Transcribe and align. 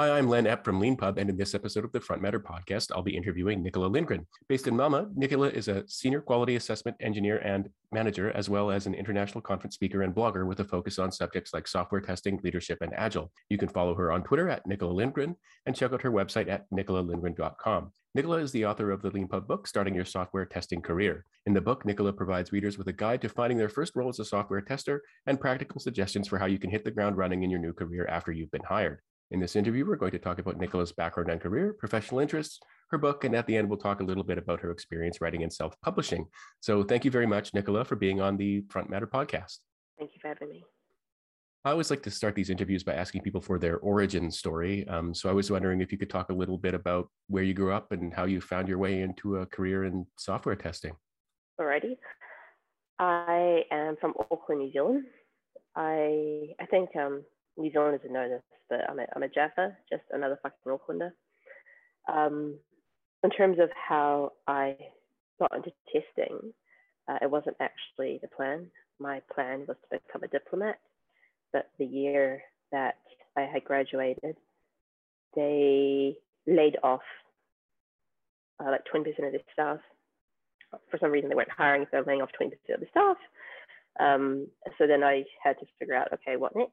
Hi, 0.00 0.16
I'm 0.16 0.30
Len 0.30 0.46
Epp 0.46 0.64
from 0.64 0.80
LeanPub, 0.80 1.18
and 1.18 1.28
in 1.28 1.36
this 1.36 1.54
episode 1.54 1.84
of 1.84 1.92
the 1.92 2.00
Front 2.00 2.22
Matter 2.22 2.40
podcast, 2.40 2.90
I'll 2.90 3.02
be 3.02 3.14
interviewing 3.14 3.62
Nicola 3.62 3.84
Lindgren. 3.84 4.26
Based 4.48 4.66
in 4.66 4.72
Malmö, 4.72 5.14
Nicola 5.14 5.50
is 5.50 5.68
a 5.68 5.84
senior 5.88 6.22
quality 6.22 6.56
assessment 6.56 6.96
engineer 7.00 7.36
and 7.40 7.68
manager, 7.92 8.30
as 8.30 8.48
well 8.48 8.70
as 8.70 8.86
an 8.86 8.94
international 8.94 9.42
conference 9.42 9.74
speaker 9.74 10.00
and 10.00 10.14
blogger 10.14 10.46
with 10.46 10.58
a 10.60 10.64
focus 10.64 10.98
on 10.98 11.12
subjects 11.12 11.52
like 11.52 11.68
software 11.68 12.00
testing, 12.00 12.40
leadership, 12.42 12.78
and 12.80 12.94
agile. 12.96 13.30
You 13.50 13.58
can 13.58 13.68
follow 13.68 13.94
her 13.94 14.10
on 14.10 14.22
Twitter 14.22 14.48
at 14.48 14.66
Nicola 14.66 14.90
Lindgren 14.90 15.36
and 15.66 15.76
check 15.76 15.92
out 15.92 16.00
her 16.00 16.10
website 16.10 16.48
at 16.48 16.64
nicolalindgren.com. 16.70 17.92
Nicola 18.14 18.38
is 18.38 18.52
the 18.52 18.64
author 18.64 18.92
of 18.92 19.02
the 19.02 19.10
LeanPub 19.10 19.46
book, 19.46 19.66
Starting 19.66 19.94
Your 19.94 20.06
Software 20.06 20.46
Testing 20.46 20.80
Career. 20.80 21.26
In 21.44 21.52
the 21.52 21.60
book, 21.60 21.84
Nicola 21.84 22.14
provides 22.14 22.52
readers 22.52 22.78
with 22.78 22.88
a 22.88 22.92
guide 22.94 23.20
to 23.20 23.28
finding 23.28 23.58
their 23.58 23.68
first 23.68 23.94
role 23.94 24.08
as 24.08 24.18
a 24.18 24.24
software 24.24 24.62
tester 24.62 25.02
and 25.26 25.38
practical 25.38 25.78
suggestions 25.78 26.26
for 26.26 26.38
how 26.38 26.46
you 26.46 26.58
can 26.58 26.70
hit 26.70 26.84
the 26.84 26.90
ground 26.90 27.18
running 27.18 27.42
in 27.42 27.50
your 27.50 27.60
new 27.60 27.74
career 27.74 28.06
after 28.06 28.32
you've 28.32 28.50
been 28.50 28.64
hired. 28.66 29.00
In 29.32 29.38
this 29.38 29.54
interview, 29.54 29.86
we're 29.86 29.94
going 29.94 30.10
to 30.10 30.18
talk 30.18 30.40
about 30.40 30.58
Nicola's 30.58 30.90
background 30.90 31.30
and 31.30 31.40
career, 31.40 31.72
professional 31.72 32.18
interests, 32.18 32.58
her 32.90 32.98
book, 32.98 33.22
and 33.22 33.36
at 33.36 33.46
the 33.46 33.56
end, 33.56 33.68
we'll 33.68 33.78
talk 33.78 34.00
a 34.00 34.04
little 34.04 34.24
bit 34.24 34.38
about 34.38 34.60
her 34.60 34.72
experience 34.72 35.20
writing 35.20 35.44
and 35.44 35.52
self 35.52 35.80
publishing. 35.82 36.26
So 36.58 36.82
thank 36.82 37.04
you 37.04 37.12
very 37.12 37.26
much, 37.26 37.54
Nicola, 37.54 37.84
for 37.84 37.94
being 37.94 38.20
on 38.20 38.36
the 38.36 38.64
Front 38.68 38.90
Matter 38.90 39.06
podcast. 39.06 39.58
Thank 39.98 40.14
you 40.14 40.20
for 40.20 40.28
having 40.28 40.48
me. 40.48 40.64
I 41.64 41.70
always 41.70 41.90
like 41.90 42.02
to 42.04 42.10
start 42.10 42.34
these 42.34 42.50
interviews 42.50 42.82
by 42.82 42.94
asking 42.94 43.22
people 43.22 43.40
for 43.40 43.58
their 43.58 43.78
origin 43.78 44.32
story. 44.32 44.88
Um, 44.88 45.14
so 45.14 45.28
I 45.28 45.32
was 45.32 45.48
wondering 45.48 45.80
if 45.80 45.92
you 45.92 45.98
could 45.98 46.10
talk 46.10 46.30
a 46.30 46.34
little 46.34 46.58
bit 46.58 46.74
about 46.74 47.08
where 47.28 47.44
you 47.44 47.54
grew 47.54 47.72
up 47.72 47.92
and 47.92 48.12
how 48.12 48.24
you 48.24 48.40
found 48.40 48.66
your 48.66 48.78
way 48.78 49.02
into 49.02 49.36
a 49.36 49.46
career 49.46 49.84
in 49.84 50.06
software 50.16 50.56
testing. 50.56 50.94
Alrighty. 51.60 51.98
I 52.98 53.62
am 53.70 53.96
from 54.00 54.14
Auckland, 54.18 54.62
New 54.62 54.72
Zealand. 54.72 55.04
I 55.76 56.54
I 56.58 56.66
think 56.66 56.96
um, 56.96 57.22
New 57.60 57.70
Zealanders 57.72 58.00
would 58.02 58.12
know 58.12 58.28
this, 58.28 58.42
but 58.68 58.88
I'm 58.88 58.98
a, 58.98 59.06
I'm 59.14 59.22
a 59.22 59.28
Jaffa, 59.28 59.76
just 59.90 60.02
another 60.10 60.38
fucking 60.42 60.58
Aucklander. 60.66 61.12
Um, 62.12 62.56
in 63.22 63.30
terms 63.30 63.58
of 63.60 63.70
how 63.74 64.32
I 64.46 64.76
got 65.38 65.54
into 65.54 65.72
testing, 65.92 66.52
uh, 67.08 67.18
it 67.22 67.30
wasn't 67.30 67.56
actually 67.60 68.18
the 68.22 68.28
plan. 68.28 68.66
My 68.98 69.20
plan 69.34 69.64
was 69.66 69.76
to 69.90 69.98
become 69.98 70.22
a 70.22 70.28
diplomat, 70.28 70.78
but 71.52 71.70
the 71.78 71.84
year 71.84 72.42
that 72.72 72.96
I 73.36 73.42
had 73.42 73.64
graduated, 73.64 74.36
they 75.34 76.16
laid 76.46 76.76
off 76.82 77.02
uh, 78.60 78.70
like 78.70 78.84
20% 78.92 79.08
of 79.26 79.32
their 79.32 79.40
staff. 79.52 79.78
For 80.90 80.98
some 80.98 81.10
reason, 81.10 81.28
they 81.28 81.34
weren't 81.34 81.50
hiring, 81.50 81.84
so 81.84 81.88
they 81.92 81.98
were 81.98 82.06
laying 82.06 82.22
off 82.22 82.30
20% 82.40 82.52
of 82.74 82.80
the 82.80 82.86
staff. 82.90 83.16
Um, 83.98 84.46
so 84.78 84.86
then 84.86 85.02
I 85.02 85.24
had 85.42 85.58
to 85.58 85.66
figure 85.78 85.96
out, 85.96 86.12
okay, 86.12 86.36
what 86.36 86.54
next? 86.54 86.72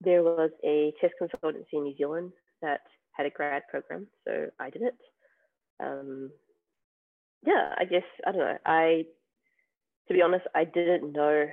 There 0.00 0.22
was 0.22 0.50
a 0.64 0.92
test 1.00 1.14
consultancy 1.20 1.72
in 1.72 1.84
New 1.84 1.96
Zealand 1.96 2.32
that 2.62 2.80
had 3.12 3.26
a 3.26 3.30
grad 3.30 3.62
program, 3.70 4.06
so 4.26 4.46
I 4.60 4.70
did 4.70 4.82
it. 4.82 4.96
Um, 5.80 6.30
yeah, 7.46 7.74
I 7.78 7.84
guess 7.84 8.02
I 8.26 8.32
don't 8.32 8.40
know. 8.40 8.58
I, 8.66 9.04
to 10.08 10.14
be 10.14 10.22
honest, 10.22 10.46
I 10.54 10.64
didn't 10.64 11.12
know 11.12 11.46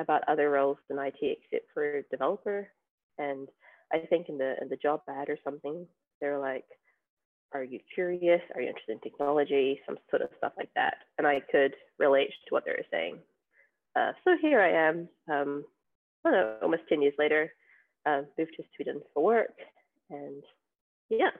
about 0.00 0.22
other 0.28 0.50
roles 0.50 0.78
in 0.90 0.98
IT 0.98 1.16
except 1.20 1.66
for 1.72 2.02
developer, 2.10 2.68
and 3.18 3.48
I 3.92 4.00
think 4.00 4.28
in 4.28 4.38
the 4.38 4.54
in 4.60 4.68
the 4.68 4.76
job 4.76 5.02
ad 5.08 5.28
or 5.28 5.38
something, 5.42 5.86
they're 6.20 6.38
like, 6.38 6.64
"Are 7.52 7.64
you 7.64 7.80
curious? 7.94 8.42
Are 8.54 8.60
you 8.60 8.68
interested 8.68 8.92
in 8.92 9.00
technology?" 9.00 9.80
Some 9.86 9.98
sort 10.10 10.22
of 10.22 10.30
stuff 10.38 10.52
like 10.56 10.70
that, 10.74 10.96
and 11.16 11.26
I 11.26 11.40
could 11.50 11.74
relate 11.98 12.30
to 12.48 12.54
what 12.54 12.64
they 12.64 12.72
were 12.72 12.86
saying. 12.90 13.18
Uh, 13.96 14.12
so 14.24 14.36
here 14.40 14.60
I 14.60 14.88
am. 14.88 15.08
Um, 15.30 15.64
I 16.24 16.30
don't 16.30 16.32
know, 16.32 16.56
almost 16.62 16.82
ten 16.88 17.00
years 17.00 17.14
later 17.18 17.50
uh, 18.06 18.22
moved 18.38 18.52
to 18.56 18.64
Sweden 18.74 19.00
for 19.12 19.22
work. 19.22 19.54
And 20.10 20.42
yeah. 21.08 21.30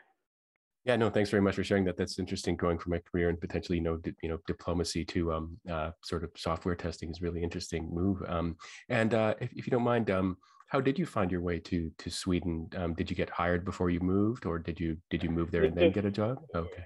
Yeah, 0.84 0.96
no, 0.96 1.10
thanks 1.10 1.28
very 1.28 1.42
much 1.42 1.56
for 1.56 1.64
sharing 1.64 1.84
that. 1.84 1.96
That's 1.96 2.18
interesting 2.18 2.56
going 2.56 2.78
from 2.78 2.92
my 2.92 3.00
career 3.00 3.28
and 3.28 3.40
potentially, 3.40 3.78
you 3.78 3.84
know, 3.84 3.96
di- 3.96 4.14
you 4.22 4.28
know, 4.28 4.38
diplomacy 4.46 5.04
to 5.06 5.32
um, 5.32 5.58
uh, 5.70 5.90
sort 6.02 6.24
of 6.24 6.30
software 6.36 6.76
testing 6.76 7.10
is 7.10 7.20
really 7.20 7.42
interesting 7.42 7.90
move. 7.92 8.22
Um, 8.26 8.56
and 8.88 9.12
uh, 9.12 9.34
if, 9.40 9.52
if 9.52 9.66
you 9.66 9.70
don't 9.70 9.82
mind, 9.82 10.10
um, 10.10 10.38
how 10.68 10.80
did 10.80 10.98
you 10.98 11.06
find 11.06 11.30
your 11.30 11.40
way 11.40 11.58
to 11.60 11.90
to 11.98 12.10
Sweden? 12.10 12.68
Um, 12.76 12.94
did 12.94 13.10
you 13.10 13.16
get 13.16 13.30
hired 13.30 13.64
before 13.64 13.90
you 13.90 14.00
moved, 14.00 14.46
or 14.46 14.58
did 14.58 14.78
you 14.78 14.98
did 15.10 15.22
you 15.22 15.30
move 15.30 15.50
there 15.50 15.64
and 15.64 15.74
then 15.74 15.92
get 15.92 16.04
a 16.04 16.10
job? 16.10 16.38
Okay. 16.54 16.84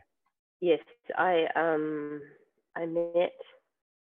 Yes, 0.60 0.80
I 1.16 1.46
um 1.56 2.20
I 2.76 2.86
met 2.86 3.32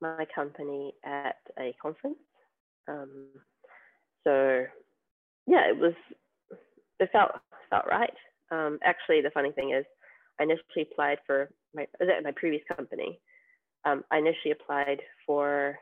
my 0.00 0.24
company 0.34 0.94
at 1.04 1.36
a 1.58 1.74
conference. 1.82 2.18
Um, 2.88 3.28
so 4.24 4.64
yeah, 5.46 5.68
it 5.68 5.76
was 5.76 5.94
it 7.00 7.10
felt 7.12 7.32
felt 7.70 7.84
right. 7.90 8.14
Um, 8.50 8.78
actually, 8.84 9.20
the 9.22 9.30
funny 9.30 9.52
thing 9.52 9.72
is, 9.72 9.84
I 10.38 10.44
initially 10.44 10.88
applied 10.90 11.18
for 11.26 11.50
my 11.74 11.86
my 12.22 12.32
previous 12.34 12.62
company. 12.74 13.20
Um, 13.84 14.04
I 14.10 14.18
initially 14.18 14.52
applied 14.52 15.00
for 15.26 15.78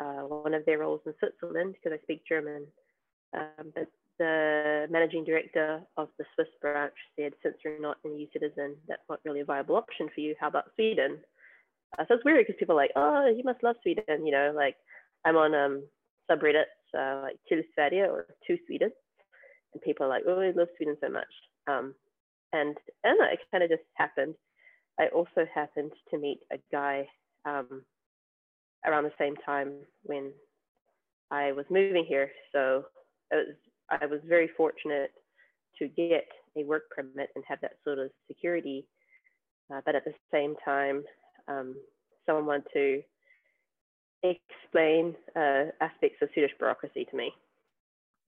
uh, 0.00 0.22
one 0.22 0.54
of 0.54 0.64
their 0.66 0.78
roles 0.78 1.00
in 1.06 1.14
Switzerland 1.18 1.74
because 1.74 1.96
I 1.96 2.02
speak 2.02 2.22
German. 2.28 2.66
Um, 3.36 3.72
but 3.74 3.86
the 4.18 4.86
managing 4.90 5.24
director 5.24 5.80
of 5.96 6.08
the 6.18 6.24
Swiss 6.34 6.48
branch 6.60 6.94
said, 7.16 7.32
since 7.42 7.56
you're 7.64 7.80
not 7.80 7.98
an 8.04 8.18
EU 8.18 8.26
citizen, 8.32 8.76
that's 8.88 9.02
not 9.08 9.20
really 9.24 9.40
a 9.40 9.44
viable 9.44 9.76
option 9.76 10.08
for 10.12 10.20
you. 10.20 10.34
How 10.40 10.48
about 10.48 10.72
Sweden? 10.74 11.18
Uh, 11.98 12.04
so 12.08 12.14
it's 12.14 12.24
weird 12.24 12.44
because 12.46 12.58
people 12.58 12.74
are 12.74 12.82
like, 12.82 12.92
oh, 12.96 13.32
you 13.34 13.44
must 13.44 13.62
love 13.62 13.76
Sweden. 13.82 14.26
You 14.26 14.32
know, 14.32 14.52
like 14.54 14.76
I'm 15.24 15.36
on 15.36 15.54
um, 15.54 15.84
subreddits 16.30 16.74
uh, 16.94 17.20
like 17.22 17.36
till 17.48 17.62
Sverige 17.74 18.08
or 18.08 18.26
to 18.46 18.58
Sweden, 18.66 18.90
and 19.72 19.82
people 19.82 20.06
are 20.06 20.08
like, 20.08 20.24
oh, 20.26 20.40
I 20.40 20.50
love 20.50 20.68
Sweden 20.76 20.96
so 21.00 21.08
much. 21.08 21.32
Um, 21.66 21.94
and 22.52 22.76
and 23.04 23.18
it 23.32 23.38
kind 23.50 23.64
of 23.64 23.70
just 23.70 23.82
happened. 23.94 24.34
I 24.98 25.06
also 25.08 25.46
happened 25.54 25.92
to 26.10 26.18
meet 26.18 26.40
a 26.52 26.58
guy 26.70 27.06
um, 27.44 27.82
around 28.86 29.04
the 29.04 29.12
same 29.18 29.36
time 29.36 29.72
when 30.02 30.32
I 31.30 31.52
was 31.52 31.64
moving 31.70 32.04
here, 32.06 32.30
so 32.52 32.84
was, 33.30 33.54
I 33.90 34.06
was 34.06 34.20
very 34.26 34.50
fortunate 34.56 35.12
to 35.78 35.88
get 35.88 36.26
a 36.56 36.64
work 36.64 36.90
permit 36.94 37.30
and 37.34 37.44
have 37.46 37.60
that 37.60 37.76
sort 37.84 37.98
of 37.98 38.10
security. 38.26 38.86
Uh, 39.72 39.80
but 39.86 39.94
at 39.94 40.04
the 40.04 40.14
same 40.32 40.56
time, 40.64 41.04
um, 41.46 41.76
someone 42.26 42.62
to 42.72 43.02
explain 44.22 45.14
uh, 45.36 45.64
aspects 45.80 46.18
of 46.22 46.28
Swedish 46.32 46.52
bureaucracy 46.58 47.06
to 47.10 47.16
me. 47.16 47.32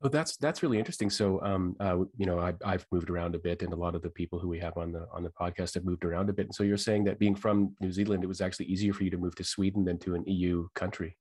Oh, 0.05 0.09
that's 0.09 0.37
that's 0.37 0.65
really 0.65 0.79
interesting. 0.79 1.11
So, 1.11 1.41
um, 1.43 1.77
uh, 1.79 1.99
you 2.17 2.27
know, 2.27 2.41
I, 2.41 2.55
I've 2.65 2.85
moved 2.91 3.09
around 3.09 3.37
a 3.37 3.39
bit, 3.39 3.63
and 3.63 3.73
a 3.73 3.77
lot 3.77 3.95
of 3.95 4.03
the 4.03 4.11
people 4.11 4.41
who 4.41 4.49
we 4.49 4.59
have 4.59 4.77
on 4.77 4.91
the 4.91 5.07
on 5.13 5.23
the 5.23 5.31
podcast 5.31 5.75
have 5.75 5.85
moved 5.85 6.05
around 6.05 6.29
a 6.29 6.33
bit. 6.33 6.47
And 6.47 6.55
so, 6.55 6.65
you're 6.65 6.77
saying 6.77 7.05
that 7.05 7.21
being 7.21 7.37
from 7.37 7.77
New 7.81 7.93
Zealand, 7.93 8.25
it 8.25 8.27
was 8.27 8.41
actually 8.41 8.67
easier 8.67 8.93
for 8.93 9.05
you 9.05 9.11
to 9.11 9.17
move 9.17 9.37
to 9.37 9.45
Sweden 9.45 9.85
than 9.85 9.99
to 10.01 10.17
an 10.17 10.25
EU 10.27 10.67
country. 10.75 11.17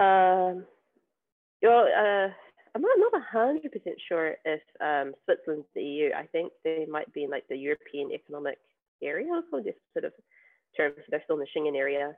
Um, 0.00 0.64
well, 1.62 1.86
uh, 1.86 2.28
I'm 2.74 2.82
not 2.82 2.98
not 2.98 3.22
hundred 3.30 3.70
percent 3.70 3.96
sure 4.08 4.34
if 4.44 4.62
um, 4.80 5.14
Switzerland's 5.24 5.68
the 5.76 5.82
EU. 5.82 6.10
I 6.12 6.26
think 6.26 6.52
they 6.64 6.86
might 6.90 7.12
be 7.12 7.24
in 7.24 7.30
like 7.30 7.46
the 7.48 7.56
European 7.56 8.10
Economic 8.10 8.58
Area, 9.02 9.40
or 9.52 9.60
just 9.60 9.78
sort 9.92 10.04
of 10.04 10.12
terms. 10.76 10.96
They're 11.10 11.22
still 11.24 11.38
in 11.38 11.46
the 11.46 11.60
Schengen 11.60 11.76
area. 11.76 12.16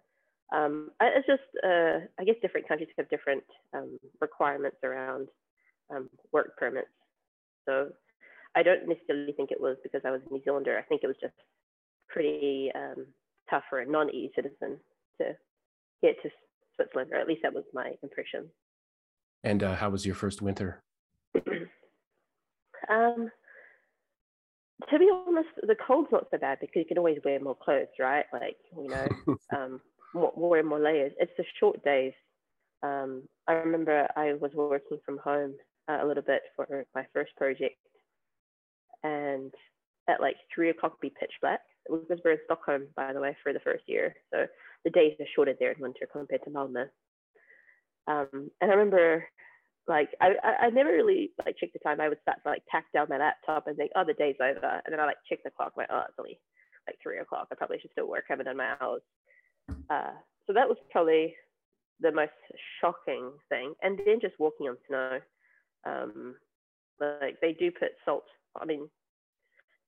Um, 0.53 0.91
it's 1.01 1.27
just, 1.27 1.43
uh, 1.65 2.07
I 2.21 2.25
guess 2.25 2.37
different 2.43 2.69
countries 2.69 2.91
have 2.99 3.09
different 3.09 3.43
um, 3.73 3.99
requirements 4.21 4.77
around 4.85 5.29
um, 5.91 6.11
work 6.33 6.57
permits. 6.59 6.89
So 7.67 7.89
I 8.55 8.63
don't 8.63 8.87
necessarily 8.87 9.33
think 9.33 9.51
it 9.51 9.61
was 9.61 9.77
because 9.83 10.03
I 10.05 10.11
was 10.11 10.21
a 10.29 10.33
New 10.33 10.43
Zealander. 10.45 10.79
I 10.79 10.83
think 10.83 11.03
it 11.03 11.07
was 11.07 11.17
just 11.21 11.35
pretty 12.09 12.71
um, 12.75 13.07
tough 13.49 13.63
for 13.71 13.81
a 13.81 13.87
non-EU 13.87 14.29
citizen 14.35 14.79
to 15.19 15.37
get 16.03 16.17
to 16.23 16.31
Switzerland, 16.77 17.11
or 17.13 17.19
at 17.19 17.29
least 17.29 17.43
that 17.43 17.55
was 17.55 17.65
my 17.73 17.93
impression. 18.03 18.49
And 19.45 19.63
uh, 19.63 19.75
how 19.75 19.89
was 19.91 20.05
your 20.05 20.15
first 20.15 20.43
winter? 20.43 20.83
um, 22.91 23.31
to 24.91 24.99
be 24.99 25.11
honest, 25.27 25.49
the 25.63 25.77
cold's 25.87 26.09
not 26.13 26.27
so 26.31 26.39
bad 26.39 26.59
because 26.61 26.77
you 26.77 26.85
can 26.85 26.99
always 26.99 27.19
wear 27.25 27.41
more 27.41 27.57
clothes, 27.57 27.89
right? 27.99 28.27
Like, 28.33 28.57
you 28.77 28.89
know, 28.89 29.07
um, 29.57 29.81
more, 30.15 30.59
and 30.59 30.69
more 30.69 30.81
layers. 30.81 31.13
It's 31.19 31.33
the 31.37 31.45
short 31.59 31.83
days. 31.85 32.13
Um, 32.83 33.23
I 33.49 33.53
remember 33.53 34.09
I 34.17 34.35
was 34.35 34.51
working 34.55 34.99
from 35.05 35.19
home 35.19 35.55
uh, 35.89 35.99
a 36.03 36.07
little 36.07 36.23
bit 36.23 36.43
for 36.57 36.85
my 36.95 37.05
first 37.13 37.35
project, 37.37 37.77
and 39.03 39.53
at 40.09 40.21
like 40.21 40.37
three 40.55 40.71
o'clock, 40.71 41.01
be 41.01 41.11
pitch 41.11 41.33
black. 41.41 41.61
It 41.87 41.93
was 41.93 42.21
we're 42.25 42.33
in 42.33 42.39
Stockholm, 42.45 42.87
by 42.97 43.13
the 43.13 43.21
way, 43.21 43.37
for 43.43 43.53
the 43.53 43.61
first 43.61 43.85
year, 43.87 44.15
so 44.33 44.47
the 44.85 44.91
days 44.91 45.15
are 45.21 45.27
shorter 45.35 45.55
there 45.59 45.73
in 45.73 45.81
winter 45.81 46.09
compared 46.13 46.45
to 46.45 46.51
Malmö. 46.51 46.89
Um, 48.07 48.51
and 48.61 48.71
I 48.71 48.75
remember, 48.75 49.25
like, 49.87 50.11
I, 50.21 50.35
I, 50.43 50.67
I 50.67 50.71
never 50.71 50.91
really 50.91 51.31
like 51.45 51.57
checked 51.57 51.73
the 51.73 51.79
time. 51.79 52.01
I 52.01 52.09
would 52.09 52.21
start 52.23 52.39
to 52.43 52.51
like 52.51 52.67
pack 52.67 52.87
down 52.93 53.07
my 53.11 53.19
laptop 53.19 53.67
and 53.67 53.77
think, 53.77 53.93
oh, 53.95 54.05
the 54.05 54.15
day's 54.15 54.37
over, 54.41 54.81
and 54.85 54.93
then 54.93 55.01
I 55.01 55.07
like 55.07 55.17
check 55.29 55.43
the 55.45 55.51
clock, 55.51 55.73
like, 55.77 55.89
oh, 55.91 56.03
it's 56.09 56.19
only 56.19 56.39
like 56.87 56.97
three 57.03 57.19
o'clock. 57.19 57.49
I 57.51 57.55
probably 57.55 57.79
should 57.81 57.93
still 57.93 58.09
work. 58.09 58.25
I 58.29 58.33
haven't 58.33 58.47
done 58.47 58.57
my 58.57 58.75
hours. 58.81 59.03
Uh, 59.69 60.13
so 60.47 60.53
that 60.53 60.69
was 60.69 60.79
probably 60.91 61.35
the 62.01 62.13
most 62.13 62.33
shocking 62.81 63.33
thing. 63.49 63.75
And 63.83 63.99
then 64.05 64.21
just 64.21 64.39
walking 64.39 64.69
on 64.69 64.77
snow. 64.89 65.21
Um, 65.85 66.37
Like 67.01 67.41
they 67.41 67.53
do 67.53 67.71
put 67.73 67.93
salt. 68.05 68.25
I 68.61 68.65
mean, 68.65 68.89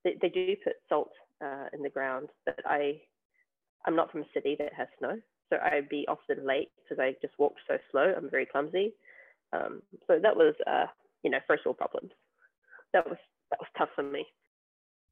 they, 0.03 0.17
they 0.21 0.29
do 0.29 0.55
put 0.63 0.73
salt 0.89 1.11
uh, 1.43 1.67
in 1.73 1.81
the 1.81 1.89
ground, 1.89 2.29
but 2.45 2.59
I 2.65 3.01
I'm 3.85 3.95
not 3.95 4.11
from 4.11 4.21
a 4.21 4.33
city 4.33 4.55
that 4.59 4.73
has 4.73 4.87
snow, 4.99 5.15
so 5.49 5.57
I'd 5.63 5.87
be 5.89 6.05
often 6.07 6.45
late 6.45 6.71
because 6.77 6.99
I 6.99 7.15
just 7.21 7.37
walked 7.39 7.61
so 7.67 7.77
slow. 7.91 8.13
I'm 8.17 8.29
very 8.29 8.45
clumsy. 8.45 8.93
Um, 9.53 9.81
so 10.07 10.19
that 10.21 10.35
was 10.35 10.55
uh, 10.67 10.87
you 11.23 11.31
know 11.31 11.39
first 11.47 11.65
world 11.65 11.77
problems. 11.77 12.11
That 12.93 13.07
was 13.07 13.17
that 13.51 13.59
was 13.59 13.69
tough 13.77 13.89
for 13.95 14.03
me. 14.03 14.25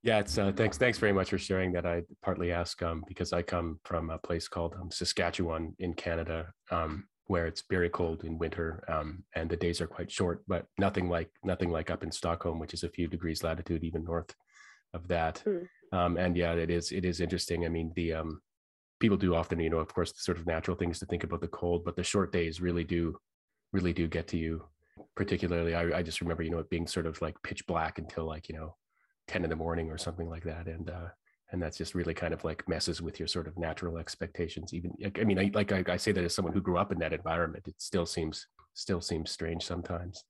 Yeah, 0.04 0.20
it's 0.20 0.38
uh, 0.38 0.52
thanks. 0.54 0.78
Thanks 0.78 1.00
very 1.00 1.14
much 1.14 1.30
for 1.30 1.38
sharing 1.38 1.72
that. 1.74 1.86
I 1.86 2.04
partly 2.22 2.52
ask 2.52 2.84
um, 2.84 3.06
because 3.08 3.32
I 3.32 3.42
come 3.42 3.80
from 3.86 4.10
a 4.10 4.18
place 4.18 4.50
called 4.50 4.76
um, 4.80 4.92
Saskatchewan 4.92 5.74
in 5.80 5.94
Canada, 5.94 6.52
um, 6.72 7.06
where 7.28 7.48
it's 7.48 7.64
very 7.70 7.90
cold 7.90 8.26
in 8.26 8.38
winter, 8.38 8.84
um, 8.90 9.24
and 9.34 9.50
the 9.50 9.56
days 9.56 9.80
are 9.80 9.88
quite 9.88 10.12
short. 10.12 10.44
But 10.46 10.66
nothing 10.78 11.08
like 11.10 11.30
nothing 11.46 11.70
like 11.70 11.90
up 11.90 12.04
in 12.04 12.12
Stockholm, 12.12 12.60
which 12.60 12.74
is 12.74 12.84
a 12.84 12.90
few 12.90 13.08
degrees 13.08 13.44
latitude 13.44 13.86
even 13.86 14.04
north 14.04 14.36
of 14.94 15.08
that. 15.08 15.42
Mm. 15.94 16.20
and 16.20 16.36
yeah, 16.36 16.52
it 16.52 16.70
is 16.70 16.92
it 16.92 17.06
is 17.06 17.22
interesting. 17.22 17.66
I 17.66 17.70
mean, 17.70 17.94
the 17.96 18.12
um, 18.14 18.42
people 19.00 19.16
do 19.16 19.36
often, 19.36 19.62
you 19.62 19.70
know, 19.70 19.80
of 19.80 19.94
course, 19.94 20.12
the 20.12 20.20
sort 20.20 20.38
of 20.38 20.46
natural 20.46 20.76
things 20.76 21.00
to 21.00 21.06
think 21.06 21.24
about 21.24 21.40
the 21.40 21.48
cold, 21.48 21.86
but 21.86 21.96
the 21.96 22.04
short 22.04 22.34
days 22.34 22.60
really 22.60 22.84
do 22.84 23.18
really 23.72 23.94
do 23.94 24.10
get 24.10 24.28
to 24.28 24.38
you. 24.38 24.66
Particularly, 25.16 25.76
I, 25.76 26.00
I 26.00 26.04
just 26.04 26.20
remember, 26.20 26.44
you 26.44 26.52
know, 26.52 26.60
it 26.60 26.70
being 26.70 26.88
sort 26.88 27.06
of 27.06 27.22
like 27.22 27.42
pitch 27.42 27.66
black 27.68 28.00
until 28.00 28.26
like 28.26 28.50
you 28.50 28.56
know 28.56 28.76
10 29.28 29.44
in 29.44 29.50
the 29.50 29.56
morning 29.56 29.90
or 29.90 29.98
something 29.98 30.30
like 30.30 30.44
that 30.44 30.68
and 30.68 30.90
uh 30.90 31.08
and 31.52 31.62
that's 31.62 31.78
just 31.78 31.94
really 31.94 32.16
kind 32.16 32.34
of 32.34 32.44
like 32.44 32.68
messes 32.68 33.02
with 33.02 33.20
your 33.20 33.28
sort 33.28 33.48
of 33.48 33.58
natural 33.58 33.98
expectations 33.98 34.74
even 34.74 34.92
i 35.20 35.24
mean 35.24 35.40
I, 35.40 35.52
like 35.54 35.72
I, 35.72 35.84
I 35.88 35.98
say 35.98 36.12
that 36.12 36.24
as 36.24 36.34
someone 36.34 36.54
who 36.54 36.62
grew 36.62 36.78
up 36.78 36.92
in 36.92 37.00
that 37.00 37.14
environment 37.14 37.66
it 37.68 37.76
still 37.78 38.06
seems 38.06 38.48
still 38.74 39.02
seems 39.02 39.32
strange 39.32 39.64
sometimes. 39.64 40.24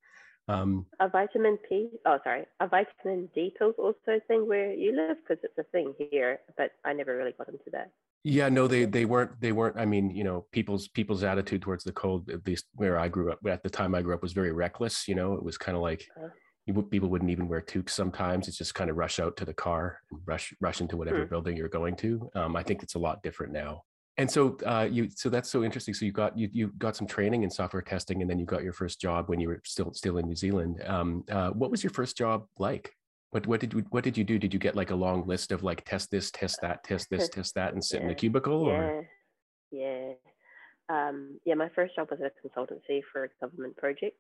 Um 0.50 0.86
a 1.00 1.08
vitamin 1.08 1.58
p 1.70 1.90
oh 2.06 2.20
sorry 2.24 2.44
a 2.60 2.68
vitamin 2.68 3.30
d 3.34 3.54
pills 3.58 3.76
also 3.78 3.98
a 4.10 4.20
thing 4.28 4.46
where 4.46 4.74
you 4.74 4.94
live? 4.94 5.18
Because 5.26 5.42
it's 5.44 5.58
a 5.58 5.64
thing 5.72 5.94
here 5.98 6.40
but 6.58 6.72
i 6.84 6.92
never 6.92 7.16
really 7.16 7.32
got 7.38 7.48
into 7.48 7.70
that. 7.72 7.92
Yeah 8.26 8.50
no 8.50 8.68
they 8.68 8.84
they 8.84 9.06
weren't 9.06 9.40
they 9.40 9.54
weren't 9.54 9.78
i 9.80 9.86
mean 9.86 10.10
you 10.10 10.26
know 10.26 10.46
people's 10.52 10.90
people's 10.90 11.24
attitude 11.24 11.62
towards 11.62 11.86
the 11.86 11.94
cold 11.94 12.30
at 12.30 12.46
least 12.46 12.66
where 12.74 13.00
i 13.00 13.08
grew 13.08 13.32
up 13.32 13.40
at 13.48 13.64
the 13.64 13.70
time 13.70 13.96
i 13.96 14.02
grew 14.02 14.14
up 14.14 14.22
was 14.22 14.34
very 14.34 14.52
reckless 14.52 15.08
you 15.08 15.16
know 15.16 15.34
it 15.34 15.44
was 15.44 15.58
kind 15.58 15.78
of 15.78 15.82
like 15.82 16.06
people 16.66 17.10
wouldn't 17.10 17.32
even 17.32 17.48
wear 17.48 17.62
toques 17.62 17.94
sometimes 17.94 18.48
it's 18.48 18.58
just 18.58 18.76
kind 18.76 18.90
of 18.90 18.98
rush 18.98 19.20
out 19.20 19.36
to 19.36 19.46
the 19.46 19.54
car 19.54 20.00
and 20.12 20.22
rush 20.26 20.54
rush 20.62 20.82
into 20.82 20.96
whatever 20.96 21.26
mm. 21.26 21.30
building 21.30 21.58
you're 21.58 21.68
going 21.68 21.96
to 21.96 22.30
um, 22.36 22.56
i 22.56 22.64
think 22.64 22.82
it's 22.84 22.96
a 22.96 23.00
lot 23.00 23.22
different 23.22 23.52
now 23.52 23.84
and 24.18 24.30
so 24.30 24.58
uh, 24.66 24.88
you 24.90 25.10
so 25.10 25.30
that's 25.30 25.50
so 25.50 25.64
interesting 25.64 25.94
so 25.94 26.06
you 26.06 26.12
got 26.12 26.38
you, 26.38 26.48
you 26.52 26.68
got 26.78 26.96
some 26.96 27.08
training 27.08 27.44
in 27.44 27.50
software 27.50 27.82
testing 27.82 28.22
and 28.22 28.30
then 28.30 28.40
you 28.40 28.46
got 28.46 28.64
your 28.64 28.74
first 28.74 29.02
job 29.02 29.28
when 29.28 29.40
you 29.40 29.48
were 29.48 29.62
still 29.66 29.92
still 29.94 30.18
in 30.18 30.28
new 30.28 30.36
zealand 30.36 30.82
um, 30.86 31.24
uh, 31.30 31.50
what 31.50 31.72
was 31.72 31.84
your 31.84 31.92
first 31.92 32.18
job 32.18 32.46
like 32.58 32.96
what 33.32 33.48
what 33.48 33.60
did 33.60 33.74
you, 33.74 33.84
what 33.90 34.04
did 34.04 34.18
you 34.18 34.24
do 34.24 34.38
did 34.38 34.54
you 34.54 34.60
get 34.60 34.76
like 34.76 34.92
a 34.92 34.96
long 34.96 35.26
list 35.26 35.52
of 35.52 35.64
like 35.64 35.84
test 35.86 36.12
this 36.12 36.30
test 36.32 36.60
that 36.62 36.84
test 36.84 37.10
this 37.10 37.28
test 37.34 37.56
that 37.56 37.74
and 37.74 37.84
sit 37.84 37.98
yeah. 37.98 38.04
in 38.04 38.08
the 38.08 38.16
cubicle 38.16 38.68
yeah. 38.68 38.74
or 38.74 39.10
yeah 39.72 40.12
um, 40.90 41.40
yeah 41.46 41.56
my 41.56 41.70
first 41.70 41.96
job 41.96 42.10
was 42.12 42.20
at 42.22 42.34
a 42.44 42.48
consultancy 42.48 43.02
for 43.12 43.24
a 43.24 43.30
government 43.42 43.76
project 43.78 44.18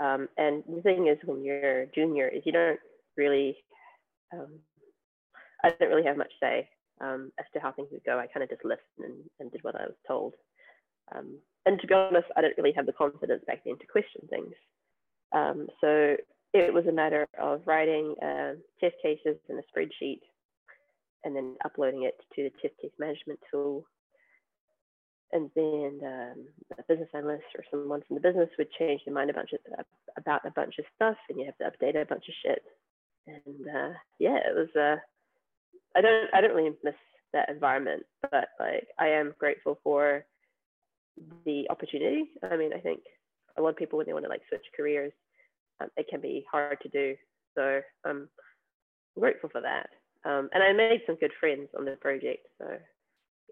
um, 0.00 0.28
and 0.38 0.64
the 0.66 0.82
thing 0.82 1.08
is, 1.08 1.18
when 1.24 1.44
you're 1.44 1.82
a 1.82 1.86
junior, 1.94 2.28
is 2.28 2.42
you 2.44 2.52
don't 2.52 2.80
really, 3.16 3.56
um, 4.32 4.58
I 5.62 5.70
don't 5.70 5.90
really 5.90 6.06
have 6.06 6.16
much 6.16 6.32
say 6.40 6.68
um, 7.00 7.30
as 7.38 7.46
to 7.52 7.60
how 7.60 7.72
things 7.72 7.88
would 7.92 8.04
go. 8.04 8.18
I 8.18 8.26
kind 8.26 8.42
of 8.42 8.48
just 8.48 8.64
listened 8.64 9.04
and, 9.04 9.14
and, 9.38 9.52
did 9.52 9.62
what 9.62 9.76
I 9.76 9.84
was 9.84 9.96
told. 10.08 10.34
Um, 11.14 11.38
and 11.66 11.78
to 11.80 11.86
be 11.86 11.94
honest, 11.94 12.28
I 12.36 12.40
didn't 12.40 12.56
really 12.56 12.74
have 12.76 12.86
the 12.86 12.92
confidence 12.92 13.42
back 13.46 13.62
then 13.64 13.78
to 13.78 13.86
question 13.86 14.22
things. 14.30 14.54
Um, 15.32 15.68
so 15.80 16.16
it 16.54 16.72
was 16.72 16.86
a 16.86 16.92
matter 16.92 17.26
of 17.38 17.60
writing 17.66 18.14
uh, 18.22 18.52
test 18.80 18.96
cases 19.02 19.36
in 19.48 19.58
a 19.58 19.78
spreadsheet 19.78 20.20
and 21.24 21.36
then 21.36 21.56
uploading 21.64 22.04
it 22.04 22.14
to 22.34 22.44
the 22.44 22.50
test 22.62 22.80
case 22.80 22.90
management 22.98 23.38
tool 23.50 23.84
and 25.32 25.50
then 25.54 26.00
um, 26.04 26.46
a 26.78 26.82
business 26.88 27.08
analyst 27.14 27.44
or 27.56 27.64
someone 27.70 28.02
from 28.06 28.16
the 28.16 28.20
business 28.20 28.48
would 28.58 28.70
change 28.78 29.00
their 29.04 29.14
mind 29.14 29.30
a 29.30 29.34
bunch 29.34 29.50
of, 29.52 29.84
about 30.16 30.44
a 30.44 30.50
bunch 30.50 30.78
of 30.78 30.84
stuff, 30.96 31.16
and 31.28 31.38
you 31.38 31.46
have 31.46 31.56
to 31.58 31.64
update 31.64 32.00
a 32.00 32.04
bunch 32.04 32.24
of 32.28 32.34
shit. 32.42 32.62
And 33.26 33.68
uh, 33.68 33.94
yeah, 34.18 34.36
it 34.36 34.54
was. 34.56 34.68
Uh, 34.74 34.96
I 35.96 36.00
don't. 36.00 36.28
I 36.34 36.40
don't 36.40 36.54
really 36.54 36.76
miss 36.82 36.94
that 37.32 37.48
environment, 37.48 38.04
but 38.22 38.48
like 38.58 38.88
I 38.98 39.08
am 39.08 39.34
grateful 39.38 39.78
for 39.84 40.24
the 41.44 41.66
opportunity. 41.70 42.30
I 42.42 42.56
mean, 42.56 42.72
I 42.72 42.78
think 42.78 43.00
a 43.56 43.62
lot 43.62 43.70
of 43.70 43.76
people 43.76 43.98
when 43.98 44.06
they 44.06 44.12
want 44.12 44.24
to 44.24 44.30
like 44.30 44.42
switch 44.48 44.64
careers, 44.76 45.12
um, 45.80 45.88
it 45.96 46.06
can 46.08 46.20
be 46.20 46.44
hard 46.50 46.78
to 46.82 46.88
do. 46.88 47.14
So 47.54 47.80
I'm 48.04 48.28
grateful 49.18 49.50
for 49.50 49.60
that. 49.60 49.88
Um, 50.24 50.48
and 50.52 50.62
I 50.62 50.72
made 50.72 51.02
some 51.06 51.16
good 51.16 51.32
friends 51.40 51.68
on 51.76 51.84
the 51.84 51.92
project. 51.92 52.46
So 52.58 52.66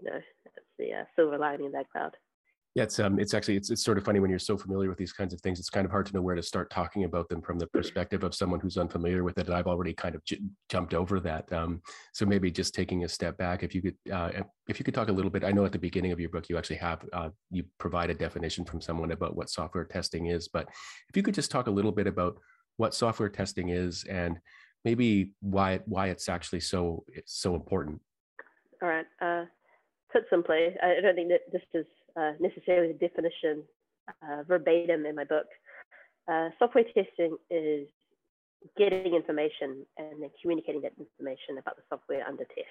you 0.03 0.11
know, 0.11 0.21
that's 0.45 0.67
the 0.79 0.93
uh, 0.93 1.05
silver 1.17 1.39
lining 1.39 1.67
in 1.67 1.73
that 1.73 1.91
cloud. 1.91 2.17
Yeah, 2.75 2.85
it's 2.85 3.01
um, 3.01 3.19
it's 3.19 3.35
actually 3.35 3.57
it's 3.57 3.71
it's 3.71 3.83
sort 3.83 3.99
of 3.99 4.05
funny 4.05 4.21
when 4.21 4.31
you're 4.31 4.39
so 4.39 4.57
familiar 4.57 4.89
with 4.89 4.99
these 4.99 5.13
kinds 5.13 5.33
of 5.33 5.41
things. 5.41 5.59
It's 5.59 5.71
kind 5.71 5.85
of 5.85 5.91
hard 5.91 6.07
to 6.07 6.13
know 6.13 6.21
where 6.21 6.37
to 6.37 6.43
start 6.43 6.71
talking 6.71 7.05
about 7.05 7.29
them 7.29 7.43
from 7.43 7.59
the 7.59 7.67
perspective 7.67 8.23
of 8.23 8.35
someone 8.35 8.61
who's 8.61 8.77
unfamiliar 8.77 9.25
with 9.25 9.37
it. 9.39 9.47
And 9.47 9.57
I've 9.57 9.67
already 9.67 9.95
kind 9.95 10.15
of 10.15 10.25
j- 10.25 10.41
jumped 10.69 10.95
over 10.95 11.19
that. 11.21 11.51
Um, 11.53 11.83
so 12.13 12.25
maybe 12.25 12.53
just 12.53 12.75
taking 12.75 13.03
a 13.03 13.09
step 13.09 13.37
back, 13.37 13.65
if 13.65 13.75
you 13.75 13.83
could, 13.83 13.97
uh, 14.13 14.31
if 14.69 14.79
you 14.79 14.85
could 14.85 14.95
talk 14.95 15.09
a 15.09 15.13
little 15.13 15.31
bit. 15.31 15.43
I 15.43 15.51
know 15.51 15.65
at 15.65 15.73
the 15.73 15.79
beginning 15.79 16.13
of 16.13 16.21
your 16.21 16.29
book 16.29 16.49
you 16.49 16.57
actually 16.57 16.77
have 16.77 17.05
uh, 17.13 17.31
you 17.51 17.65
provide 17.79 18.11
a 18.11 18.15
definition 18.15 18.65
from 18.65 18.81
someone 18.81 19.11
about 19.11 19.35
what 19.35 19.51
software 19.51 19.85
testing 19.85 20.27
is, 20.27 20.47
but 20.47 20.69
if 21.09 21.17
you 21.17 21.23
could 21.23 21.35
just 21.35 21.51
talk 21.51 21.67
a 21.67 21.73
little 21.73 21.93
bit 21.93 22.07
about 22.07 22.39
what 22.77 22.95
software 22.95 23.31
testing 23.31 23.71
is 23.71 24.05
and 24.05 24.39
maybe 24.85 25.33
why 25.41 25.81
why 25.87 26.09
it's 26.09 26.29
actually 26.29 26.61
so 26.61 27.03
it's 27.09 27.35
so 27.41 27.57
important. 27.57 28.01
All 28.81 28.89
right. 28.89 29.07
Uh, 29.21 29.47
put 30.13 30.25
simply, 30.31 30.75
I 30.83 31.01
don't 31.01 31.15
think 31.15 31.29
that 31.29 31.51
this 31.53 31.63
is 31.75 31.87
uh, 32.17 32.33
necessarily 32.41 32.93
the 32.93 32.99
definition 32.99 33.63
uh, 34.23 34.43
verbatim 34.47 35.07
in 35.07 35.15
my 35.15 35.25
book. 35.25 35.47
Uh, 36.31 36.51
software 36.59 36.85
testing 36.85 37.37
is 37.51 37.89
getting 38.77 39.15
information 39.15 39.87
and 39.97 40.21
then 40.23 40.31
communicating 40.43 40.83
that 40.83 40.93
information 40.99 41.59
about 41.59 41.77
the 41.77 41.83
software 41.89 42.27
under 42.27 42.45
test. 42.45 42.69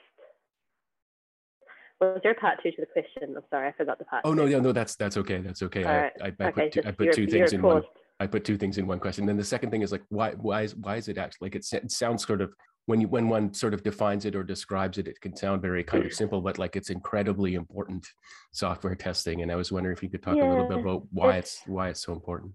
Was 1.99 2.19
there 2.21 2.33
a 2.33 2.35
part 2.35 2.59
two 2.61 2.71
to 2.71 2.81
the 2.81 2.85
question? 2.85 3.35
I'm 3.35 3.43
sorry, 3.49 3.69
I 3.69 3.71
forgot 3.71 3.97
the 3.97 4.05
part. 4.05 4.21
Oh 4.23 4.31
two. 4.31 4.35
no, 4.35 4.45
yeah, 4.45 4.59
no, 4.59 4.71
that's 4.71 4.95
that's 4.95 5.17
okay. 5.17 5.39
That's 5.39 5.63
okay. 5.63 5.83
I, 5.83 6.01
right. 6.01 6.11
I, 6.21 6.25
I, 6.25 6.47
okay, 6.49 6.51
put 6.51 6.71
two, 6.71 6.81
I 6.85 6.91
put 6.91 7.13
two 7.13 7.27
things 7.27 7.53
in 7.53 7.61
one. 7.63 7.83
I 8.19 8.27
put 8.27 8.45
two 8.45 8.57
things 8.57 8.77
in 8.77 8.85
one 8.85 8.99
question. 8.99 9.23
And 9.23 9.29
then 9.29 9.37
the 9.37 9.43
second 9.43 9.71
thing 9.71 9.81
is 9.81 9.91
like, 9.91 10.03
why 10.09 10.33
why 10.33 10.61
is 10.61 10.75
why 10.75 10.97
is 10.97 11.07
it 11.07 11.17
actually 11.17 11.47
like 11.47 11.55
it, 11.55 11.65
it 11.73 11.91
sounds 11.91 12.25
sort 12.25 12.41
of 12.41 12.53
when 12.87 13.01
you 13.01 13.07
when 13.09 13.27
one 13.27 13.53
sort 13.53 13.73
of 13.73 13.83
defines 13.83 14.25
it 14.25 14.35
or 14.35 14.44
describes 14.44 14.97
it, 14.97 15.07
it 15.07 15.19
can 15.19 15.35
sound 15.35 15.61
very 15.61 15.83
kind 15.83 16.06
of 16.06 16.13
simple, 16.13 16.41
but 16.41 16.57
like 16.57 16.75
it's 16.77 16.89
incredibly 16.89 17.53
important 17.53 18.07
software 18.51 18.95
testing. 18.95 19.41
And 19.41 19.51
I 19.51 19.56
was 19.56 19.71
wondering 19.71 19.95
if 19.95 20.01
you 20.01 20.09
could 20.09 20.23
talk 20.23 20.37
yeah, 20.37 20.47
a 20.47 20.49
little 20.49 20.67
bit 20.67 20.79
about 20.79 21.03
why 21.11 21.35
it's, 21.35 21.57
it's 21.59 21.67
why 21.67 21.89
it's 21.89 22.01
so 22.01 22.13
important. 22.13 22.53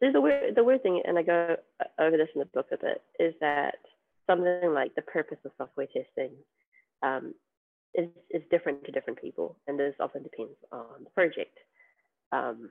There's 0.00 0.12
the 0.12 0.20
weird 0.20 0.54
the 0.54 0.62
weird 0.62 0.82
thing, 0.82 1.02
and 1.06 1.18
I 1.18 1.22
go 1.22 1.56
over 1.98 2.16
this 2.18 2.28
in 2.34 2.40
the 2.40 2.46
book 2.52 2.66
a 2.70 2.76
bit, 2.76 3.02
is 3.18 3.34
that 3.40 3.76
something 4.28 4.74
like 4.74 4.94
the 4.94 5.02
purpose 5.02 5.38
of 5.46 5.52
software 5.56 5.86
testing 5.86 6.32
um, 7.02 7.34
is 7.94 8.08
is 8.30 8.42
different 8.50 8.84
to 8.84 8.92
different 8.92 9.20
people, 9.20 9.56
and 9.66 9.80
this 9.80 9.94
often 10.00 10.22
depends 10.22 10.52
on 10.70 11.02
the 11.02 11.10
project. 11.10 11.56
Um, 12.30 12.68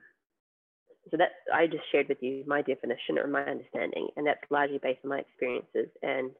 so 1.10 1.16
that 1.16 1.30
I 1.52 1.66
just 1.66 1.82
shared 1.90 2.08
with 2.08 2.18
you 2.20 2.44
my 2.46 2.62
definition 2.62 3.18
or 3.18 3.26
my 3.26 3.42
understanding, 3.42 4.08
and 4.16 4.24
that's 4.24 4.40
largely 4.50 4.78
based 4.80 5.00
on 5.02 5.10
my 5.10 5.18
experiences 5.18 5.88
and 6.02 6.30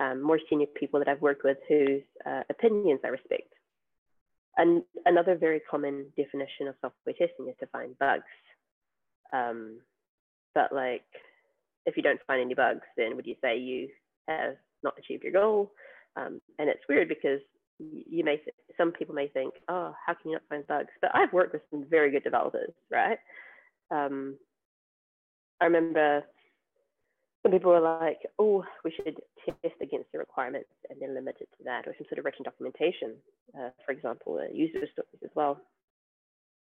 um, 0.00 0.22
more 0.22 0.40
senior 0.48 0.66
people 0.66 0.98
that 0.98 1.08
I've 1.08 1.20
worked 1.20 1.44
with 1.44 1.58
whose 1.68 2.02
uh, 2.26 2.42
opinions 2.48 3.00
I 3.04 3.08
respect. 3.08 3.52
And 4.56 4.82
another 5.04 5.36
very 5.36 5.60
common 5.70 6.06
definition 6.16 6.68
of 6.68 6.74
software 6.80 7.14
testing 7.14 7.48
is 7.48 7.54
to 7.60 7.66
find 7.66 7.98
bugs. 7.98 8.24
Um, 9.32 9.78
but 10.54 10.72
like, 10.72 11.04
if 11.86 11.96
you 11.96 12.02
don't 12.02 12.20
find 12.26 12.40
any 12.40 12.54
bugs, 12.54 12.86
then 12.96 13.14
would 13.14 13.26
you 13.26 13.36
say 13.42 13.58
you 13.58 13.88
have 14.26 14.56
not 14.82 14.98
achieved 14.98 15.22
your 15.22 15.32
goal? 15.32 15.72
Um, 16.16 16.40
and 16.58 16.68
it's 16.68 16.82
weird 16.88 17.08
because 17.08 17.40
you 17.78 18.24
may 18.24 18.40
some 18.76 18.92
people 18.92 19.14
may 19.14 19.28
think, 19.28 19.54
oh, 19.68 19.94
how 20.04 20.14
can 20.14 20.30
you 20.30 20.36
not 20.36 20.48
find 20.48 20.66
bugs? 20.66 20.90
But 21.00 21.12
I've 21.14 21.32
worked 21.32 21.52
with 21.52 21.62
some 21.70 21.84
very 21.88 22.10
good 22.10 22.24
developers, 22.24 22.72
right? 22.90 23.18
Um, 23.90 24.36
I 25.60 25.66
remember 25.66 26.24
some 27.42 27.52
people 27.52 27.70
were 27.70 27.80
like, 27.80 28.20
oh, 28.38 28.64
we 28.84 28.92
should 28.92 29.16
test 29.44 29.74
against 29.80 30.12
the 30.12 30.18
requirements 30.18 30.68
and 30.90 31.00
then 31.00 31.14
limit 31.14 31.36
it 31.40 31.48
to 31.56 31.64
that, 31.64 31.86
or 31.86 31.94
some 31.96 32.06
sort 32.08 32.18
of 32.18 32.24
written 32.24 32.44
documentation, 32.44 33.14
uh, 33.58 33.70
for 33.84 33.92
example, 33.92 34.38
uh, 34.40 34.52
user 34.52 34.86
stories 34.92 35.22
as 35.24 35.30
well. 35.34 35.60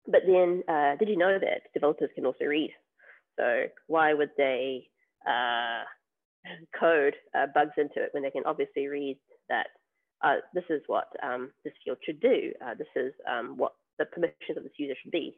But 0.06 0.22
then, 0.26 0.62
uh, 0.68 0.96
did 0.96 1.08
you 1.08 1.16
know 1.16 1.38
that 1.38 1.72
developers 1.74 2.10
can 2.14 2.24
also 2.24 2.44
read? 2.46 2.70
So 3.38 3.64
why 3.86 4.14
would 4.14 4.30
they 4.38 4.88
uh, 5.28 5.84
code 6.78 7.14
uh, 7.36 7.46
bugs 7.54 7.72
into 7.76 8.02
it 8.02 8.08
when 8.12 8.22
they 8.22 8.30
can 8.30 8.44
obviously 8.46 8.88
read 8.88 9.18
that 9.50 9.66
uh, 10.24 10.36
this 10.54 10.64
is 10.70 10.80
what 10.86 11.08
um, 11.22 11.50
this 11.64 11.74
field 11.84 11.98
should 12.04 12.20
do, 12.20 12.52
this 12.78 12.86
is 12.96 13.12
um, 13.30 13.56
what 13.56 13.72
the 13.98 14.04
permissions 14.06 14.56
of 14.56 14.62
this 14.62 14.72
user 14.78 14.94
should 15.02 15.10
be. 15.10 15.36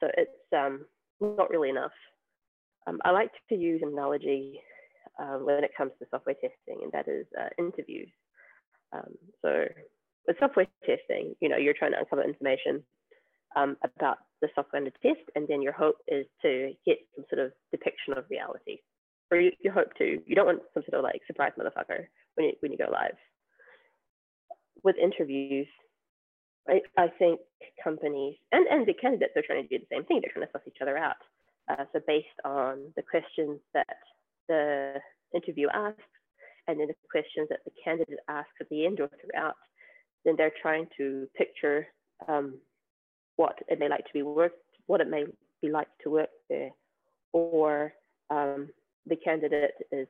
so 0.00 0.08
it's 0.16 0.30
um, 0.56 0.86
not 1.20 1.50
really 1.50 1.68
enough 1.68 1.92
Um, 2.86 3.00
I 3.04 3.10
like 3.10 3.30
to 3.48 3.56
use 3.56 3.80
an 3.82 3.90
analogy 3.90 4.60
uh, 5.18 5.38
when 5.38 5.64
it 5.64 5.72
comes 5.76 5.92
to 5.98 6.06
software 6.10 6.34
testing, 6.34 6.82
and 6.82 6.92
that 6.92 7.08
is 7.08 7.26
uh, 7.40 7.48
interviews. 7.58 8.08
Um, 8.92 9.14
so 9.42 9.64
with 10.26 10.36
software 10.38 10.66
testing, 10.84 11.34
you 11.40 11.48
know, 11.48 11.56
you're 11.56 11.74
trying 11.74 11.92
to 11.92 11.98
uncover 11.98 12.22
information 12.22 12.82
um, 13.56 13.76
about 13.82 14.18
the 14.40 14.48
software 14.54 14.78
under 14.80 14.92
test, 15.02 15.24
and 15.34 15.48
then 15.48 15.62
your 15.62 15.72
hope 15.72 15.96
is 16.08 16.26
to 16.42 16.72
get 16.84 16.98
some 17.14 17.24
sort 17.30 17.44
of 17.44 17.52
depiction 17.70 18.16
of 18.16 18.24
reality, 18.30 18.78
or 19.30 19.38
you, 19.38 19.50
you 19.60 19.70
hope 19.70 19.94
to. 19.98 20.18
You 20.26 20.34
don't 20.34 20.46
want 20.46 20.62
some 20.74 20.82
sort 20.88 20.98
of 20.98 21.04
like 21.04 21.20
surprise 21.26 21.52
motherfucker 21.58 22.06
when 22.34 22.46
you 22.46 22.52
when 22.60 22.72
you 22.72 22.78
go 22.78 22.90
live. 22.90 23.16
With 24.84 24.96
interviews, 25.02 25.66
I, 26.68 26.80
I 26.96 27.08
think 27.18 27.40
companies 27.82 28.36
and, 28.52 28.66
and 28.68 28.86
the 28.86 28.94
candidates 28.94 29.32
are 29.36 29.42
trying 29.46 29.66
to 29.66 29.68
do 29.68 29.82
the 29.82 29.96
same 29.96 30.04
thing. 30.04 30.20
They're 30.20 30.32
trying 30.32 30.46
to 30.46 30.52
suss 30.52 30.62
each 30.66 30.82
other 30.82 30.96
out. 30.96 31.16
Uh, 31.68 31.84
so 31.92 32.00
based 32.06 32.26
on 32.44 32.92
the 32.96 33.02
questions 33.02 33.58
that 33.74 33.96
the 34.48 34.94
interview 35.34 35.68
asks, 35.72 36.02
and 36.68 36.80
then 36.80 36.88
the 36.88 36.94
questions 37.10 37.48
that 37.48 37.60
the 37.64 37.72
candidate 37.82 38.18
asks 38.28 38.54
at 38.60 38.68
the 38.68 38.86
end 38.86 39.00
or 39.00 39.08
throughout, 39.08 39.54
then 40.24 40.34
they're 40.36 40.52
trying 40.60 40.86
to 40.96 41.28
picture 41.36 41.86
um, 42.28 42.58
what 43.36 43.56
it 43.68 43.78
may 43.78 43.88
like 43.88 44.04
to 44.04 44.12
be 44.12 44.22
worked, 44.22 44.58
what 44.86 45.00
it 45.00 45.08
may 45.08 45.24
be 45.62 45.70
like 45.70 45.88
to 46.02 46.10
work 46.10 46.30
there, 46.48 46.70
or 47.32 47.92
um, 48.30 48.68
the 49.06 49.16
candidate 49.16 49.74
is, 49.92 50.08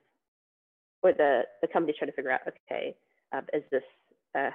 or 1.03 1.13
the 1.13 1.43
the 1.61 1.67
company 1.67 1.93
trying 1.97 2.09
to 2.09 2.15
figure 2.15 2.31
out, 2.31 2.41
okay, 2.47 2.95
uh, 3.33 3.41
is 3.53 3.63
this 3.71 3.83
uh, 4.35 4.49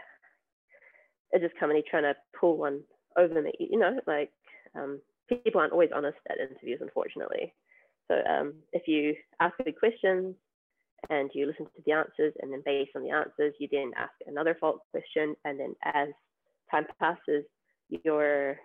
is 1.33 1.43
this 1.43 1.53
company 1.59 1.83
trying 1.89 2.03
to 2.03 2.15
pull 2.39 2.57
one 2.57 2.81
over 3.17 3.41
me? 3.41 3.53
You 3.59 3.79
know, 3.79 4.01
like 4.07 4.33
um, 4.75 5.01
people 5.29 5.61
aren't 5.61 5.73
always 5.73 5.91
honest 5.95 6.19
at 6.29 6.39
interviews, 6.39 6.81
unfortunately. 6.81 7.55
So 8.11 8.17
um, 8.29 8.55
if 8.73 8.89
you 8.89 9.15
ask 9.41 9.55
good 9.65 9.79
questions 9.79 10.35
and 11.11 11.31
you 11.35 11.47
listen 11.47 11.67
to 11.67 11.83
the 11.85 11.93
answers, 11.93 12.33
and 12.41 12.53
then 12.53 12.63
based 12.65 12.91
on 12.95 13.03
the 13.03 13.11
answers, 13.11 13.55
you 13.59 13.69
then 13.71 13.93
ask 13.97 14.13
another 14.27 14.57
follow-up 14.61 14.83
question, 14.91 15.35
and 15.45 15.59
then 15.59 15.75
as 15.85 16.09
time 16.71 16.87
passes, 17.01 17.45
your 18.05 18.57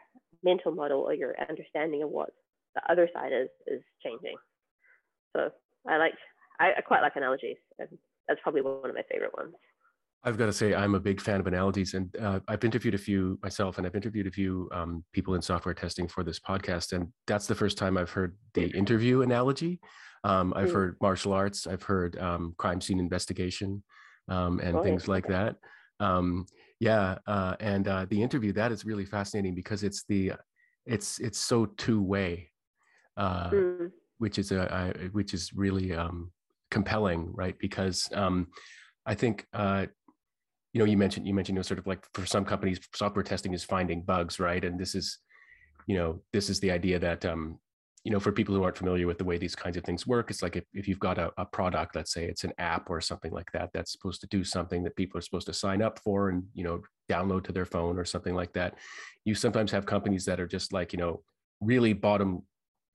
mental 0.43 0.71
model 0.71 1.01
or 1.01 1.13
your 1.13 1.35
understanding 1.49 2.03
of 2.03 2.09
what 2.09 2.29
the 2.75 2.91
other 2.91 3.09
side 3.13 3.31
is 3.33 3.49
is 3.65 3.81
changing. 4.03 4.35
So 5.35 5.49
I 5.87 5.97
like 5.97 6.13
I, 6.59 6.73
I 6.77 6.81
quite 6.81 7.01
like 7.01 7.15
analogies, 7.15 7.57
and 7.79 7.89
that's 8.27 8.39
probably 8.43 8.61
one 8.61 8.89
of 8.89 8.95
my 8.95 9.03
favorite 9.11 9.35
ones. 9.35 9.55
I've 10.27 10.37
got 10.37 10.47
to 10.47 10.53
say, 10.53 10.75
I'm 10.75 10.93
a 10.93 10.99
big 10.99 11.21
fan 11.21 11.39
of 11.39 11.47
analogies, 11.47 11.93
and 11.93 12.13
uh, 12.17 12.41
I've 12.49 12.65
interviewed 12.65 12.93
a 12.93 12.97
few 12.97 13.39
myself, 13.41 13.77
and 13.77 13.87
I've 13.87 13.95
interviewed 13.95 14.27
a 14.27 14.31
few 14.31 14.67
um, 14.73 15.05
people 15.13 15.35
in 15.35 15.41
software 15.41 15.73
testing 15.73 16.05
for 16.05 16.21
this 16.21 16.37
podcast, 16.37 16.91
and 16.91 17.07
that's 17.27 17.47
the 17.47 17.55
first 17.55 17.77
time 17.77 17.97
I've 17.97 18.09
heard 18.09 18.35
the 18.53 18.65
interview 18.71 19.21
analogy. 19.21 19.79
Um, 20.25 20.53
I've 20.53 20.67
mm. 20.67 20.73
heard 20.73 20.97
martial 21.01 21.31
arts, 21.31 21.65
I've 21.65 21.83
heard 21.83 22.17
um, 22.19 22.55
crime 22.57 22.81
scene 22.81 22.99
investigation, 22.99 23.81
um, 24.27 24.59
and 24.59 24.75
oh, 24.75 24.83
things 24.83 25.07
like 25.07 25.25
that. 25.27 25.55
Um, 26.01 26.45
yeah, 26.81 27.19
uh, 27.25 27.55
and 27.61 27.87
uh, 27.87 28.05
the 28.09 28.21
interview 28.21 28.51
that 28.51 28.73
is 28.73 28.83
really 28.83 29.05
fascinating 29.05 29.55
because 29.55 29.81
it's 29.81 30.03
the 30.09 30.33
it's 30.85 31.19
it's 31.19 31.39
so 31.39 31.67
two 31.67 32.01
way, 32.01 32.51
uh, 33.15 33.49
mm. 33.49 33.91
which 34.17 34.39
is 34.39 34.51
a 34.51 34.93
which 35.13 35.33
is 35.33 35.53
really 35.53 35.93
um, 35.93 36.33
compelling, 36.69 37.31
right? 37.33 37.57
Because 37.59 38.09
I 39.07 39.15
think 39.15 39.47
uh, 39.53 39.85
you 40.77 40.83
know 40.83 40.91
you 40.91 40.97
mentioned 40.97 41.27
you 41.27 41.33
mentioned 41.33 41.55
you 41.55 41.59
know 41.59 41.63
sort 41.63 41.79
of 41.79 41.87
like 41.87 42.05
for 42.13 42.23
some 42.27 42.45
companies 42.45 42.79
software 42.93 43.23
testing 43.23 43.51
is 43.51 43.63
finding 43.63 44.03
bugs 44.03 44.39
right? 44.39 44.63
And 44.63 44.79
this 44.79 44.93
is 44.93 45.17
you 45.87 45.97
know 45.97 46.21
this 46.33 46.51
is 46.51 46.59
the 46.59 46.69
idea 46.69 46.99
that 46.99 47.25
um 47.25 47.57
you 48.03 48.11
know 48.11 48.19
for 48.19 48.31
people 48.31 48.53
who 48.53 48.61
aren't 48.61 48.77
familiar 48.77 49.07
with 49.07 49.17
the 49.17 49.25
way 49.25 49.39
these 49.39 49.55
kinds 49.55 49.75
of 49.75 49.83
things 49.83 50.05
work 50.05 50.29
it's 50.29 50.43
like 50.43 50.55
if, 50.55 50.65
if 50.73 50.87
you've 50.87 50.99
got 50.99 51.17
a, 51.17 51.31
a 51.39 51.45
product 51.45 51.95
let's 51.95 52.13
say 52.13 52.25
it's 52.25 52.43
an 52.43 52.53
app 52.59 52.91
or 52.91 53.01
something 53.01 53.31
like 53.31 53.51
that 53.53 53.71
that's 53.73 53.91
supposed 53.91 54.21
to 54.21 54.27
do 54.27 54.43
something 54.43 54.83
that 54.83 54.95
people 54.95 55.17
are 55.17 55.21
supposed 55.21 55.47
to 55.47 55.53
sign 55.53 55.81
up 55.81 55.97
for 56.03 56.29
and 56.29 56.43
you 56.53 56.63
know 56.63 56.79
download 57.09 57.43
to 57.45 57.51
their 57.51 57.65
phone 57.65 57.97
or 57.97 58.05
something 58.05 58.35
like 58.35 58.53
that. 58.53 58.75
You 59.25 59.33
sometimes 59.33 59.71
have 59.71 59.85
companies 59.87 60.25
that 60.25 60.39
are 60.39 60.47
just 60.47 60.73
like 60.73 60.93
you 60.93 60.99
know 60.99 61.23
really 61.59 61.93
bottom 61.93 62.43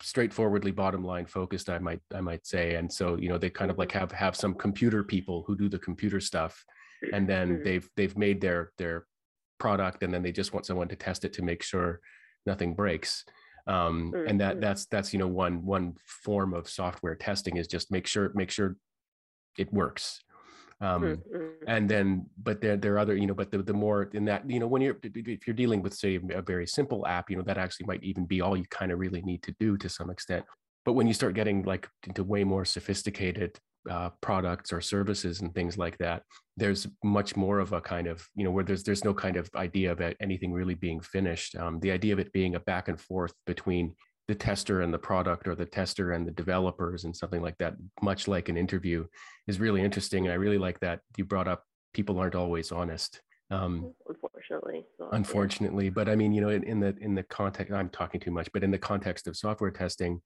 straightforwardly 0.00 0.72
bottom 0.72 1.04
line 1.04 1.26
focused 1.26 1.70
i 1.70 1.78
might 1.78 2.00
i 2.14 2.20
might 2.20 2.46
say. 2.46 2.76
And 2.76 2.92
so 2.92 3.16
you 3.16 3.28
know 3.28 3.38
they 3.38 3.50
kind 3.50 3.70
of 3.72 3.78
like 3.78 3.92
have 3.92 4.12
have 4.12 4.36
some 4.36 4.54
computer 4.54 5.02
people 5.02 5.42
who 5.46 5.56
do 5.56 5.68
the 5.68 5.78
computer 5.78 6.20
stuff 6.20 6.64
and 7.12 7.28
then 7.28 7.62
they've 7.62 7.88
they've 7.96 8.16
made 8.16 8.40
their 8.40 8.72
their 8.78 9.06
product 9.58 10.02
and 10.02 10.12
then 10.12 10.22
they 10.22 10.32
just 10.32 10.52
want 10.52 10.66
someone 10.66 10.88
to 10.88 10.96
test 10.96 11.24
it 11.24 11.32
to 11.34 11.42
make 11.42 11.62
sure 11.62 12.00
nothing 12.46 12.74
breaks. 12.74 13.24
Um, 13.66 14.12
and 14.26 14.40
that 14.40 14.60
that's 14.60 14.86
that's 14.86 15.12
you 15.12 15.20
know 15.20 15.28
one 15.28 15.64
one 15.64 15.94
form 16.04 16.52
of 16.52 16.68
software 16.68 17.14
testing 17.14 17.56
is 17.56 17.68
just 17.68 17.92
make 17.92 18.06
sure 18.06 18.32
make 18.34 18.50
sure 18.50 18.76
it 19.56 19.72
works. 19.72 20.20
Um, 20.80 21.22
and 21.68 21.88
then 21.88 22.26
but 22.42 22.60
there 22.60 22.76
there 22.76 22.94
are 22.94 22.98
other 22.98 23.14
you 23.14 23.28
know 23.28 23.34
but 23.34 23.52
the, 23.52 23.58
the 23.62 23.72
more 23.72 24.10
in 24.14 24.24
that 24.24 24.50
you 24.50 24.58
know 24.58 24.66
when 24.66 24.82
you're 24.82 24.96
if 25.04 25.46
you're 25.46 25.54
dealing 25.54 25.80
with 25.80 25.94
say 25.94 26.18
a 26.34 26.42
very 26.42 26.66
simple 26.66 27.06
app 27.06 27.30
you 27.30 27.36
know 27.36 27.44
that 27.44 27.56
actually 27.56 27.86
might 27.86 28.02
even 28.02 28.26
be 28.26 28.40
all 28.40 28.56
you 28.56 28.64
kind 28.68 28.90
of 28.90 28.98
really 28.98 29.22
need 29.22 29.44
to 29.44 29.54
do 29.60 29.76
to 29.76 29.88
some 29.88 30.10
extent. 30.10 30.44
But 30.84 30.94
when 30.94 31.06
you 31.06 31.14
start 31.14 31.34
getting 31.34 31.62
like 31.62 31.88
into 32.04 32.24
way 32.24 32.42
more 32.42 32.64
sophisticated 32.64 33.60
uh, 33.90 34.10
products 34.20 34.72
or 34.72 34.80
services 34.80 35.40
and 35.40 35.54
things 35.54 35.76
like 35.76 35.98
that 35.98 36.22
there's 36.56 36.86
much 37.02 37.36
more 37.36 37.58
of 37.58 37.72
a 37.72 37.80
kind 37.80 38.06
of 38.06 38.26
you 38.34 38.44
know 38.44 38.50
where 38.50 38.64
there's 38.64 38.82
there's 38.82 39.04
no 39.04 39.14
kind 39.14 39.36
of 39.36 39.48
idea 39.56 39.90
of 39.90 40.00
anything 40.20 40.52
really 40.52 40.74
being 40.74 41.00
finished. 41.00 41.56
Um, 41.56 41.80
the 41.80 41.90
idea 41.90 42.12
of 42.12 42.18
it 42.18 42.32
being 42.32 42.54
a 42.54 42.60
back 42.60 42.88
and 42.88 43.00
forth 43.00 43.32
between 43.46 43.94
the 44.28 44.34
tester 44.34 44.82
and 44.82 44.92
the 44.92 44.98
product 44.98 45.48
or 45.48 45.54
the 45.54 45.66
tester 45.66 46.12
and 46.12 46.26
the 46.26 46.32
developers 46.32 47.04
and 47.04 47.16
something 47.16 47.42
like 47.42 47.56
that 47.58 47.74
much 48.02 48.28
like 48.28 48.48
an 48.48 48.56
interview 48.56 49.06
is 49.48 49.60
really 49.60 49.82
interesting. 49.82 50.26
And 50.26 50.32
i 50.32 50.36
really 50.36 50.58
like 50.58 50.78
that 50.80 51.00
you 51.16 51.24
brought 51.24 51.48
up 51.48 51.64
people 51.94 52.18
aren't 52.18 52.34
always 52.34 52.70
honest 52.70 53.20
um, 53.50 53.92
unfortunately 54.08 54.86
so, 54.96 55.08
unfortunately. 55.12 55.90
But 55.90 56.08
i 56.08 56.14
mean 56.14 56.32
you 56.32 56.40
know 56.40 56.50
in, 56.50 56.62
in 56.64 56.80
the 56.80 56.94
in 57.00 57.14
the 57.14 57.22
context 57.24 57.72
i'm 57.72 57.90
talking 57.90 58.20
too 58.20 58.30
much 58.30 58.50
but 58.52 58.62
in 58.62 58.70
the 58.70 58.78
context 58.78 59.26
of 59.26 59.36
software 59.36 59.70
testing 59.70 60.20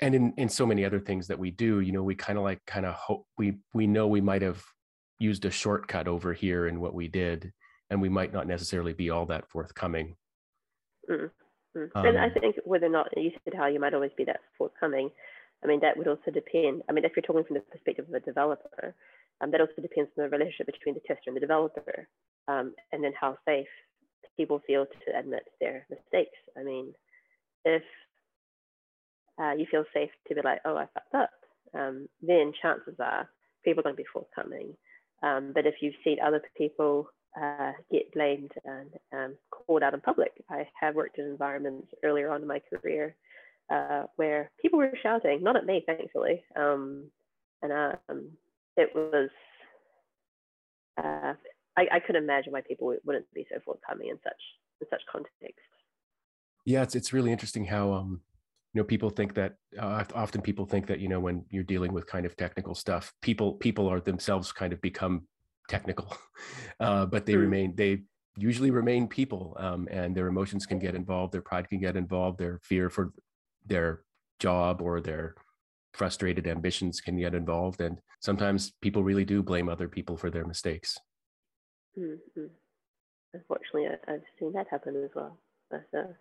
and 0.00 0.14
in 0.14 0.32
in 0.36 0.48
so 0.48 0.66
many 0.66 0.84
other 0.84 1.00
things 1.00 1.26
that 1.26 1.38
we 1.38 1.50
do 1.50 1.80
you 1.80 1.92
know 1.92 2.02
we 2.02 2.14
kind 2.14 2.38
of 2.38 2.44
like 2.44 2.60
kind 2.66 2.86
of 2.86 2.94
hope 2.94 3.26
we 3.38 3.58
we 3.74 3.86
know 3.86 4.06
we 4.06 4.20
might 4.20 4.42
have 4.42 4.62
used 5.18 5.44
a 5.44 5.50
shortcut 5.50 6.08
over 6.08 6.32
here 6.32 6.66
in 6.66 6.80
what 6.80 6.94
we 6.94 7.08
did 7.08 7.52
and 7.90 8.00
we 8.00 8.08
might 8.08 8.32
not 8.32 8.46
necessarily 8.46 8.92
be 8.92 9.10
all 9.10 9.26
that 9.26 9.48
forthcoming. 9.50 10.16
Mm-hmm. 11.10 11.96
um, 11.96 12.06
and 12.06 12.18
i 12.18 12.30
think 12.30 12.56
whether 12.64 12.86
or 12.86 12.90
not 12.90 13.08
you 13.16 13.32
said 13.44 13.54
how 13.54 13.66
you 13.66 13.80
might 13.80 13.94
always 13.94 14.12
be 14.16 14.24
that 14.24 14.40
forthcoming 14.56 15.10
i 15.64 15.66
mean 15.66 15.80
that 15.80 15.96
would 15.96 16.06
also 16.06 16.30
depend 16.32 16.82
i 16.88 16.92
mean 16.92 17.04
if 17.04 17.12
you're 17.16 17.22
talking 17.22 17.44
from 17.44 17.54
the 17.54 17.60
perspective 17.60 18.06
of 18.08 18.14
a 18.14 18.20
developer 18.20 18.94
um, 19.40 19.50
that 19.50 19.60
also 19.60 19.82
depends 19.82 20.10
on 20.16 20.24
the 20.24 20.28
relationship 20.30 20.66
between 20.66 20.94
the 20.94 21.00
tester 21.00 21.24
and 21.26 21.36
the 21.36 21.40
developer 21.40 22.06
um, 22.46 22.72
and 22.92 23.02
then 23.02 23.12
how 23.18 23.36
safe 23.44 23.66
people 24.36 24.62
feel 24.66 24.86
to 24.86 25.18
admit 25.18 25.42
their 25.60 25.86
mistakes. 25.90 26.38
I 26.58 26.62
mean 26.62 26.94
if 27.64 27.82
uh, 29.40 29.52
you 29.52 29.66
feel 29.70 29.84
safe 29.94 30.10
to 30.28 30.34
be 30.34 30.40
like, 30.42 30.60
oh, 30.64 30.76
I 30.76 30.86
fucked 30.94 31.14
up, 31.14 31.30
um, 31.74 32.08
then 32.20 32.52
chances 32.60 32.94
are 33.00 33.28
people 33.64 33.80
are 33.80 33.84
going 33.84 33.96
to 33.96 34.02
be 34.02 34.08
forthcoming. 34.12 34.74
Um, 35.22 35.52
but 35.54 35.66
if 35.66 35.76
you've 35.80 35.94
seen 36.04 36.18
other 36.24 36.42
people 36.56 37.08
uh, 37.40 37.72
get 37.90 38.12
blamed 38.12 38.52
and 38.64 38.90
um, 39.12 39.36
called 39.50 39.82
out 39.82 39.94
in 39.94 40.00
public, 40.00 40.32
I 40.50 40.66
have 40.80 40.94
worked 40.94 41.18
in 41.18 41.26
environments 41.26 41.88
earlier 42.02 42.30
on 42.30 42.42
in 42.42 42.48
my 42.48 42.60
career 42.60 43.14
uh, 43.72 44.04
where 44.16 44.50
people 44.60 44.78
were 44.78 44.92
shouting, 45.02 45.42
not 45.42 45.56
at 45.56 45.66
me, 45.66 45.82
thankfully. 45.86 46.42
Um, 46.56 47.10
and 47.62 47.72
um, 48.08 48.30
it 48.76 48.90
was, 48.94 49.30
uh, 50.98 51.34
I, 51.76 51.86
I 51.92 52.00
could 52.04 52.16
imagine 52.16 52.52
why 52.52 52.60
people 52.60 52.94
wouldn't 53.04 53.32
be 53.32 53.46
so 53.50 53.60
forthcoming 53.64 54.08
in 54.08 54.18
such 54.22 54.32
in 54.80 54.88
such 54.90 55.02
context. 55.10 55.60
Yeah, 56.64 56.82
it's 56.82 56.94
it's 56.94 57.12
really 57.12 57.32
interesting 57.32 57.64
how 57.66 57.92
um 57.92 58.20
you 58.72 58.80
know 58.80 58.84
people 58.84 59.10
think 59.10 59.34
that 59.34 59.54
uh, 59.78 60.04
often 60.14 60.40
people 60.40 60.64
think 60.64 60.86
that 60.86 61.00
you 61.00 61.08
know 61.08 61.20
when 61.20 61.44
you're 61.50 61.62
dealing 61.62 61.92
with 61.92 62.06
kind 62.06 62.24
of 62.24 62.36
technical 62.36 62.74
stuff 62.74 63.12
people 63.20 63.52
people 63.54 63.88
are 63.88 64.00
themselves 64.00 64.52
kind 64.52 64.72
of 64.72 64.80
become 64.80 65.26
technical 65.68 66.16
uh, 66.80 67.06
but 67.06 67.26
they 67.26 67.34
mm. 67.34 67.40
remain 67.40 67.74
they 67.76 68.02
usually 68.36 68.70
remain 68.70 69.06
people 69.06 69.54
um, 69.60 69.86
and 69.90 70.16
their 70.16 70.26
emotions 70.26 70.64
can 70.64 70.78
get 70.78 70.94
involved 70.94 71.32
their 71.32 71.42
pride 71.42 71.68
can 71.68 71.80
get 71.80 71.96
involved 71.96 72.38
their 72.38 72.58
fear 72.62 72.88
for 72.88 73.12
their 73.66 74.02
job 74.38 74.80
or 74.80 75.00
their 75.00 75.34
frustrated 75.92 76.46
ambitions 76.46 77.00
can 77.00 77.18
get 77.18 77.34
involved 77.34 77.80
and 77.80 77.98
sometimes 78.20 78.72
people 78.80 79.04
really 79.04 79.24
do 79.24 79.42
blame 79.42 79.68
other 79.68 79.88
people 79.88 80.16
for 80.16 80.30
their 80.30 80.46
mistakes 80.46 80.96
mm-hmm. 81.98 82.46
unfortunately 83.34 83.86
i've 84.08 84.22
seen 84.38 84.52
that 84.52 84.66
happen 84.68 84.96
as 85.04 85.10
well 85.14 85.38
so, 85.90 86.14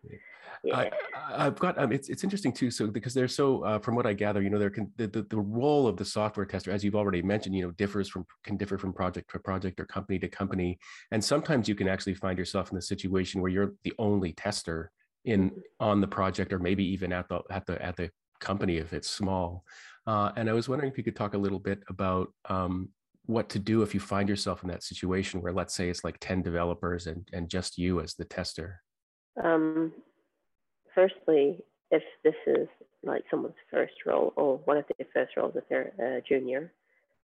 yeah. 0.63 0.89
I, 1.35 1.43
have 1.43 1.59
got 1.59 1.77
um, 1.77 1.91
it's 1.91 2.09
it's 2.09 2.23
interesting 2.23 2.51
too. 2.51 2.69
So 2.69 2.87
because 2.87 3.13
they're 3.13 3.27
so 3.27 3.63
uh, 3.63 3.79
from 3.79 3.95
what 3.95 4.05
I 4.05 4.13
gather, 4.13 4.41
you 4.41 4.49
know, 4.49 4.59
there 4.59 4.69
can 4.69 4.91
the, 4.97 5.07
the, 5.07 5.23
the 5.23 5.39
role 5.39 5.87
of 5.87 5.97
the 5.97 6.05
software 6.05 6.45
tester, 6.45 6.71
as 6.71 6.83
you've 6.83 6.95
already 6.95 7.21
mentioned, 7.21 7.55
you 7.55 7.63
know, 7.63 7.71
differs 7.71 8.09
from 8.09 8.25
can 8.43 8.57
differ 8.57 8.77
from 8.77 8.93
project 8.93 9.31
to 9.31 9.39
project 9.39 9.79
or 9.79 9.85
company 9.85 10.19
to 10.19 10.27
company, 10.27 10.79
and 11.11 11.23
sometimes 11.23 11.67
you 11.67 11.75
can 11.75 11.87
actually 11.87 12.15
find 12.15 12.37
yourself 12.37 12.69
in 12.69 12.75
the 12.75 12.81
situation 12.81 13.41
where 13.41 13.51
you're 13.51 13.73
the 13.83 13.93
only 13.97 14.33
tester 14.33 14.91
in 15.25 15.49
mm-hmm. 15.49 15.59
on 15.79 16.01
the 16.01 16.07
project 16.07 16.53
or 16.53 16.59
maybe 16.59 16.85
even 16.85 17.11
at 17.11 17.27
the 17.29 17.41
at 17.49 17.65
the 17.65 17.81
at 17.83 17.95
the 17.95 18.09
company 18.39 18.77
if 18.77 18.93
it's 18.93 19.09
small. 19.09 19.63
Uh, 20.07 20.31
and 20.35 20.49
I 20.49 20.53
was 20.53 20.67
wondering 20.67 20.91
if 20.91 20.97
you 20.97 21.03
could 21.03 21.15
talk 21.15 21.35
a 21.35 21.37
little 21.37 21.59
bit 21.59 21.83
about 21.87 22.33
um, 22.49 22.89
what 23.25 23.49
to 23.49 23.59
do 23.59 23.81
if 23.81 23.93
you 23.93 23.99
find 23.99 24.27
yourself 24.27 24.63
in 24.63 24.69
that 24.69 24.83
situation 24.83 25.41
where, 25.41 25.53
let's 25.53 25.75
say, 25.75 25.89
it's 25.89 26.03
like 26.03 26.17
10 26.19 26.41
developers 26.41 27.07
and, 27.07 27.27
and 27.33 27.49
just 27.49 27.77
you 27.77 28.01
as 28.01 28.15
the 28.15 28.25
tester. 28.25 28.81
Um, 29.41 29.93
firstly, 30.93 31.57
if 31.91 32.03
this 32.23 32.35
is 32.47 32.67
like 33.03 33.23
someone's 33.29 33.55
first 33.71 33.93
role 34.05 34.33
or 34.35 34.57
one 34.65 34.77
of 34.77 34.85
their 34.97 35.07
first 35.13 35.35
roles 35.37 35.55
if 35.55 35.63
they're 35.69 35.93
a 35.99 36.21
junior, 36.27 36.71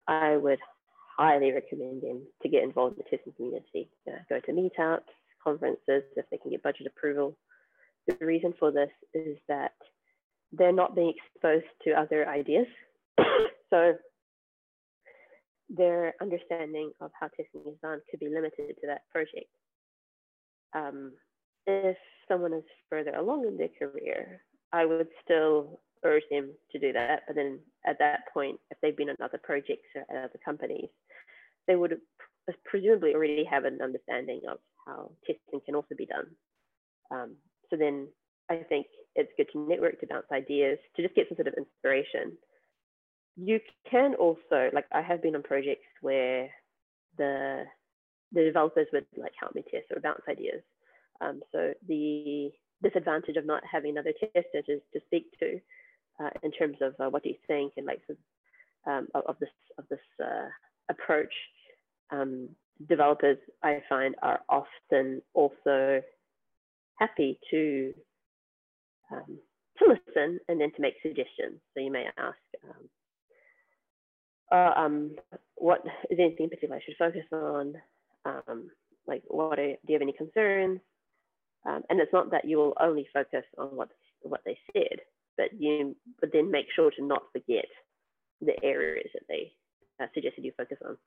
I 0.07 0.37
would 0.37 0.59
highly 1.17 1.51
recommend 1.51 2.01
them 2.01 2.21
to 2.41 2.49
get 2.49 2.63
involved 2.63 2.97
in 2.97 3.03
the 3.03 3.17
testing 3.17 3.33
community. 3.33 3.89
Uh, 4.07 4.19
go 4.29 4.39
to 4.39 4.51
meetups, 4.51 5.01
conferences 5.43 6.03
if 6.15 6.25
they 6.31 6.37
can 6.37 6.51
get 6.51 6.63
budget 6.63 6.87
approval. 6.87 7.37
The 8.07 8.25
reason 8.25 8.53
for 8.59 8.71
this 8.71 8.89
is 9.13 9.37
that 9.47 9.73
they're 10.51 10.71
not 10.71 10.95
being 10.95 11.13
exposed 11.15 11.65
to 11.83 11.91
other 11.91 12.27
ideas. 12.27 12.67
so 13.69 13.93
their 15.69 16.13
understanding 16.21 16.91
of 17.01 17.11
how 17.19 17.27
testing 17.27 17.61
is 17.67 17.77
done 17.81 18.01
could 18.09 18.19
be 18.19 18.27
limited 18.27 18.75
to 18.81 18.87
that 18.87 19.01
project. 19.11 19.49
Um, 20.75 21.13
if 21.67 21.97
someone 22.27 22.53
is 22.53 22.63
further 22.89 23.15
along 23.15 23.45
in 23.45 23.57
their 23.57 23.69
career, 23.79 24.41
I 24.71 24.85
would 24.85 25.07
still 25.23 25.81
urge 26.03 26.23
them 26.29 26.51
to 26.71 26.79
do 26.79 26.93
that. 26.93 27.21
But 27.27 27.35
then 27.35 27.59
at 27.85 27.99
that 27.99 28.21
point, 28.33 28.59
if 28.71 28.77
they've 28.81 28.95
been 28.95 29.09
on 29.09 29.15
other 29.23 29.39
projects 29.41 29.87
or 29.95 30.01
at 30.09 30.25
other 30.25 30.39
companies, 30.43 30.89
they 31.67 31.75
would 31.75 31.99
presumably 32.65 33.13
already 33.13 33.45
have 33.45 33.65
an 33.65 33.79
understanding 33.81 34.41
of 34.49 34.57
how 34.85 35.11
testing 35.25 35.61
can 35.65 35.75
also 35.75 35.95
be 35.97 36.05
done. 36.05 36.27
Um, 37.11 37.35
so 37.69 37.77
then 37.77 38.07
I 38.49 38.57
think 38.57 38.87
it's 39.15 39.31
good 39.37 39.47
to 39.53 39.59
network, 39.59 39.99
to 40.01 40.07
bounce 40.07 40.25
ideas, 40.31 40.77
to 40.95 41.01
just 41.01 41.15
get 41.15 41.27
some 41.29 41.37
sort 41.37 41.47
of 41.47 41.53
inspiration. 41.53 42.37
You 43.37 43.59
can 43.89 44.15
also, 44.15 44.69
like 44.73 44.85
I 44.91 45.01
have 45.01 45.21
been 45.21 45.35
on 45.35 45.43
projects 45.43 45.87
where 46.01 46.49
the 47.17 47.63
the 48.31 48.43
developers 48.43 48.87
would 48.91 49.05
like 49.15 49.33
help 49.39 49.53
me 49.55 49.63
test 49.69 49.85
or 49.93 50.01
bounce 50.01 50.21
ideas. 50.27 50.61
Um, 51.21 51.41
so 51.51 51.73
the 51.87 52.51
disadvantage 52.81 53.37
of 53.37 53.45
not 53.45 53.63
having 53.69 53.91
another 53.91 54.13
tester 54.19 54.61
to, 54.65 54.79
to 54.79 55.05
speak 55.05 55.25
to 55.39 55.59
uh, 56.19 56.29
in 56.43 56.51
terms 56.51 56.77
of 56.81 56.93
uh, 56.99 57.09
what 57.09 57.23
do 57.23 57.29
you 57.29 57.35
think 57.47 57.73
and 57.77 57.85
like 57.85 58.01
um, 58.85 59.07
of, 59.15 59.23
of, 59.25 59.39
this 59.39 59.49
of 59.77 59.85
this 59.89 59.99
uh, 60.23 60.49
approach, 60.89 61.33
um, 62.11 62.49
developers 62.87 63.37
I 63.63 63.81
find 63.87 64.15
are 64.21 64.41
often 64.49 65.21
also 65.33 66.01
happy 66.95 67.39
to 67.51 67.93
um, 69.11 69.37
to 69.79 69.85
listen 69.85 70.39
and 70.47 70.59
then 70.59 70.71
to 70.73 70.81
make 70.81 70.95
suggestions. 71.01 71.59
So 71.73 71.79
you 71.81 71.91
may 71.91 72.05
ask, 72.17 72.37
um, 72.63 72.89
uh, 74.51 74.79
um, 74.79 75.15
what 75.55 75.83
is 76.09 76.19
anything 76.19 76.45
in 76.45 76.49
particular 76.49 76.75
I 76.75 76.81
should 76.85 76.97
focus 76.97 77.25
on? 77.31 77.75
Like, 79.07 79.23
what 79.27 79.59
are, 79.59 79.67
do 79.67 79.77
you 79.87 79.93
have 79.93 80.01
any 80.01 80.13
concerns? 80.13 80.79
Um, 81.65 81.81
and 81.89 81.99
it's 81.99 82.13
not 82.13 82.31
that 82.31 82.45
you 82.45 82.57
will 82.57 82.75
only 82.79 83.07
focus 83.13 83.45
on 83.57 83.67
what 83.67 83.89
what 84.21 84.41
they 84.45 84.57
said, 84.73 84.99
but 85.37 85.47
you 85.57 85.95
but 86.19 86.31
then 86.33 86.51
make 86.51 86.67
sure 86.75 86.91
to 86.91 87.05
not 87.05 87.23
forget 87.31 87.65
the 88.41 88.53
areas 88.63 89.09
that 89.13 89.23
they 89.29 89.53
uh, 90.01 90.07
suggested 90.13 90.43
you 90.43 90.51
focus 90.57 90.77
on. 90.85 90.97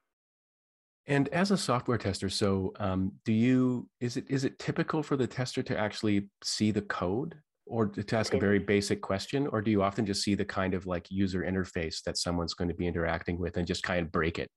And 1.09 1.29
as 1.29 1.51
a 1.51 1.57
software 1.57 1.99
tester, 1.99 2.29
so 2.29 2.73
um, 2.81 3.13
do 3.25 3.33
you 3.33 3.89
is 4.01 4.17
it 4.17 4.25
is 4.29 4.45
it 4.45 4.59
typical 4.59 5.03
for 5.03 5.17
the 5.17 5.27
tester 5.27 5.63
to 5.63 5.79
actually 5.79 6.29
see 6.43 6.71
the 6.71 6.83
code 6.83 7.37
or 7.67 7.87
to 7.87 8.17
ask 8.17 8.33
a 8.33 8.39
very 8.39 8.61
basic 8.61 9.03
question, 9.03 9.47
or 9.49 9.61
do 9.61 9.71
you 9.71 9.83
often 9.83 10.07
just 10.07 10.23
see 10.23 10.35
the 10.35 10.45
kind 10.45 10.73
of 10.73 10.87
like 10.87 11.07
user 11.11 11.43
interface 11.43 12.03
that 12.05 12.17
someone's 12.17 12.55
going 12.55 12.69
to 12.69 12.75
be 12.75 12.87
interacting 12.87 13.39
with 13.39 13.57
and 13.57 13.67
just 13.67 13.83
kind 13.83 14.01
of 14.01 14.13
break 14.13 14.39
it? 14.39 14.49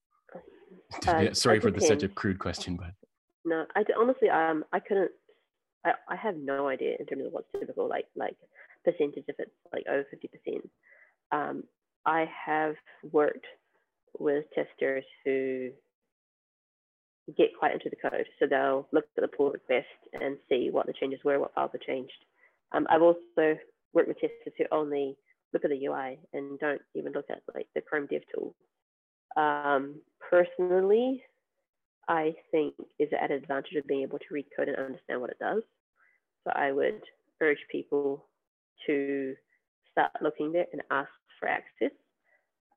Uh, 1.08 1.28
Sorry 1.34 1.60
for 1.60 1.72
the, 1.72 1.82
such 1.82 2.04
a 2.04 2.08
crude 2.08 2.40
question, 2.40 2.78
but 2.78 2.92
no, 3.46 3.66
I 3.76 3.84
honestly 4.00 4.30
um 4.30 4.64
I 4.74 4.80
couldn't 4.80 5.12
I, 5.86 5.94
I 6.08 6.16
have 6.16 6.36
no 6.36 6.68
idea 6.68 6.96
in 7.00 7.06
terms 7.06 7.26
of 7.26 7.32
what's 7.32 7.48
typical 7.58 7.88
like 7.88 8.06
like 8.16 8.36
percentage 8.84 9.26
if 9.28 9.36
it's 9.40 9.52
like 9.74 9.86
over 9.90 10.06
fifty 10.10 10.28
percent. 10.28 10.70
Um, 11.32 11.64
I 12.06 12.26
have 12.46 12.76
worked 13.12 13.46
with 14.18 14.46
testers 14.56 15.04
who 15.24 15.70
get 17.38 17.58
quite 17.58 17.74
into 17.74 17.90
the 17.90 18.10
code. 18.10 18.28
So 18.40 18.48
they'll 18.48 18.88
look 18.92 19.06
at 19.18 19.22
the 19.22 19.28
pull 19.28 19.52
request 19.52 19.88
and 20.14 20.38
see 20.50 20.70
what 20.72 20.88
the 20.88 20.94
changes 20.94 21.20
were, 21.24 21.40
what 21.40 21.54
files 21.54 21.72
are 21.74 21.86
changed. 21.86 22.26
Um, 22.72 22.88
I've 22.90 23.02
also 23.02 23.58
worked 23.94 24.08
with 24.08 24.20
testers 24.20 24.54
who 24.58 24.66
only 24.72 25.18
look 25.54 25.64
at 25.66 25.72
the 25.72 25.86
UI 25.86 26.20
and 26.34 26.60
don't 26.60 26.82
even 26.96 27.14
look 27.14 27.26
at 27.30 27.42
like 27.54 27.68
the 27.76 27.82
Chrome 27.82 28.08
Dev 28.10 28.22
tool. 28.34 28.56
Um, 29.36 29.96
personally, 30.30 31.24
I 32.10 32.34
think 32.52 32.74
is 32.98 33.10
an 33.12 33.32
advantage 33.32 33.76
of 33.78 33.86
being 33.88 34.02
able 34.02 34.18
to 34.18 34.26
read 34.32 34.48
code 34.58 34.68
and 34.68 34.78
understand 34.78 35.22
what 35.22 35.30
it 35.30 35.40
does. 35.40 35.62
So 36.44 36.52
I 36.56 36.72
would 36.72 37.02
urge 37.40 37.60
people 37.72 38.26
to 38.88 39.36
start 39.92 40.12
looking 40.22 40.52
there 40.52 40.66
and 40.74 40.82
ask 40.90 41.10
for 41.40 41.48
access. 41.48 41.96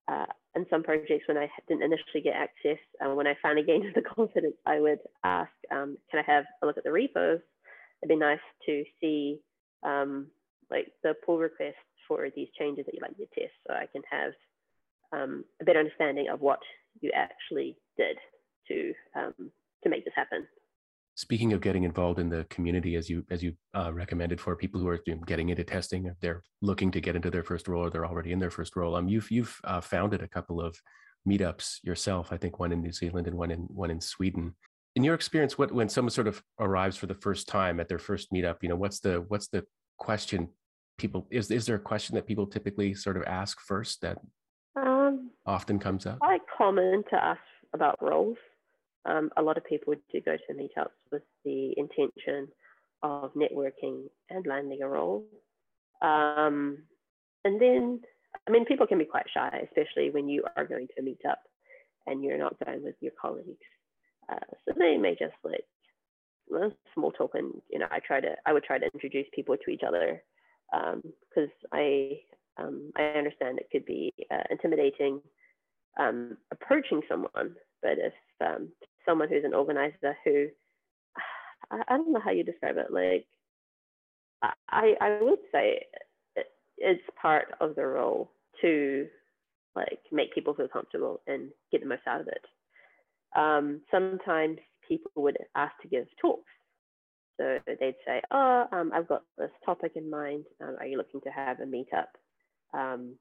Uh, 0.07 0.27
and 0.55 0.66
some 0.68 0.83
projects, 0.83 1.27
when 1.27 1.38
I 1.38 1.49
didn't 1.66 1.83
initially 1.83 2.21
get 2.23 2.35
access, 2.35 2.79
uh, 3.01 3.14
when 3.14 3.27
I 3.27 3.35
finally 3.40 3.62
gained 3.66 3.87
the 3.95 4.03
confidence, 4.03 4.55
I 4.66 4.81
would 4.81 4.99
ask, 5.25 5.51
um, 5.71 5.97
can 6.11 6.21
I 6.21 6.31
have 6.31 6.45
a 6.62 6.66
look 6.66 6.77
at 6.77 6.85
the 6.85 6.92
repos? 6.92 7.40
It'd 8.03 8.09
be 8.09 8.16
nice 8.16 8.38
to 8.66 8.85
see 9.01 9.40
um, 9.83 10.27
like 10.71 10.92
the 11.03 11.14
pull 11.25 11.38
requests 11.38 11.75
for 12.07 12.29
these 12.37 12.49
changes 12.59 12.85
that 12.85 12.95
you 12.95 13.01
like 13.01 13.16
to 13.16 13.27
test 13.38 13.55
so 13.66 13.73
I 13.73 13.87
can 13.90 14.03
have 14.11 14.33
um, 15.12 15.45
a 15.61 15.64
better 15.64 15.79
understanding 15.79 16.29
of 16.29 16.40
what 16.40 16.59
you 17.01 17.11
actually 17.14 17.77
did 17.97 18.18
to, 18.68 18.92
um, 19.16 19.35
to 19.83 19.88
make 19.88 20.05
this 20.05 20.14
happen. 20.14 20.46
Speaking 21.14 21.53
of 21.53 21.61
getting 21.61 21.85
involved 21.85 22.18
in 22.18 22.31
the 22.31 22.46
community, 22.48 22.96
as 22.96 23.11
you 23.11 23.22
as 23.31 23.42
you 23.42 23.53
uh, 23.75 23.92
recommended 23.92 24.40
for 24.40 24.57
people 24.57 24.81
who 24.81 24.88
are 24.88 24.98
getting 25.27 25.51
into 25.51 25.62
testing, 25.62 26.07
if 26.07 26.18
they're 26.20 26.42
looking 26.62 26.90
to 26.90 27.03
get 27.03 27.14
into 27.14 27.31
their 27.31 27.44
first 27.44 27.68
role 27.68 27.85
or 27.85 27.90
they're 27.90 28.07
already 28.07 28.33
in 28.33 28.38
their 28.38 28.51
first 28.51 28.77
role, 28.77 28.96
um, 28.96 29.09
you've 29.09 29.31
you've 29.31 29.61
uh, 29.64 29.83
founded 29.83 30.22
a 30.22 30.29
couple 30.29 30.59
of 30.59 30.75
meetups 31.29 31.85
yourself. 31.85 32.33
I 32.33 32.38
think 32.38 32.59
one 32.59 32.72
in 32.72 32.81
New 32.81 32.92
Zealand 32.92 33.27
and 33.27 33.37
one 33.37 33.51
in 33.51 33.61
one 33.68 33.90
in 33.90 34.01
Sweden 34.01 34.55
in 34.94 35.05
your 35.05 35.14
experience 35.14 35.57
what 35.57 35.72
when 35.72 35.88
someone 35.88 36.11
sort 36.11 36.27
of 36.27 36.42
arrives 36.61 36.96
for 36.96 37.07
the 37.07 37.14
first 37.14 37.48
time 37.48 37.81
at 37.81 37.88
their 37.88 37.98
first 37.98 38.33
meetup 38.33 38.57
you 38.62 38.68
know 38.68 38.77
what's 38.77 39.01
the 39.01 39.25
what's 39.29 39.48
the 39.48 39.64
question 39.98 40.48
people 40.98 41.27
is 41.31 41.51
is 41.51 41.66
there 41.66 41.77
a 41.77 41.81
question 41.81 42.14
that 42.14 42.27
people 42.27 42.46
typically 42.46 42.94
sort 42.94 43.16
of 43.16 43.22
ask 43.25 43.61
first 43.61 44.01
that 44.03 44.18
um, 44.77 45.31
often 45.46 45.79
comes 45.79 46.07
up 46.07 46.18
quite 46.18 46.40
common 46.57 47.03
to 47.11 47.16
ask 47.16 47.40
about 47.75 47.96
roles 48.03 48.37
um, 49.05 49.31
a 49.37 49.43
lot 49.43 49.57
of 49.57 49.65
people 49.65 49.95
do 50.12 50.21
go 50.21 50.37
to 50.37 50.55
meetups 50.55 50.99
with 51.11 51.23
the 51.45 51.75
intention 51.77 52.49
of 53.03 53.33
networking 53.35 54.05
and 54.31 54.47
landing 54.47 54.83
a 54.83 54.88
role. 54.88 55.25
Um, 56.01 56.79
and 57.45 57.61
then 57.61 58.01
i 58.47 58.51
mean 58.51 58.65
people 58.65 58.87
can 58.87 58.99
be 58.99 59.05
quite 59.05 59.27
shy 59.33 59.67
especially 59.69 60.11
when 60.11 60.29
you 60.29 60.43
are 60.57 60.65
going 60.65 60.87
to 60.87 60.95
a 61.01 61.05
meetup 61.05 61.37
and 62.07 62.23
you're 62.23 62.38
not 62.38 62.57
going 62.65 62.83
with 62.83 62.95
your 63.01 63.12
colleagues. 63.21 63.67
Uh, 64.31 64.37
so 64.65 64.75
they 64.79 64.97
may 64.97 65.12
just 65.12 65.35
like 65.45 65.65
small 66.95 67.11
talk 67.12 67.33
and 67.35 67.53
you 67.71 67.79
know 67.79 67.87
I 67.91 67.99
try 68.07 68.21
to 68.21 68.35
I 68.47 68.53
would 68.53 68.65
try 68.65 68.79
to 68.79 68.91
introduce 68.93 69.27
people 69.35 69.57
to 69.57 69.71
each 69.71 69.83
other 69.87 70.23
because 70.71 71.51
um, 71.62 71.73
I 71.73 72.21
um, 72.59 72.93
I 72.97 73.03
understand 73.03 73.59
it 73.59 73.69
could 73.73 73.85
be 73.85 74.12
uh, 74.31 74.43
intimidating 74.51 75.21
um, 75.99 76.37
approaching 76.51 77.03
someone, 77.09 77.55
but 77.83 77.99
if 77.99 78.15
um, 78.41 78.69
someone 79.07 79.29
who's 79.29 79.45
an 79.45 79.55
organizer 79.55 80.17
who 80.25 80.49
I, 81.71 81.83
I, 81.88 81.97
don't 81.97 82.12
know 82.12 82.21
how 82.25 82.31
you 82.31 82.45
describe 82.45 82.77
it 82.77 82.93
like 82.93 83.27
I 84.71 84.95
I 85.01 85.19
would 85.21 85.38
say 85.53 85.87
it's 86.79 87.03
part 87.21 87.55
of 87.61 87.77
the 87.77 87.87
role 87.87 88.33
to 88.61 89.07
like 89.77 90.01
make 90.11 90.35
people 90.35 90.55
feel 90.55 90.69
comfortable 90.69 91.21
and 91.27 91.51
get 91.71 91.81
the 91.81 91.88
most 91.88 92.03
out 92.07 92.21
of 92.21 92.29
it 92.29 92.45
um, 93.37 93.81
sometimes 93.91 94.59
people 94.87 95.11
would 95.17 95.37
ask 95.55 95.73
to 95.83 95.88
give 95.88 96.07
talks. 96.21 96.51
So 97.41 97.59
they'd 97.67 97.95
say, 98.07 98.21
oh, 98.31 98.67
um, 98.73 98.93
I've 98.95 99.09
got 99.09 99.23
this 99.38 99.51
topic 99.65 99.93
in 99.97 100.11
mind. 100.11 100.45
Um, 100.61 100.77
are 100.79 100.87
you 100.87 100.99
looking 100.99 101.21
to 101.23 101.31
have 101.31 101.61
a 101.61 101.65
meetup, 101.65 102.09
um, 102.75 103.15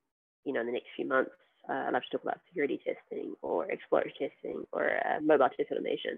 you 0.43 0.53
know, 0.53 0.61
in 0.61 0.67
the 0.67 0.73
next 0.73 0.87
few 0.95 1.07
months? 1.07 1.31
Uh, 1.69 1.73
and 1.73 1.87
I've 1.87 1.93
love 1.93 2.03
to 2.11 2.17
talk 2.17 2.23
about 2.23 2.39
security 2.47 2.79
testing 2.85 3.35
or 3.41 3.69
exploratory 3.71 4.13
testing 4.17 4.63
or 4.71 4.89
uh, 5.05 5.19
mobile 5.21 5.49
test 5.49 5.71
automation. 5.71 6.17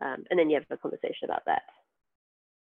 Um, 0.00 0.24
and 0.30 0.38
then 0.38 0.50
you 0.50 0.56
have 0.56 0.64
a 0.70 0.76
conversation 0.76 1.24
about 1.24 1.42
that. 1.46 1.62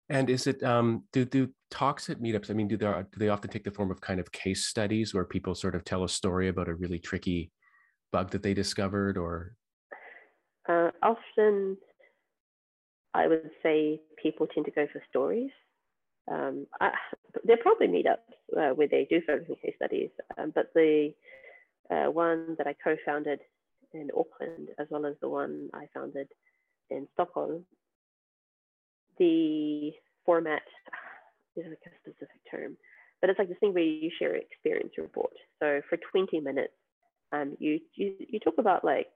And 0.09 0.29
is 0.29 0.47
it 0.47 0.63
um, 0.63 1.05
do 1.13 1.25
do 1.25 1.49
talks 1.71 2.11
at 2.11 2.21
meetups? 2.21 2.51
I 2.51 2.55
mean, 2.55 2.69
do 2.69 2.77
they 2.77 2.87
do 2.87 3.19
they 3.19 3.29
often 3.29 3.51
take 3.51 3.65
the 3.65 3.71
form 3.71 3.91
of 3.91 4.01
kind 4.01 4.21
of 4.21 4.33
case 4.33 4.67
studies 4.67 5.15
where 5.15 5.25
people 5.25 5.55
sort 5.55 5.75
of 5.75 5.85
tell 5.85 6.05
a 6.05 6.09
story 6.09 6.49
about 6.49 6.69
a 6.69 6.75
really 6.75 6.99
tricky 6.99 7.51
bug 8.11 8.31
that 8.31 8.43
they 8.43 8.53
discovered, 8.53 9.17
or 9.17 9.57
uh, 10.69 10.91
often, 11.03 11.77
I 13.15 13.27
would 13.27 13.51
say 13.63 14.01
people 14.23 14.47
tend 14.47 14.67
to 14.67 14.73
go 14.73 14.87
for 14.93 15.03
stories. 15.09 15.51
Um, 16.31 16.67
I, 16.81 16.91
there 17.45 17.57
are 17.57 17.63
probably 17.63 17.89
meetups 17.89 18.17
uh, 18.57 18.75
where 18.75 18.89
they 18.89 19.07
do 19.09 19.21
focus 19.27 19.47
on 19.49 19.57
case 19.57 19.75
studies, 19.77 20.11
um, 20.39 20.53
but 20.55 20.71
the 20.75 21.15
uh, 21.91 22.11
one 22.11 22.57
that 22.59 22.67
I 22.67 22.75
co-founded 22.83 23.41
in 23.93 24.11
Auckland, 24.17 24.69
as 24.79 24.87
well 24.91 25.07
as 25.07 25.15
the 25.21 25.29
one 25.29 25.69
I 25.75 25.87
founded 25.95 26.29
in 26.91 27.07
Stockholm, 27.15 27.65
the 29.19 29.93
format 30.25 30.63
is 31.57 31.67
like 31.69 31.79
a 31.87 32.11
specific 32.11 32.41
term, 32.51 32.77
but 33.21 33.31
it's 33.31 33.39
like 33.39 33.49
this 33.49 33.59
thing 33.61 33.75
where 33.75 33.83
you 33.83 34.11
share 34.19 34.35
an 34.35 34.43
experience 34.51 34.93
report. 34.99 35.33
So 35.61 35.81
for 35.89 35.99
20 36.11 36.41
minutes, 36.41 36.73
um, 37.33 37.57
you, 37.59 37.81
you, 37.95 38.15
you 38.19 38.41
talk 38.41 38.55
about 38.59 38.85
like 38.85 39.09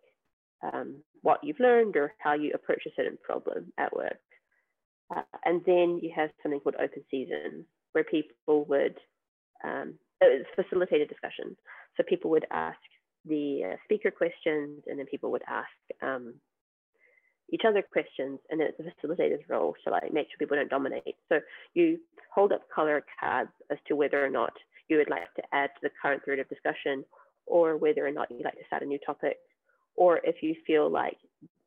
um, 0.62 0.96
what 1.22 1.40
you've 1.42 1.60
learned 1.60 1.96
or 1.96 2.14
how 2.18 2.34
you 2.34 2.52
approach 2.54 2.82
a 2.86 2.90
certain 2.96 3.18
problem 3.22 3.72
at 3.78 3.94
work. 3.94 4.18
Uh, 5.14 5.22
and 5.44 5.62
then 5.66 6.00
you 6.02 6.10
have 6.14 6.30
something 6.42 6.60
called 6.60 6.76
open 6.76 7.02
season, 7.10 7.64
where 7.92 8.04
people 8.04 8.64
would, 8.68 8.96
um, 9.64 9.94
it's 10.20 10.48
facilitated 10.56 11.08
discussion. 11.08 11.56
So 11.96 12.02
people 12.08 12.30
would 12.30 12.46
ask 12.50 12.78
the 13.24 13.72
uh, 13.72 13.76
speaker 13.84 14.10
questions, 14.10 14.82
and 14.86 14.98
then 14.98 15.06
people 15.06 15.30
would 15.32 15.42
ask 15.48 15.68
um, 16.02 16.34
each 17.52 17.62
other 17.66 17.82
questions, 17.82 18.38
and 18.50 18.60
then 18.60 18.68
it's 18.68 18.80
a 18.80 18.84
facilitator's 18.84 19.48
role 19.48 19.74
to 19.84 19.90
like 19.90 20.12
make 20.12 20.26
sure 20.28 20.38
people 20.38 20.56
don't 20.56 20.70
dominate. 20.70 21.16
So 21.28 21.40
you 21.74 21.98
hold 22.34 22.52
up 22.52 22.62
color 22.74 23.04
cards 23.18 23.50
as 23.70 23.78
to 23.88 23.96
whether 23.96 24.24
or 24.24 24.30
not 24.30 24.52
you 24.88 24.98
would 24.98 25.10
like 25.10 25.32
to 25.34 25.42
add 25.52 25.70
to 25.74 25.80
the 25.82 25.90
current 26.00 26.22
thread 26.24 26.38
of 26.38 26.48
discussion, 26.48 27.04
or 27.46 27.76
whether 27.76 28.06
or 28.06 28.12
not 28.12 28.30
you'd 28.30 28.44
like 28.44 28.58
to 28.58 28.66
start 28.66 28.82
a 28.82 28.86
new 28.86 28.98
topic, 29.04 29.38
or 29.96 30.20
if 30.24 30.42
you 30.42 30.54
feel 30.66 30.90
like 30.90 31.16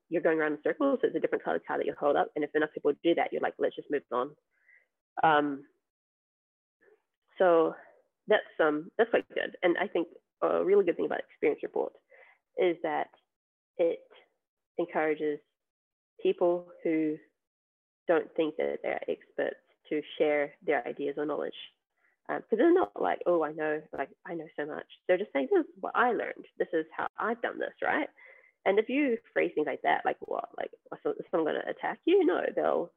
you're 0.10 0.22
going 0.22 0.39
around 0.39 0.54
in 0.54 0.60
circles, 0.63 1.00
so 1.02 1.08
it's 1.08 1.15
a 1.15 1.20
different 1.20 1.44
colored 1.44 1.62
card 1.68 1.80
that 1.80 1.86
you 1.86 1.94
hold 2.00 2.15
up. 2.15 2.30
And 2.36 2.44
if 2.44 2.54
enough 2.56 2.74
people 2.74 2.92
do 3.04 3.15
that, 3.15 3.32
you're 3.32 3.42
like, 3.42 3.54
let's 3.60 3.76
just 3.76 3.92
move 3.92 4.02
on. 4.12 4.32
Um, 5.24 5.63
so 7.38 7.76
that's 8.30 8.44
um 8.60 8.89
that's 8.98 9.10
quite 9.10 9.28
good. 9.30 9.56
And 9.63 9.76
I 9.78 9.88
think 9.88 10.08
a 10.42 10.63
really 10.63 10.86
good 10.86 10.96
thing 10.96 11.06
about 11.06 11.20
experience 11.20 11.62
report 11.63 11.94
is 12.58 12.78
that 12.84 13.08
it 13.78 14.00
encourages 14.78 15.39
people 16.22 16.68
who 16.84 17.18
don't 18.08 18.28
think 18.36 18.56
that 18.58 18.80
they're 18.84 19.02
experts 19.08 19.60
to 19.89 20.02
share 20.18 20.52
their 20.65 20.88
ideas 20.88 21.15
or 21.18 21.26
knowledge. 21.26 21.54
Because 22.28 22.44
um, 22.54 22.58
they're 22.60 22.74
not 22.74 22.92
like, 23.00 23.20
oh, 23.26 23.44
I 23.44 23.54
know, 23.54 23.82
like 23.98 24.10
I 24.28 24.36
know 24.36 24.46
so 24.58 24.65
much. 24.65 24.86
They're 25.08 25.18
just 25.18 25.34
saying, 25.34 25.48
this 25.52 25.62
is 25.62 25.72
what 25.80 25.96
I 25.96 26.12
learned. 26.12 26.46
This 26.60 26.68
is 26.74 26.86
how 26.96 27.08
I've 27.18 27.42
done 27.42 27.58
this, 27.58 27.74
right? 27.84 28.08
And 28.65 28.78
if 28.78 28.88
you 28.89 29.18
phrase 29.34 29.52
things 29.56 29.68
like 29.68 29.82
that, 29.84 30.02
like 30.06 30.18
what, 30.20 30.50
like 30.58 30.70
is 30.94 31.26
someone 31.32 31.54
going 31.54 31.62
to 31.62 31.70
attack 31.70 32.00
you? 32.06 32.26
No, 32.26 32.42
they'll 32.56 32.92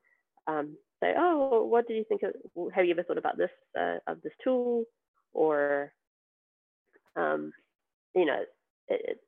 um, 0.47 0.77
say, 1.03 1.14
oh, 1.16 1.64
what 1.64 1.88
did 1.88 1.97
you 1.97 2.05
think 2.09 2.23
of? 2.23 2.33
Have 2.75 2.85
you 2.85 2.90
ever 2.90 3.05
thought 3.05 3.18
about 3.18 3.38
this 3.38 3.51
uh, 3.79 3.99
of 4.07 4.21
this 4.23 4.33
tool? 4.42 4.85
Or, 5.33 5.92
um, 7.16 7.53
you 8.14 8.25
know, 8.25 8.40
it, 8.88 9.01
it, 9.05 9.18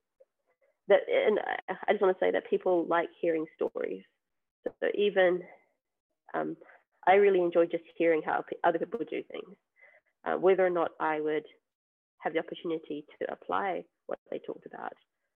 that. 0.88 1.01
And 1.09 1.38
I 1.87 1.93
just 1.93 2.03
want 2.03 2.17
to 2.19 2.25
say 2.25 2.31
that 2.31 2.49
people 2.49 2.87
like 2.88 3.09
hearing 3.21 3.47
stories. 3.57 4.03
So, 4.64 4.73
so 4.81 4.88
even 4.95 5.43
um, 6.35 6.57
I 7.07 7.14
really 7.14 7.40
enjoy 7.40 7.67
just 7.67 7.85
hearing 7.97 8.23
how 8.25 8.45
other 8.64 8.79
people 8.79 9.01
do 9.01 9.23
things, 9.31 9.57
uh, 10.25 10.35
whether 10.35 10.67
or 10.67 10.71
not 10.71 10.93
I 11.01 11.21
would 11.21 11.45
have 12.19 12.33
the 12.33 12.38
opportunity 12.38 13.05
to 13.19 13.33
apply 13.33 13.85
what 14.07 14.19
they 14.31 14.40
talked 14.47 14.67
about 14.67 14.93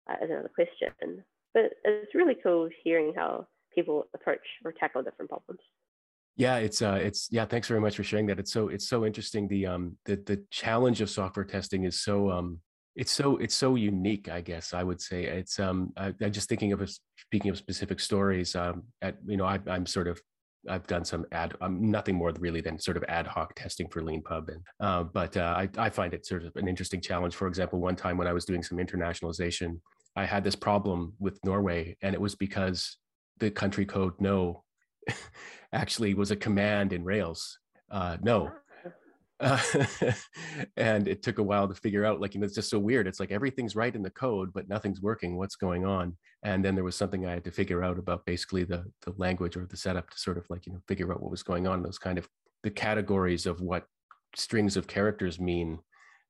uh, 0.09 0.15
as 0.21 0.29
another 0.29 0.51
question. 0.53 1.23
But 1.53 1.71
it's 1.83 2.15
really 2.15 2.35
cool 2.41 2.69
hearing 2.83 3.13
how 3.15 3.47
people 3.73 4.07
approach 4.13 4.45
or 4.63 4.71
tackle 4.71 5.03
different 5.03 5.29
problems. 5.29 5.59
Yeah, 6.37 6.57
it's 6.57 6.83
uh, 6.83 6.99
it's 7.01 7.27
yeah. 7.31 7.45
Thanks 7.45 7.67
very 7.67 7.81
much 7.81 7.95
for 7.95 8.03
sharing 8.03 8.27
that. 8.27 8.39
It's 8.39 8.53
so 8.53 8.69
it's 8.69 8.87
so 8.87 9.05
interesting. 9.05 9.47
The 9.47 9.65
um 9.65 9.97
the 10.05 10.17
the 10.17 10.43
challenge 10.51 11.01
of 11.01 11.09
software 11.09 11.45
testing 11.45 11.83
is 11.83 11.99
so 12.01 12.29
um 12.29 12.59
it's 12.95 13.11
so 13.11 13.37
it's 13.37 13.55
so 13.55 13.73
unique. 13.73 14.29
I 14.29 14.41
guess 14.41 14.73
I 14.73 14.83
would 14.83 15.01
say 15.01 15.23
it's 15.25 15.59
um 15.59 15.91
I, 15.97 16.13
am 16.21 16.31
just 16.31 16.47
thinking 16.47 16.73
of 16.73 16.81
a, 16.81 16.87
speaking 17.17 17.49
of 17.49 17.57
specific 17.57 17.99
stories. 17.99 18.55
Um, 18.55 18.83
at 19.01 19.17
you 19.25 19.35
know 19.35 19.45
I, 19.45 19.59
I'm 19.67 19.87
sort 19.87 20.07
of 20.07 20.21
I've 20.69 20.85
done 20.85 21.05
some 21.05 21.25
ad, 21.31 21.55
um, 21.61 21.89
nothing 21.89 22.15
more 22.15 22.31
really 22.39 22.61
than 22.61 22.77
sort 22.79 22.97
of 22.97 23.03
ad 23.07 23.25
hoc 23.25 23.55
testing 23.55 23.87
for 23.87 24.03
Leanpub, 24.03 24.49
and 24.49 24.61
uh, 24.79 25.03
but 25.03 25.35
uh, 25.37 25.55
I, 25.57 25.69
I 25.77 25.89
find 25.89 26.13
it 26.13 26.25
sort 26.27 26.45
of 26.45 26.55
an 26.55 26.67
interesting 26.67 27.01
challenge. 27.01 27.35
For 27.35 27.47
example, 27.47 27.79
one 27.79 27.95
time 27.95 28.17
when 28.17 28.27
I 28.27 28.33
was 28.33 28.45
doing 28.45 28.61
some 28.61 28.77
internationalization, 28.77 29.79
I 30.15 30.25
had 30.25 30.43
this 30.43 30.55
problem 30.55 31.13
with 31.19 31.39
Norway, 31.43 31.97
and 32.03 32.13
it 32.13 32.21
was 32.21 32.35
because 32.35 32.97
the 33.39 33.49
country 33.49 33.85
code 33.85 34.13
no 34.19 34.63
actually 35.73 36.13
was 36.13 36.31
a 36.31 36.35
command 36.35 36.93
in 36.93 37.03
Rails. 37.03 37.59
Uh, 37.91 38.17
no. 38.21 38.51
Uh, 39.39 39.61
and 40.77 41.07
it 41.07 41.21
took 41.21 41.37
a 41.37 41.43
while 41.43 41.67
to 41.67 41.75
figure 41.75 42.03
out 42.03 42.19
like 42.19 42.33
you 42.33 42.39
know 42.39 42.45
it's 42.45 42.55
just 42.55 42.71
so 42.71 42.79
weird 42.79 43.05
it's 43.05 43.19
like 43.19 43.31
everything's 43.31 43.75
right 43.75 43.95
in 43.95 44.01
the 44.01 44.09
code 44.09 44.49
but 44.51 44.67
nothing's 44.67 44.99
working 44.99 45.37
what's 45.37 45.55
going 45.55 45.85
on 45.85 46.17
and 46.41 46.65
then 46.65 46.73
there 46.73 46.83
was 46.83 46.95
something 46.95 47.27
i 47.27 47.33
had 47.33 47.43
to 47.43 47.51
figure 47.51 47.83
out 47.83 47.99
about 47.99 48.25
basically 48.25 48.63
the 48.63 48.83
the 49.05 49.13
language 49.17 49.55
or 49.55 49.67
the 49.67 49.77
setup 49.77 50.09
to 50.09 50.17
sort 50.17 50.39
of 50.39 50.49
like 50.49 50.65
you 50.65 50.73
know 50.73 50.81
figure 50.87 51.13
out 51.13 51.21
what 51.21 51.29
was 51.29 51.43
going 51.43 51.67
on 51.67 51.83
those 51.83 51.99
kind 51.99 52.17
of 52.17 52.27
the 52.63 52.71
categories 52.71 53.45
of 53.45 53.61
what 53.61 53.85
strings 54.35 54.75
of 54.75 54.87
characters 54.87 55.39
mean 55.39 55.77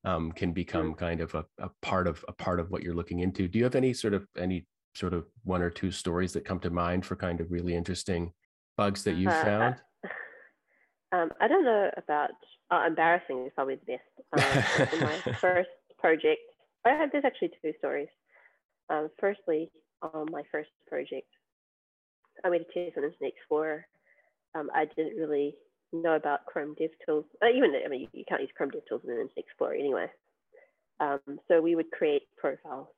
um, 0.04 0.32
can 0.32 0.52
become 0.52 0.94
kind 0.94 1.20
of 1.20 1.34
a, 1.34 1.44
a 1.58 1.70
part 1.82 2.06
of 2.06 2.24
a 2.28 2.32
part 2.32 2.60
of 2.60 2.70
what 2.70 2.82
you're 2.82 2.94
looking 2.94 3.20
into. 3.20 3.48
Do 3.48 3.58
you 3.58 3.64
have 3.64 3.74
any 3.74 3.92
sort 3.92 4.14
of 4.14 4.26
any 4.38 4.66
sort 4.94 5.12
of 5.12 5.26
one 5.44 5.62
or 5.62 5.70
two 5.70 5.90
stories 5.90 6.32
that 6.32 6.44
come 6.44 6.60
to 6.60 6.70
mind 6.70 7.04
for 7.04 7.16
kind 7.16 7.40
of 7.40 7.50
really 7.50 7.74
interesting 7.74 8.32
bugs 8.78 9.04
that 9.04 9.16
you 9.16 9.28
uh, 9.28 9.44
found? 9.44 9.74
Um, 11.10 11.30
I 11.40 11.48
don't 11.48 11.64
know 11.64 11.90
about 11.96 12.32
uh, 12.70 12.84
embarrassing 12.86 13.46
is 13.46 13.52
probably 13.54 13.76
the 13.76 13.96
best. 13.96 14.92
Um, 14.92 15.00
my 15.00 15.32
first 15.40 15.70
project, 15.98 16.42
I 16.84 16.90
had 16.90 17.10
there's 17.10 17.24
actually 17.24 17.50
two 17.62 17.72
stories. 17.78 18.08
Um, 18.90 19.08
firstly, 19.18 19.70
on 20.02 20.26
my 20.30 20.42
first 20.52 20.68
project, 20.86 21.28
I 22.44 22.50
made 22.50 22.60
a 22.60 22.64
test 22.64 22.98
on 22.98 23.04
Internet 23.04 23.32
Explorer. 23.38 23.86
Um, 24.54 24.70
I 24.74 24.84
didn't 24.84 25.16
really 25.16 25.54
know 25.94 26.14
about 26.16 26.44
Chrome 26.44 26.76
DevTools. 26.78 27.24
Uh, 27.42 27.48
even 27.56 27.72
I 27.82 27.88
mean, 27.88 28.02
you, 28.02 28.08
you, 28.12 28.24
can't 28.28 28.42
use 28.42 28.50
Chrome 28.54 28.70
DevTools 28.70 29.04
in 29.04 29.10
Internet 29.10 29.30
Explorer 29.38 29.76
anyway. 29.76 30.06
Um, 31.00 31.20
so 31.48 31.62
we 31.62 31.74
would 31.74 31.90
create 31.90 32.24
profiles. 32.36 32.88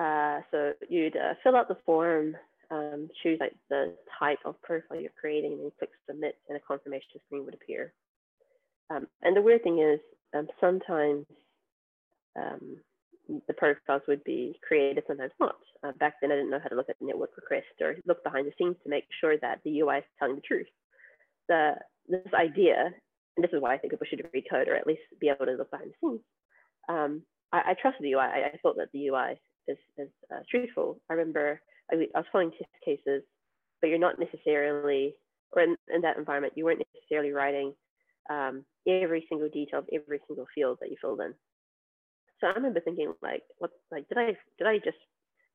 Uh, 0.00 0.40
so 0.50 0.72
you'd 0.88 1.16
uh, 1.16 1.34
fill 1.44 1.54
out 1.54 1.68
the 1.68 1.76
form, 1.86 2.34
um, 2.72 3.08
choose 3.22 3.38
like 3.38 3.54
the 3.70 3.94
type 4.18 4.38
of 4.44 4.60
profile 4.62 5.00
you're 5.00 5.10
creating, 5.20 5.52
and 5.52 5.70
click 5.78 5.90
submit, 6.08 6.38
and 6.48 6.56
a 6.56 6.60
confirmation 6.60 7.20
screen 7.26 7.44
would 7.44 7.54
appear. 7.54 7.92
Um, 8.90 9.06
and 9.22 9.36
the 9.36 9.42
weird 9.42 9.62
thing 9.62 9.78
is, 9.78 10.00
um, 10.34 10.48
sometimes 10.60 11.26
um, 12.36 12.76
the 13.46 13.54
profiles 13.54 14.02
would 14.08 14.24
be 14.24 14.58
created, 14.66 15.04
sometimes 15.06 15.32
not. 15.38 15.56
Uh, 15.84 15.92
back 16.00 16.14
then, 16.20 16.32
I 16.32 16.36
didn't 16.36 16.50
know 16.50 16.60
how 16.60 16.68
to 16.68 16.74
look 16.74 16.88
at 16.88 16.96
network 17.00 17.36
requests 17.36 17.80
or 17.80 17.96
look 18.06 18.24
behind 18.24 18.46
the 18.46 18.52
scenes 18.58 18.76
to 18.82 18.90
make 18.90 19.04
sure 19.20 19.36
that 19.38 19.60
the 19.64 19.80
UI 19.80 19.98
is 19.98 20.04
telling 20.18 20.36
the 20.36 20.42
truth 20.42 20.66
the 21.48 21.74
this 22.08 22.34
idea, 22.34 22.90
and 23.36 23.44
this 23.44 23.52
is 23.52 23.60
why 23.60 23.74
I 23.74 23.78
think 23.78 23.92
people 23.92 24.06
should 24.08 24.26
read 24.32 24.44
code 24.50 24.68
or 24.68 24.74
at 24.74 24.86
least 24.86 25.02
be 25.20 25.28
able 25.28 25.46
to 25.46 25.52
look 25.52 25.70
behind 25.70 25.90
the 25.90 25.94
scenes. 26.00 26.20
Um, 26.88 27.22
I, 27.52 27.70
I 27.70 27.74
trusted 27.80 28.02
the 28.02 28.12
UI. 28.12 28.20
I, 28.20 28.50
I, 28.52 28.58
thought 28.62 28.76
that 28.76 28.88
the 28.92 29.08
UI 29.08 29.40
is, 29.68 29.78
is 29.98 30.08
uh, 30.32 30.40
truthful. 30.50 31.00
I 31.10 31.14
remember 31.14 31.60
I, 31.90 31.96
I, 32.14 32.18
was 32.18 32.26
following 32.32 32.50
test 32.52 32.70
cases, 32.84 33.22
but 33.80 33.88
you're 33.88 33.98
not 33.98 34.18
necessarily, 34.18 35.14
or 35.52 35.62
in, 35.62 35.76
in 35.94 36.00
that 36.02 36.16
environment, 36.16 36.54
you 36.56 36.64
weren't 36.64 36.82
necessarily 36.94 37.32
writing 37.32 37.74
um, 38.30 38.64
every 38.86 39.26
single 39.28 39.48
detail 39.48 39.80
of 39.80 39.88
every 39.92 40.20
single 40.26 40.46
field 40.54 40.78
that 40.80 40.90
you 40.90 40.96
filled 41.00 41.20
in. 41.20 41.34
So 42.40 42.48
I 42.48 42.52
remember 42.52 42.80
thinking, 42.80 43.12
like, 43.22 43.42
what, 43.58 43.70
like, 43.90 44.08
did 44.08 44.18
I 44.18 44.36
did 44.58 44.66
I 44.66 44.78
just 44.78 44.98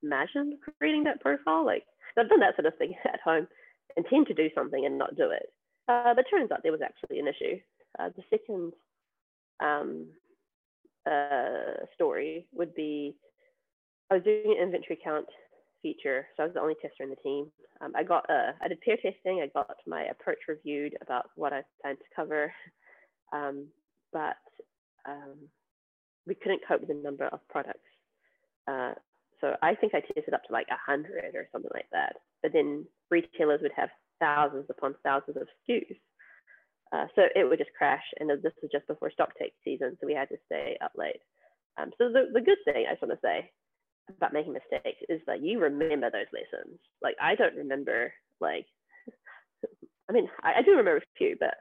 imagine 0.04 0.58
creating 0.80 1.04
that 1.04 1.20
profile? 1.20 1.66
Like, 1.66 1.84
I've 2.18 2.30
done 2.30 2.40
that 2.40 2.56
sort 2.56 2.66
of 2.66 2.78
thing 2.78 2.94
at 3.06 3.20
home, 3.24 3.48
intend 3.96 4.28
to 4.28 4.34
do 4.34 4.50
something 4.56 4.86
and 4.86 4.98
not 4.98 5.16
do 5.16 5.30
it. 5.32 5.52
Uh, 5.88 6.14
but 6.14 6.26
turns 6.30 6.52
out 6.52 6.64
there 6.64 6.72
was 6.72 6.82
actually 6.82 7.20
an 7.20 7.28
issue. 7.28 7.60
Uh, 8.00 8.10
the 8.16 8.24
second 8.30 8.74
um, 9.60 10.08
uh, 11.10 11.86
story 11.96 12.46
would 12.54 12.74
be 12.76 13.16
I 14.10 14.16
was 14.16 14.24
doing 14.24 14.56
an 14.58 14.64
inventory 14.64 15.00
count 15.04 15.28
feature, 15.82 16.28
so 16.36 16.44
I 16.44 16.46
was 16.46 16.54
the 16.54 16.62
only 16.62 16.76
tester 16.82 17.04
in 17.04 17.10
the 17.10 17.16
team. 17.18 17.52
Um, 17.82 17.92
I 17.96 18.04
got 18.04 18.30
uh, 18.30 18.54
I 18.62 18.68
did 18.68 18.82
peer 18.82 18.98
testing. 18.98 19.42
I 19.42 19.48
got 19.54 19.76
my 19.86 20.04
approach 20.04 20.40
reviewed 20.48 20.96
about 21.02 21.30
what 21.36 21.54
I 21.54 21.64
planned 21.82 22.00
to 22.00 22.16
cover, 22.16 22.54
um, 23.34 23.68
but 24.14 24.38
um, 25.08 25.36
we 26.26 26.36
couldn't 26.36 26.62
cope 26.68 26.82
with 26.82 26.90
the 26.90 26.96
number 26.96 27.26
of 27.26 27.40
products. 27.50 27.80
Uh, 28.68 28.94
so 29.40 29.56
I 29.62 29.76
think 29.76 29.94
I 29.94 30.02
tested 30.02 30.34
up 30.34 30.44
to 30.46 30.54
like 30.54 30.68
a 30.72 30.92
hundred 30.92 31.36
or 31.36 31.48
something 31.52 31.72
like 31.74 31.90
that. 31.92 32.16
But 32.42 32.54
then 32.54 32.86
retailers 33.12 33.62
would 33.62 33.72
have 33.76 33.90
thousands 34.20 34.66
upon 34.70 34.96
thousands 35.04 35.38
of 35.38 35.48
SKUs. 35.70 35.98
Uh, 36.92 37.06
so 37.16 37.24
it 37.36 37.44
would 37.44 37.60
just 37.60 37.74
crash. 37.78 38.04
And 38.20 38.30
this 38.30 38.54
was 38.62 38.72
just 38.72 38.88
before 38.88 39.12
stock 39.12 39.32
take 39.38 39.54
season, 39.64 39.98
so 40.00 40.08
we 40.08 40.14
had 40.14 40.30
to 40.30 40.38
stay 40.46 40.78
up 40.82 40.94
late. 40.96 41.22
Um, 41.78 41.92
so 41.98 42.10
the, 42.10 42.26
the 42.34 42.42
good 42.42 42.58
thing 42.66 42.86
I 42.88 42.94
just 42.94 43.04
want 43.04 43.14
to 43.14 43.20
say 43.22 43.52
about 44.16 44.34
making 44.34 44.54
mistakes 44.54 45.02
is 45.10 45.22
that 45.28 45.42
you 45.42 45.60
remember 45.60 46.10
those 46.10 46.32
lessons. 46.34 46.80
Like 47.02 47.16
I 47.22 47.36
don't 47.36 47.56
remember 47.56 48.14
like 48.40 48.66
I 50.10 50.14
mean, 50.14 50.30
I, 50.44 50.60
I 50.60 50.62
do 50.62 50.72
remember 50.72 50.98
a 50.98 51.18
few, 51.18 51.36
but 51.40 51.56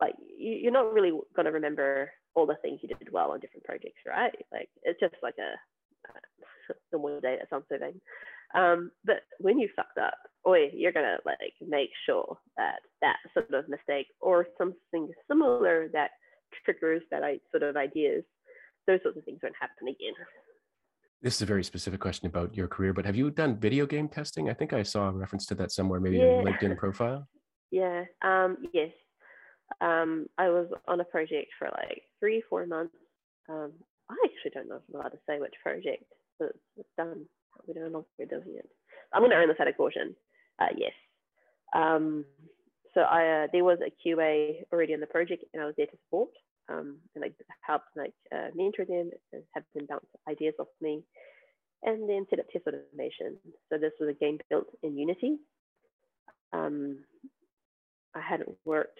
like 0.00 0.14
you, 0.38 0.52
you're 0.52 0.72
not 0.72 0.92
really 0.92 1.10
going 1.10 1.46
to 1.46 1.52
remember 1.52 2.10
all 2.34 2.46
the 2.46 2.56
things 2.62 2.80
you 2.82 2.88
did 2.88 3.12
well 3.12 3.30
on 3.32 3.40
different 3.40 3.64
projects, 3.64 4.02
right? 4.06 4.34
Like 4.52 4.68
it's 4.82 5.00
just 5.00 5.14
like 5.22 5.36
a 5.38 5.54
normal 6.92 7.20
day 7.20 7.38
at 7.40 7.48
some 7.50 7.64
surveying. 7.68 8.00
Um, 8.54 8.90
but 9.04 9.22
when 9.40 9.58
you 9.58 9.68
fucked 9.74 9.98
up, 9.98 10.14
boy, 10.44 10.70
you're 10.72 10.92
gonna 10.92 11.18
like 11.26 11.54
make 11.66 11.90
sure 12.06 12.38
that 12.56 12.80
that 13.02 13.16
sort 13.32 13.52
of 13.52 13.68
mistake 13.68 14.06
or 14.20 14.46
something 14.58 15.10
similar 15.28 15.88
that 15.92 16.10
triggers 16.64 17.02
that 17.10 17.22
sort 17.50 17.62
of 17.64 17.76
ideas, 17.76 18.22
those 18.86 19.00
sorts 19.02 19.18
of 19.18 19.24
things 19.24 19.40
won't 19.42 19.56
happen 19.58 19.88
again. 19.88 20.14
This 21.24 21.36
is 21.36 21.42
a 21.42 21.46
very 21.46 21.64
specific 21.64 22.00
question 22.00 22.26
about 22.26 22.54
your 22.54 22.68
career, 22.68 22.92
but 22.92 23.06
have 23.06 23.16
you 23.16 23.30
done 23.30 23.56
video 23.56 23.86
game 23.86 24.08
testing? 24.08 24.50
I 24.50 24.52
think 24.52 24.74
I 24.74 24.82
saw 24.82 25.08
a 25.08 25.10
reference 25.10 25.46
to 25.46 25.54
that 25.54 25.72
somewhere, 25.72 25.98
maybe 25.98 26.18
yeah. 26.18 26.38
in 26.38 26.44
LinkedIn 26.44 26.76
profile. 26.76 27.26
Yeah. 27.70 28.04
Um, 28.22 28.58
yes. 28.72 28.92
Um, 29.80 30.26
I 30.38 30.48
was 30.48 30.68
on 30.86 31.00
a 31.00 31.04
project 31.04 31.48
for 31.58 31.66
like 31.66 32.02
three, 32.20 32.40
four 32.48 32.66
months. 32.66 32.94
Um, 33.48 33.72
I 34.08 34.14
actually 34.26 34.52
don't 34.54 34.68
know 34.68 34.76
if 34.76 34.82
I'm 34.88 35.00
allowed 35.00 35.08
to 35.08 35.18
say 35.28 35.40
which 35.40 35.54
project, 35.60 36.04
but 36.38 36.52
it's 36.76 36.88
done. 36.96 37.24
We 37.66 37.74
no 37.74 37.88
longer 37.88 38.06
doing 38.30 38.58
it. 38.58 38.68
I'm 39.12 39.22
going 39.22 39.32
to 39.32 39.36
earn 39.36 39.48
this 39.48 39.56
at 39.58 39.66
of 39.66 39.76
caution. 39.76 40.14
Uh, 40.60 40.66
yes. 40.76 40.92
Um, 41.74 42.24
so 42.92 43.00
I 43.00 43.44
uh, 43.44 43.46
there 43.52 43.64
was 43.64 43.78
a 43.80 43.90
QA 44.06 44.66
already 44.72 44.94
on 44.94 45.00
the 45.00 45.06
project, 45.06 45.44
and 45.52 45.60
I 45.60 45.66
was 45.66 45.74
there 45.76 45.86
to 45.86 45.98
support 46.04 46.30
um, 46.68 46.98
and 47.14 47.22
like 47.22 47.34
help 47.60 47.82
like 47.96 48.14
uh, 48.34 48.48
mentor 48.54 48.84
them 48.84 49.10
and 49.32 49.42
have 49.54 49.64
them 49.74 49.86
bounce 49.88 50.06
ideas 50.28 50.54
off 50.58 50.68
me, 50.80 51.02
and 51.82 52.08
then 52.08 52.26
set 52.30 52.40
up 52.40 52.46
test 52.50 52.66
automation. 52.66 53.36
So 53.70 53.78
this 53.78 53.92
was 54.00 54.10
a 54.10 54.24
game 54.24 54.38
built 54.50 54.66
in 54.82 54.96
Unity. 54.96 55.38
Um, 56.52 56.98
I 58.14 58.20
hadn't 58.20 58.50
worked 58.64 58.98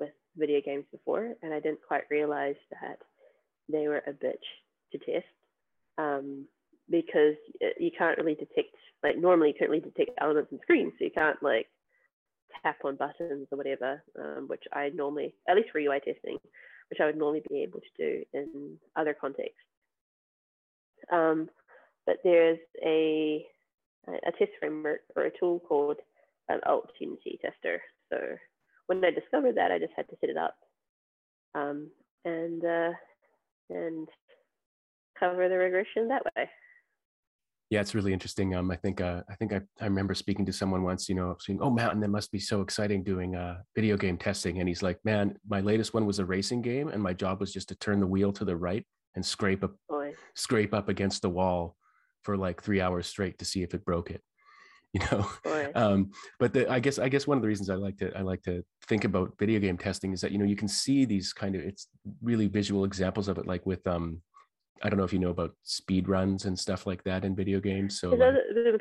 with 0.00 0.10
video 0.36 0.60
games 0.64 0.84
before, 0.90 1.34
and 1.42 1.54
I 1.54 1.60
didn't 1.60 1.86
quite 1.86 2.02
realize 2.10 2.56
that 2.70 2.98
they 3.70 3.88
were 3.88 4.02
a 4.06 4.12
bitch 4.12 4.34
to 4.92 4.98
test 4.98 5.26
um, 5.98 6.46
because 6.90 7.36
you 7.78 7.90
can't 7.96 8.18
really 8.18 8.34
detect 8.34 8.74
like 9.02 9.18
normally 9.18 9.48
you 9.48 9.54
can't 9.58 9.70
really 9.70 9.82
detect 9.82 10.18
elements 10.20 10.52
in 10.52 10.58
screens, 10.62 10.92
so 10.98 11.04
you 11.04 11.10
can't 11.10 11.42
like 11.42 11.66
tap 12.62 12.78
on 12.84 12.96
buttons 12.96 13.46
or 13.50 13.58
whatever, 13.58 14.02
um, 14.18 14.46
which 14.48 14.64
I 14.72 14.90
normally, 14.94 15.34
at 15.48 15.56
least 15.56 15.70
for 15.70 15.78
UI 15.78 16.00
testing, 16.00 16.38
which 16.90 17.00
I 17.00 17.06
would 17.06 17.16
normally 17.16 17.42
be 17.48 17.62
able 17.62 17.80
to 17.80 17.96
do 17.98 18.24
in 18.32 18.78
other 18.94 19.14
contexts. 19.18 19.60
Um, 21.10 21.48
but 22.06 22.16
there's 22.24 22.58
a, 22.84 23.44
a 24.08 24.32
test 24.38 24.52
framework 24.60 25.00
or 25.16 25.24
a 25.24 25.38
tool 25.38 25.60
called 25.60 25.96
an 26.48 26.60
alt 26.66 26.90
unity 27.00 27.38
tester. 27.42 27.80
So 28.10 28.18
when 28.86 29.04
I 29.04 29.10
discovered 29.10 29.56
that, 29.56 29.72
I 29.72 29.78
just 29.78 29.92
had 29.96 30.08
to 30.08 30.16
set 30.20 30.30
it 30.30 30.36
up 30.36 30.56
um, 31.54 31.90
and 32.24 32.64
uh, 32.64 32.92
and 33.70 34.08
cover 35.18 35.48
the 35.48 35.56
regression 35.56 36.08
that 36.08 36.24
way. 36.24 36.48
Yeah, 37.68 37.80
it's 37.80 37.96
really 37.96 38.12
interesting. 38.12 38.54
Um, 38.54 38.70
I 38.70 38.76
think 38.76 39.00
uh, 39.00 39.22
I 39.28 39.34
think 39.34 39.52
I, 39.52 39.60
I 39.80 39.84
remember 39.86 40.14
speaking 40.14 40.46
to 40.46 40.52
someone 40.52 40.84
once, 40.84 41.08
you 41.08 41.16
know, 41.16 41.36
saying, 41.40 41.58
"Oh, 41.60 41.70
Mountain, 41.70 42.00
that 42.00 42.10
must 42.10 42.30
be 42.30 42.38
so 42.38 42.60
exciting 42.60 43.02
doing 43.02 43.34
uh, 43.34 43.62
video 43.74 43.96
game 43.96 44.16
testing." 44.18 44.60
And 44.60 44.68
he's 44.68 44.82
like, 44.82 44.98
"Man, 45.04 45.36
my 45.48 45.60
latest 45.60 45.92
one 45.92 46.06
was 46.06 46.20
a 46.20 46.24
racing 46.24 46.62
game, 46.62 46.88
and 46.88 47.02
my 47.02 47.12
job 47.12 47.40
was 47.40 47.52
just 47.52 47.68
to 47.70 47.74
turn 47.74 47.98
the 47.98 48.06
wheel 48.06 48.32
to 48.34 48.44
the 48.44 48.56
right 48.56 48.86
and 49.16 49.26
scrape 49.26 49.64
up 49.64 49.72
Boy. 49.88 50.14
scrape 50.34 50.74
up 50.74 50.88
against 50.88 51.22
the 51.22 51.30
wall 51.30 51.76
for 52.22 52.36
like 52.36 52.62
three 52.62 52.80
hours 52.80 53.08
straight 53.08 53.38
to 53.38 53.44
see 53.44 53.62
if 53.64 53.74
it 53.74 53.84
broke 53.84 54.10
it." 54.10 54.22
You 54.96 55.02
know, 55.10 55.26
um, 55.74 56.10
but 56.38 56.54
the, 56.54 56.70
I 56.70 56.80
guess 56.80 56.98
I 56.98 57.10
guess 57.10 57.26
one 57.26 57.36
of 57.36 57.42
the 57.42 57.48
reasons 57.48 57.68
I 57.68 57.74
like 57.74 57.98
to 57.98 58.16
I 58.16 58.22
like 58.22 58.42
to 58.44 58.64
think 58.86 59.04
about 59.04 59.36
video 59.38 59.60
game 59.60 59.76
testing 59.76 60.14
is 60.14 60.22
that 60.22 60.32
you 60.32 60.38
know 60.38 60.46
you 60.46 60.56
can 60.56 60.68
see 60.68 61.04
these 61.04 61.34
kind 61.34 61.54
of 61.54 61.60
it's 61.60 61.88
really 62.22 62.46
visual 62.46 62.84
examples 62.84 63.28
of 63.28 63.36
it, 63.36 63.46
like 63.46 63.66
with 63.66 63.86
um, 63.86 64.22
I 64.82 64.88
don't 64.88 64.98
know 64.98 65.04
if 65.04 65.12
you 65.12 65.18
know 65.18 65.30
about 65.30 65.54
speed 65.62 66.08
runs 66.08 66.44
and 66.44 66.58
stuff 66.58 66.86
like 66.86 67.02
that 67.04 67.24
in 67.24 67.34
video 67.34 67.60
games. 67.60 68.00
So 68.00 68.10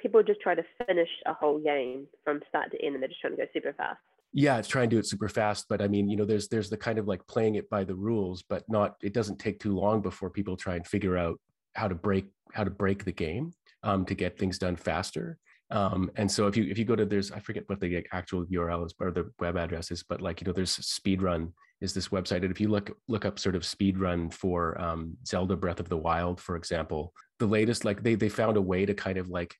people 0.01 0.21
just 0.23 0.41
try 0.41 0.55
to 0.55 0.63
finish 0.86 1.10
a 1.25 1.34
whole 1.34 1.60
game 1.60 2.08
from 2.23 2.41
start 2.49 2.71
to 2.71 2.86
end, 2.86 2.95
and 2.95 3.01
they're 3.01 3.10
just 3.10 3.21
trying 3.21 3.36
to 3.36 3.38
go 3.38 3.45
super 3.53 3.73
fast. 3.73 3.99
Yeah, 4.34 4.58
it's 4.58 4.67
trying 4.67 4.89
to 4.89 4.95
do 4.95 4.99
it 4.99 5.05
super 5.05 5.29
fast, 5.29 5.65
but 5.69 5.81
I 5.81 5.88
mean, 5.88 6.10
you 6.10 6.17
know, 6.17 6.25
there's 6.25 6.47
there's 6.49 6.69
the 6.69 6.77
kind 6.77 6.99
of 6.99 7.08
like 7.08 7.25
playing 7.27 7.55
it 7.55 7.69
by 7.69 7.84
the 7.84 7.95
rules, 7.95 8.43
but 8.43 8.63
not. 8.67 8.95
It 9.01 9.13
doesn't 9.13 9.39
take 9.39 9.60
too 9.60 9.75
long 9.75 10.01
before 10.01 10.29
people 10.29 10.58
try 10.58 10.75
and 10.75 10.86
figure 10.86 11.17
out 11.17 11.39
how 11.73 11.88
to 11.88 11.95
break 11.95 12.25
how 12.53 12.63
to 12.63 12.69
break 12.69 13.05
the 13.05 13.12
game 13.12 13.53
um, 13.84 14.05
to 14.05 14.15
get 14.15 14.38
things 14.38 14.60
done 14.60 14.75
faster. 14.75 15.38
Um, 15.71 16.12
and 16.15 16.29
so 16.29 16.47
if 16.47 16.55
you 16.58 16.65
if 16.69 16.77
you 16.77 16.86
go 16.86 16.95
to 16.95 17.05
there's 17.05 17.31
I 17.31 17.39
forget 17.39 17.63
what 17.67 17.79
the 17.79 18.05
actual 18.12 18.45
URL 18.45 18.86
is 18.86 18.93
or 18.99 19.12
the 19.12 19.31
web 19.39 19.58
address 19.58 19.89
is, 19.89 20.03
but 20.03 20.21
like 20.21 20.41
you 20.41 20.45
know 20.45 20.53
there's 20.53 20.77
speedrun 20.77 21.53
is 21.86 21.93
this 21.93 22.10
website. 22.10 22.41
And 22.43 22.52
if 22.52 22.60
you 22.60 22.67
look 22.67 22.91
look 23.08 23.24
up 23.24 23.39
sort 23.39 23.56
of 23.56 23.63
speed 23.63 23.98
run 23.98 24.30
for 24.30 24.80
um, 24.82 25.15
Zelda 25.26 25.56
Breath 25.56 25.80
of 25.80 25.88
the 25.88 25.98
Wild, 25.98 26.41
for 26.41 26.58
example, 26.58 27.13
the 27.39 27.45
latest 27.45 27.86
like 27.86 28.04
they 28.04 28.15
they 28.15 28.28
found 28.28 28.58
a 28.58 28.62
way 28.62 28.86
to 28.86 28.93
kind 28.93 29.17
of 29.17 29.30
like 29.30 29.56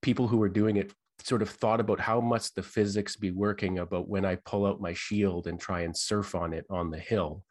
people 0.00 0.28
who 0.28 0.38
were 0.38 0.48
doing 0.48 0.76
it 0.76 0.94
sort 1.20 1.42
of 1.42 1.50
thought 1.50 1.80
about 1.80 2.00
how 2.00 2.20
must 2.20 2.54
the 2.54 2.62
physics 2.62 3.16
be 3.16 3.30
working 3.30 3.78
about 3.78 4.08
when 4.08 4.24
I 4.24 4.36
pull 4.44 4.66
out 4.66 4.80
my 4.80 4.92
shield 4.94 5.46
and 5.46 5.58
try 5.58 5.80
and 5.80 5.96
surf 5.96 6.34
on 6.34 6.52
it 6.52 6.64
on 6.70 6.90
the 6.90 6.98
hill. 6.98 7.42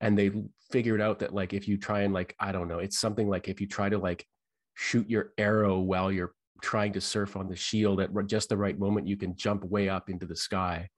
And 0.00 0.18
they 0.18 0.30
figured 0.70 1.00
out 1.00 1.20
that 1.20 1.34
like 1.34 1.52
if 1.52 1.66
you 1.66 1.78
try 1.78 2.02
and 2.02 2.14
like 2.14 2.36
I 2.38 2.52
don't 2.52 2.68
know, 2.68 2.78
it's 2.78 2.98
something 2.98 3.28
like 3.28 3.48
if 3.48 3.60
you 3.60 3.66
try 3.66 3.88
to 3.88 3.98
like 3.98 4.24
shoot 4.74 5.08
your 5.08 5.32
arrow 5.38 5.78
while 5.78 6.12
you're 6.12 6.34
trying 6.62 6.92
to 6.92 7.00
surf 7.00 7.36
on 7.36 7.48
the 7.48 7.56
shield 7.56 8.00
at 8.00 8.10
just 8.26 8.48
the 8.50 8.56
right 8.56 8.78
moment, 8.78 9.08
you 9.08 9.16
can 9.16 9.34
jump 9.36 9.64
way 9.64 9.88
up 9.88 10.08
into 10.08 10.26
the 10.26 10.36
sky 10.36 10.88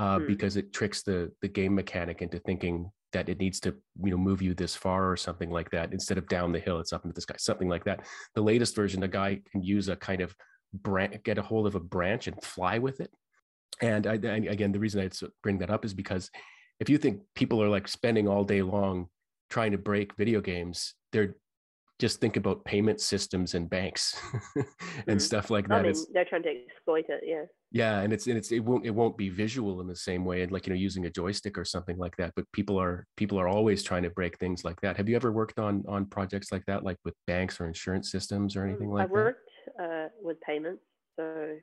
uh, 0.00 0.18
mm. 0.18 0.26
because 0.26 0.56
it 0.56 0.72
tricks 0.72 1.02
the 1.02 1.30
the 1.42 1.48
game 1.48 1.74
mechanic 1.74 2.22
into 2.22 2.38
thinking 2.38 2.90
that 3.12 3.28
it 3.28 3.38
needs 3.38 3.60
to 3.60 3.74
you 4.02 4.10
know 4.10 4.16
move 4.16 4.40
you 4.40 4.54
this 4.54 4.74
far 4.74 5.10
or 5.10 5.16
something 5.16 5.50
like 5.50 5.70
that 5.70 5.92
instead 5.92 6.16
of 6.16 6.26
down 6.26 6.52
the 6.52 6.58
hill 6.58 6.80
it's 6.80 6.92
up 6.92 7.04
into 7.04 7.14
the 7.14 7.20
sky 7.20 7.34
something 7.38 7.68
like 7.68 7.84
that 7.84 8.06
the 8.34 8.40
latest 8.40 8.74
version 8.74 9.02
a 9.02 9.08
guy 9.08 9.38
can 9.52 9.62
use 9.62 9.88
a 9.88 9.96
kind 9.96 10.22
of 10.22 10.34
branch 10.72 11.14
get 11.22 11.36
a 11.36 11.42
hold 11.42 11.66
of 11.66 11.74
a 11.74 11.80
branch 11.80 12.28
and 12.28 12.42
fly 12.42 12.78
with 12.78 13.00
it 13.00 13.10
and 13.82 14.06
I, 14.06 14.12
I, 14.12 14.36
again 14.54 14.72
the 14.72 14.78
reason 14.78 15.02
i 15.02 15.10
bring 15.42 15.58
that 15.58 15.70
up 15.70 15.84
is 15.84 15.92
because 15.92 16.30
if 16.78 16.88
you 16.88 16.96
think 16.96 17.20
people 17.34 17.62
are 17.62 17.68
like 17.68 17.86
spending 17.86 18.26
all 18.26 18.44
day 18.44 18.62
long 18.62 19.08
trying 19.50 19.72
to 19.72 19.78
break 19.78 20.16
video 20.16 20.40
games 20.40 20.94
they're 21.12 21.34
just 22.00 22.20
think 22.20 22.36
about 22.36 22.64
payment 22.64 23.00
systems 23.00 23.54
and 23.54 23.68
banks 23.68 24.18
and 24.56 24.64
mm-hmm. 24.64 25.18
stuff 25.18 25.50
like 25.50 25.68
that. 25.68 25.80
I 25.80 25.82
mean, 25.82 25.94
they're 26.12 26.24
trying 26.24 26.42
to 26.44 26.48
exploit 26.48 27.04
it, 27.08 27.22
yeah. 27.24 27.44
Yeah, 27.70 28.00
and 28.00 28.12
it's 28.12 28.26
and 28.26 28.36
it's 28.36 28.50
it 28.50 28.58
won't 28.60 28.84
it 28.84 28.90
won't 28.90 29.16
be 29.16 29.28
visual 29.28 29.80
in 29.80 29.86
the 29.86 29.94
same 29.94 30.24
way, 30.24 30.42
and 30.42 30.50
like 30.50 30.66
you 30.66 30.72
know 30.72 30.78
using 30.78 31.06
a 31.06 31.10
joystick 31.10 31.56
or 31.56 31.64
something 31.64 31.98
like 31.98 32.16
that. 32.16 32.32
But 32.34 32.46
people 32.52 32.80
are 32.80 33.06
people 33.16 33.38
are 33.38 33.46
always 33.46 33.84
trying 33.84 34.02
to 34.02 34.10
break 34.10 34.38
things 34.38 34.64
like 34.64 34.80
that. 34.80 34.96
Have 34.96 35.08
you 35.08 35.14
ever 35.14 35.30
worked 35.30 35.60
on 35.60 35.84
on 35.86 36.06
projects 36.06 36.50
like 36.50 36.64
that, 36.66 36.82
like 36.82 36.96
with 37.04 37.14
banks 37.28 37.60
or 37.60 37.66
insurance 37.66 38.10
systems 38.10 38.56
or 38.56 38.64
anything 38.64 38.90
like 38.90 39.08
that? 39.08 39.12
I 39.12 39.22
worked 39.22 39.50
uh, 39.80 40.06
with 40.20 40.40
payments, 40.40 40.82
so 41.14 41.56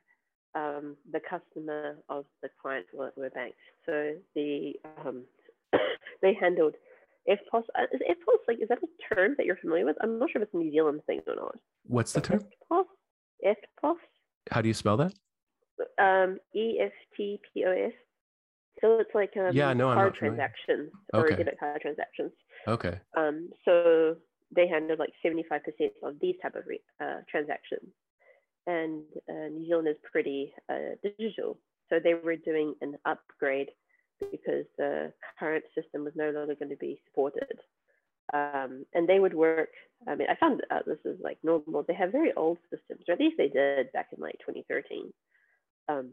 um, 0.54 0.96
the 1.12 1.20
customer 1.28 1.98
of 2.08 2.24
the 2.42 2.48
client 2.62 2.86
were, 2.94 3.12
were 3.16 3.30
banks. 3.30 3.58
So 3.84 4.14
the 4.34 4.74
um, 5.04 5.24
they 6.22 6.34
handled 6.40 6.74
EFTPOS, 7.28 7.64
uh, 7.78 7.82
is 7.92 8.00
EFTPOS 8.00 8.38
like 8.46 8.58
is 8.60 8.68
that 8.68 8.78
a 8.78 9.14
term 9.14 9.34
that 9.36 9.46
you're 9.46 9.56
familiar 9.56 9.84
with? 9.84 9.96
I'm 10.02 10.18
not 10.18 10.30
sure 10.30 10.40
if 10.40 10.48
it's 10.48 10.54
a 10.54 10.58
New 10.58 10.70
Zealand 10.70 11.00
thing 11.06 11.20
or 11.26 11.36
not. 11.36 11.56
What's 11.84 12.12
the 12.12 12.20
term? 12.20 12.40
EFTPOS. 12.70 12.84
EFTPOS. 13.44 13.96
How 14.50 14.60
do 14.62 14.68
you 14.68 14.74
spell 14.74 14.96
that? 14.96 15.12
Um, 15.98 16.38
E 16.54 16.80
F 16.80 16.92
T 17.16 17.40
P 17.52 17.64
O 17.66 17.70
S. 17.70 17.92
So 18.80 18.98
it's 19.00 19.10
like 19.14 19.32
um, 19.36 19.50
yeah, 19.52 19.72
no, 19.72 19.92
card 19.92 20.14
transactions 20.14 20.90
okay. 21.14 21.34
or 21.34 21.36
debit 21.36 21.58
card 21.58 21.80
transactions. 21.80 22.32
Okay. 22.66 22.98
Um, 23.16 23.50
so 23.64 24.16
they 24.54 24.68
handled 24.68 24.98
like 24.98 25.12
75% 25.24 25.60
of 26.02 26.14
these 26.20 26.36
type 26.40 26.54
of 26.54 26.62
uh, 27.00 27.20
transactions, 27.30 27.90
and 28.66 29.02
uh, 29.28 29.48
New 29.52 29.66
Zealand 29.66 29.88
is 29.88 29.96
pretty 30.10 30.52
uh, 30.70 30.96
digital, 31.02 31.58
so 31.90 31.98
they 32.02 32.14
were 32.14 32.36
doing 32.36 32.74
an 32.80 32.96
upgrade 33.04 33.68
because 34.18 34.64
the 34.76 35.12
current 35.38 35.64
system 35.74 36.04
was 36.04 36.14
no 36.16 36.30
longer 36.30 36.54
going 36.54 36.70
to 36.70 36.76
be 36.76 37.00
supported. 37.06 37.58
Um, 38.32 38.84
and 38.94 39.08
they 39.08 39.20
would 39.20 39.34
work. 39.34 39.70
I 40.06 40.14
mean, 40.14 40.28
I 40.30 40.36
found 40.36 40.62
out 40.70 40.84
this 40.86 40.98
is 41.04 41.18
like 41.22 41.38
normal. 41.42 41.82
They 41.82 41.94
have 41.94 42.12
very 42.12 42.32
old 42.34 42.58
systems, 42.70 43.04
or 43.08 43.14
at 43.14 43.20
least 43.20 43.36
they 43.38 43.48
did 43.48 43.92
back 43.92 44.08
in 44.14 44.22
like 44.22 44.38
2013. 44.46 45.12
Um, 45.88 46.10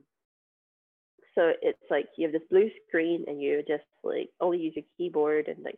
so 1.36 1.52
it's 1.62 1.78
like 1.92 2.08
you 2.18 2.26
have 2.26 2.32
this 2.32 2.50
blue 2.50 2.70
screen, 2.88 3.26
and 3.28 3.42
you 3.42 3.62
just 3.68 3.84
like 4.04 4.30
only 4.40 4.60
use 4.60 4.74
your 4.76 4.86
keyboard 4.98 5.50
and 5.50 5.62
like 5.64 5.78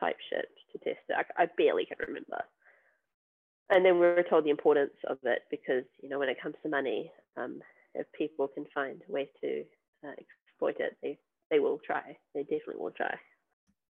type 0.00 0.16
shit 0.28 0.48
to 0.72 0.78
test 0.78 1.04
it. 1.08 1.16
I, 1.16 1.44
I 1.44 1.48
barely 1.56 1.86
can 1.86 1.98
remember. 2.00 2.42
And 3.70 3.84
then 3.84 3.94
we 3.94 4.00
were 4.00 4.24
told 4.28 4.44
the 4.44 4.50
importance 4.50 4.94
of 5.08 5.18
it 5.22 5.42
because 5.50 5.84
you 6.02 6.08
know 6.08 6.18
when 6.18 6.28
it 6.28 6.40
comes 6.42 6.56
to 6.62 6.68
money, 6.68 7.12
um, 7.36 7.60
if 7.94 8.06
people 8.12 8.48
can 8.48 8.66
find 8.74 9.02
ways 9.08 9.28
to 9.40 9.64
uh, 10.04 10.12
exploit 10.56 10.80
it, 10.84 10.96
they 11.02 11.18
they 11.50 11.60
will 11.60 11.78
try. 11.84 12.16
They 12.34 12.42
definitely 12.42 12.76
will 12.78 12.90
try. 12.90 13.14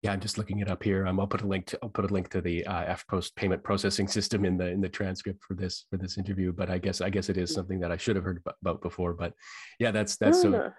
Yeah, 0.01 0.11
I'm 0.11 0.19
just 0.19 0.37
looking 0.37 0.59
it 0.59 0.69
up 0.69 0.83
here. 0.83 1.07
Um, 1.07 1.19
I'll 1.19 1.27
put 1.27 1.41
a 1.41 1.47
link 1.47 1.65
to 1.67 1.79
I'll 1.81 1.89
put 1.89 2.09
a 2.09 2.13
link 2.13 2.29
to 2.29 2.41
the 2.41 2.65
uh, 2.65 2.95
Post 3.09 3.35
payment 3.35 3.63
processing 3.63 4.07
system 4.17 4.45
in 4.45 4.57
the 4.57 4.67
in 4.67 4.81
the 4.81 4.89
transcript 4.89 5.43
for 5.43 5.53
this 5.53 5.85
for 5.89 5.97
this 5.97 6.17
interview. 6.17 6.51
But 6.51 6.69
I 6.69 6.77
guess 6.77 7.01
I 7.01 7.09
guess 7.09 7.29
it 7.29 7.37
is 7.37 7.51
mm. 7.51 7.55
something 7.55 7.79
that 7.79 7.91
I 7.91 7.97
should 7.97 8.15
have 8.15 8.25
heard 8.25 8.41
about 8.61 8.81
before. 8.81 9.13
But 9.13 9.33
yeah, 9.79 9.91
that's 9.91 10.17
that's 10.17 10.41
so 10.41 10.71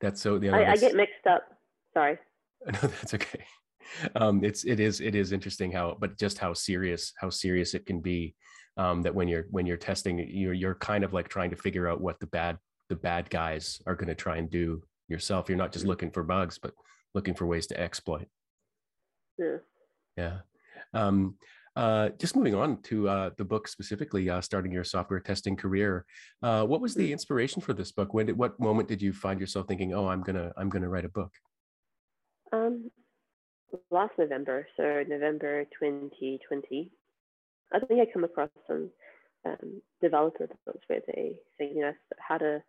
that's 0.00 0.20
so. 0.20 0.36
You 0.36 0.52
know, 0.52 0.58
I, 0.58 0.72
I 0.72 0.76
get 0.76 0.94
mixed 0.94 1.26
up. 1.28 1.42
Sorry. 1.94 2.18
No, 2.66 2.80
that's 2.80 3.14
okay. 3.14 3.44
Um, 4.16 4.42
it's 4.42 4.64
it 4.64 4.80
is 4.80 5.00
it 5.00 5.14
is 5.14 5.30
interesting 5.30 5.70
how, 5.70 5.96
but 6.00 6.18
just 6.18 6.38
how 6.38 6.52
serious 6.52 7.12
how 7.20 7.30
serious 7.30 7.74
it 7.74 7.86
can 7.86 8.00
be. 8.00 8.34
Um, 8.76 9.02
that 9.02 9.14
when 9.14 9.28
you're 9.28 9.44
when 9.50 9.66
you're 9.66 9.76
testing, 9.76 10.18
you're 10.18 10.52
you're 10.52 10.74
kind 10.74 11.04
of 11.04 11.12
like 11.12 11.28
trying 11.28 11.50
to 11.50 11.56
figure 11.56 11.88
out 11.88 12.00
what 12.00 12.18
the 12.18 12.26
bad 12.26 12.58
the 12.88 12.96
bad 12.96 13.30
guys 13.30 13.80
are 13.86 13.94
going 13.94 14.08
to 14.08 14.14
try 14.14 14.36
and 14.38 14.50
do 14.50 14.82
yourself. 15.08 15.48
You're 15.48 15.58
not 15.58 15.72
just 15.72 15.84
mm. 15.84 15.88
looking 15.88 16.10
for 16.10 16.22
bugs, 16.22 16.58
but 16.58 16.72
looking 17.14 17.34
for 17.34 17.46
ways 17.46 17.66
to 17.68 17.80
exploit. 17.80 18.26
Yeah. 19.38 19.56
Yeah. 20.16 20.38
Um, 20.94 21.36
uh, 21.76 22.08
just 22.18 22.34
moving 22.34 22.54
on 22.54 22.80
to 22.82 23.06
uh, 23.08 23.30
the 23.36 23.44
book 23.44 23.68
specifically, 23.68 24.30
uh, 24.30 24.40
starting 24.40 24.72
your 24.72 24.84
software 24.84 25.20
testing 25.20 25.56
career. 25.56 26.06
Uh, 26.42 26.64
what 26.64 26.80
was 26.80 26.94
the 26.94 27.12
inspiration 27.12 27.60
for 27.60 27.74
this 27.74 27.92
book? 27.92 28.14
When 28.14 28.26
did, 28.26 28.38
what 28.38 28.58
moment 28.58 28.88
did 28.88 29.02
you 29.02 29.12
find 29.12 29.38
yourself 29.38 29.68
thinking, 29.68 29.92
"Oh, 29.92 30.08
I'm 30.08 30.22
gonna 30.22 30.52
I'm 30.56 30.70
gonna 30.70 30.88
write 30.88 31.04
a 31.04 31.10
book"? 31.10 31.32
Um, 32.50 32.90
last 33.90 34.12
November, 34.18 34.66
so 34.76 35.04
November 35.06 35.64
2020. 35.78 36.90
I 37.74 37.78
think 37.80 38.00
I 38.00 38.10
come 38.10 38.24
across 38.24 38.48
some 38.66 38.90
um, 39.44 39.82
developer 40.00 40.48
books 40.64 40.84
where 40.86 41.00
they 41.06 41.34
say, 41.58 41.72
you 41.74 41.82
know, 41.82 41.92
how 42.18 42.38
to 42.38 42.62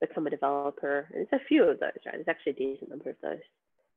become 0.00 0.26
a 0.26 0.30
developer, 0.30 1.08
and 1.12 1.22
it's 1.22 1.32
a 1.32 1.46
few 1.46 1.64
of 1.64 1.80
those, 1.80 1.90
right? 2.06 2.14
There's 2.14 2.28
actually 2.28 2.52
a 2.52 2.54
decent 2.56 2.90
number 2.90 3.10
of 3.10 3.16
those. 3.22 3.40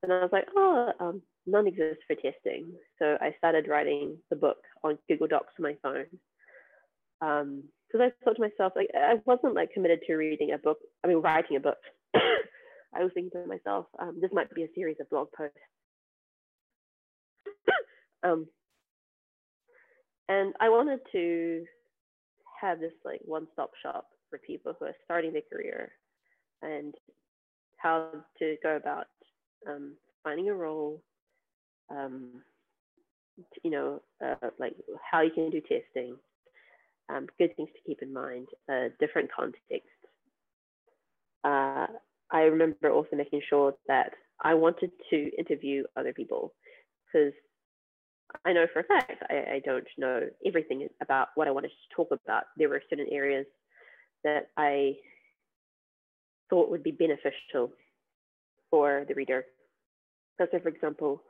And 0.02 0.12
I 0.12 0.22
was 0.22 0.32
like, 0.34 0.48
oh, 0.56 0.92
um, 1.00 1.22
none 1.48 1.66
exists 1.66 2.04
for 2.06 2.16
testing. 2.16 2.74
So 3.00 3.18
I 3.22 3.34
started 3.38 3.70
writing 3.70 4.18
the 4.30 4.36
book 4.36 4.58
on 4.84 4.98
Google 5.08 5.28
Docs 5.28 5.54
on 5.58 5.64
my 5.64 5.76
phone. 5.82 6.06
Because 7.20 8.02
um, 8.02 8.02
I 8.02 8.12
thought 8.24 8.36
to 8.36 8.42
myself, 8.42 8.74
like, 8.76 8.90
I 8.94 9.16
wasn't 9.26 9.56
like 9.56 9.72
committed 9.72 10.02
to 10.08 10.16
reading 10.16 10.52
a 10.52 10.58
book, 10.58 10.80
I 11.04 11.08
mean, 11.08 11.22
writing 11.22 11.56
a 11.56 11.62
book. 11.62 11.78
I 12.16 13.02
was 13.02 13.12
thinking 13.14 13.32
to 13.42 13.48
myself, 13.48 13.86
um, 13.98 14.18
this 14.22 14.32
might 14.34 14.54
be 14.54 14.64
a 14.64 14.74
series 14.76 14.98
of 15.00 15.10
blog 15.10 15.30
posts. 15.32 15.58
um, 18.24 18.48
and 20.28 20.54
I 20.60 20.70
wanted 20.70 21.00
to 21.14 21.64
have 22.60 22.80
this 22.80 22.94
like 23.06 23.22
one-stop 23.24 23.72
shop 23.82 24.08
for 24.34 24.40
people 24.40 24.74
who 24.80 24.86
are 24.86 24.96
starting 25.06 25.32
their 25.32 25.44
career 25.52 25.92
and 26.64 26.96
how 27.78 28.10
to 28.40 28.56
go 28.64 28.76
about 28.76 29.06
um, 29.70 29.94
finding 30.24 30.50
a 30.50 30.54
role, 30.56 31.00
um, 31.92 32.42
you 33.64 33.70
know, 33.70 34.02
uh, 34.26 34.50
like 34.58 34.74
how 35.12 35.22
you 35.22 35.30
can 35.30 35.52
do 35.52 35.62
testing, 35.62 36.16
um, 37.10 37.28
good 37.38 37.56
things 37.56 37.70
to 37.76 37.82
keep 37.88 38.02
in 38.02 38.12
mind, 38.12 38.48
uh, 38.72 38.90
different 39.00 39.30
contexts. 39.32 39.92
Uh, 41.44 41.86
I 42.32 42.42
remember 42.42 42.90
also 42.90 43.16
making 43.16 43.42
sure 43.48 43.76
that 43.88 44.14
I 44.42 44.56
wanted 44.56 44.90
to 45.12 45.30
interview 45.38 45.84
other 45.96 46.14
people 46.14 46.54
because 47.06 47.34
I 48.46 48.54
know 48.54 48.66
for 48.74 48.80
a 48.80 48.84
fact 48.86 49.12
I, 49.30 49.56
I, 49.56 49.62
don't 49.64 49.86
know 50.00 50.22
everything 50.44 50.88
about 51.02 51.28
what 51.36 51.48
I 51.48 51.52
wanted 51.52 51.68
to 51.68 51.96
talk 51.96 52.08
about. 52.12 52.46
There 52.58 52.70
were 52.70 52.82
certain 52.90 53.06
areas 53.12 53.46
that 54.24 54.50
I 54.58 54.96
thought 56.50 56.70
would 56.70 56.84
be 56.84 56.92
beneficial 56.92 57.72
for 58.70 59.06
the 59.08 59.14
reader. 59.14 59.46
So, 60.38 60.48
for 60.48 60.70
example, 60.70 61.22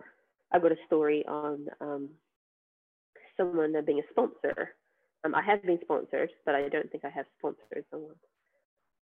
I've 0.51 0.61
got 0.61 0.71
a 0.71 0.77
story 0.87 1.25
on 1.27 1.67
um, 1.81 2.09
someone 3.37 3.73
being 3.85 3.99
a 3.99 4.11
sponsor. 4.11 4.75
Um, 5.23 5.35
I 5.35 5.41
have 5.41 5.63
been 5.63 5.79
sponsored, 5.83 6.29
but 6.45 6.55
I 6.55 6.69
don't 6.69 6.91
think 6.91 7.05
I 7.05 7.09
have 7.09 7.25
sponsored 7.39 7.85
someone. 7.91 8.15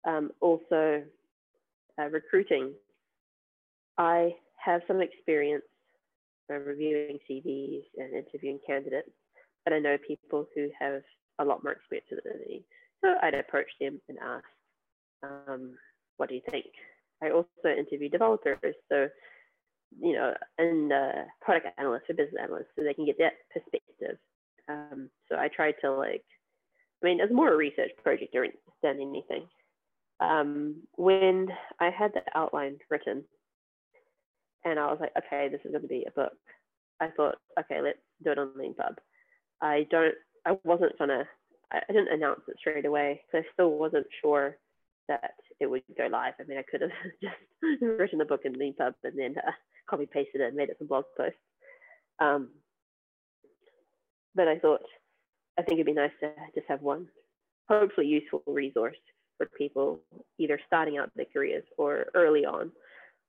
Um, 0.06 0.32
also, 0.40 1.04
uh, 2.00 2.06
recruiting. 2.10 2.74
I 3.98 4.36
have 4.64 4.82
some 4.88 5.02
experience 5.02 5.64
reviewing 6.50 7.18
CVs 7.30 7.84
and 7.98 8.14
interviewing 8.14 8.60
candidates, 8.66 9.10
but 9.64 9.74
I 9.74 9.80
know 9.80 9.98
people 10.06 10.48
who 10.56 10.70
have 10.80 11.02
a 11.40 11.46
lot 11.46 11.64
more 11.64 11.74
experience 11.74 12.08
than 12.10 12.40
me. 12.48 12.64
So 13.04 13.14
I'd 13.22 13.34
approach 13.34 13.68
them 13.80 14.00
and 14.10 14.18
ask, 14.20 14.46
um, 15.24 15.76
what 16.18 16.30
do 16.30 16.36
you 16.36 16.42
think? 16.50 16.66
I 17.24 17.32
also 17.32 17.48
interview 17.66 18.10
developers, 18.10 18.76
so 18.90 19.08
you 20.00 20.14
know, 20.14 20.34
and 20.58 20.92
uh, 20.92 21.24
product 21.42 21.68
analysts 21.78 22.10
or 22.10 22.16
business 22.16 22.42
analysts, 22.42 22.68
so 22.76 22.84
they 22.84 22.94
can 22.94 23.06
get 23.06 23.18
that 23.20 23.34
perspective. 23.54 24.18
Um, 24.70 25.10
so 25.30 25.36
I 25.38 25.50
tried 25.50 25.76
to 25.82 25.92
like, 25.92 26.24
I 27.04 27.08
mean, 27.08 27.20
it's 27.20 27.34
more 27.34 27.54
a 27.54 27.58
research 27.58 27.92
project 28.04 28.36
than 28.82 29.02
anything. 29.02 29.48
Um, 30.20 30.84
when 30.98 31.48
I 31.80 31.90
had 31.90 32.12
the 32.14 32.22
outline 32.36 32.78
written, 32.90 33.24
and 34.64 34.80
I 34.80 34.86
was 34.86 35.00
like, 35.02 35.12
okay, 35.18 35.50
this 35.50 35.62
is 35.66 35.72
going 35.72 35.82
to 35.82 35.88
be 35.88 36.06
a 36.08 36.12
book. 36.12 36.34
I 37.00 37.08
thought, 37.18 37.36
okay, 37.60 37.82
let's 37.82 37.98
do 38.24 38.32
it 38.32 38.38
on 38.38 38.54
Leanpub. 38.58 38.96
I 39.62 39.88
don't, 39.90 40.14
I 40.46 40.58
wasn't 40.64 40.98
gonna, 41.00 41.28
I 41.72 41.82
didn't 41.88 42.14
announce 42.14 42.42
it 42.48 42.58
straight 42.60 42.86
away 42.86 43.22
because 43.32 43.46
I 43.46 43.54
still 43.54 43.72
wasn't 43.72 44.08
sure 44.22 44.58
that 45.08 45.34
it 45.60 45.68
would 45.68 45.84
go 45.98 46.08
live. 46.08 46.34
I 46.40 46.44
mean, 46.44 46.58
I 46.58 46.64
could 46.70 46.82
have 46.82 46.92
just 47.22 47.82
written 47.82 48.20
the 48.20 48.26
book 48.26 48.42
in 48.46 48.54
Leanpub 48.54 48.94
and 49.04 49.18
then 49.18 49.36
uh, 49.38 49.52
copy 49.90 50.06
pasted 50.06 50.42
it 50.42 50.48
and 50.48 50.56
made 50.56 50.70
it 50.70 50.78
some 50.80 50.88
blog 50.88 51.06
posts. 51.18 51.38
Um, 52.20 52.50
but 54.36 54.48
I 54.48 54.60
thought, 54.60 54.82
I 55.58 55.64
think 55.64 55.78
it'd 55.78 55.86
be 55.86 55.94
nice 55.94 56.12
to 56.22 56.32
just 56.56 56.68
have 56.68 56.82
one 56.82 57.08
hopefully 57.70 58.08
useful 58.08 58.44
resource 58.48 58.98
for 59.38 59.48
people 59.58 60.02
either 60.38 60.60
starting 60.68 60.98
out 60.98 61.12
their 61.16 61.26
careers 61.32 61.64
or 61.78 62.08
early 62.14 62.46
on. 62.46 62.72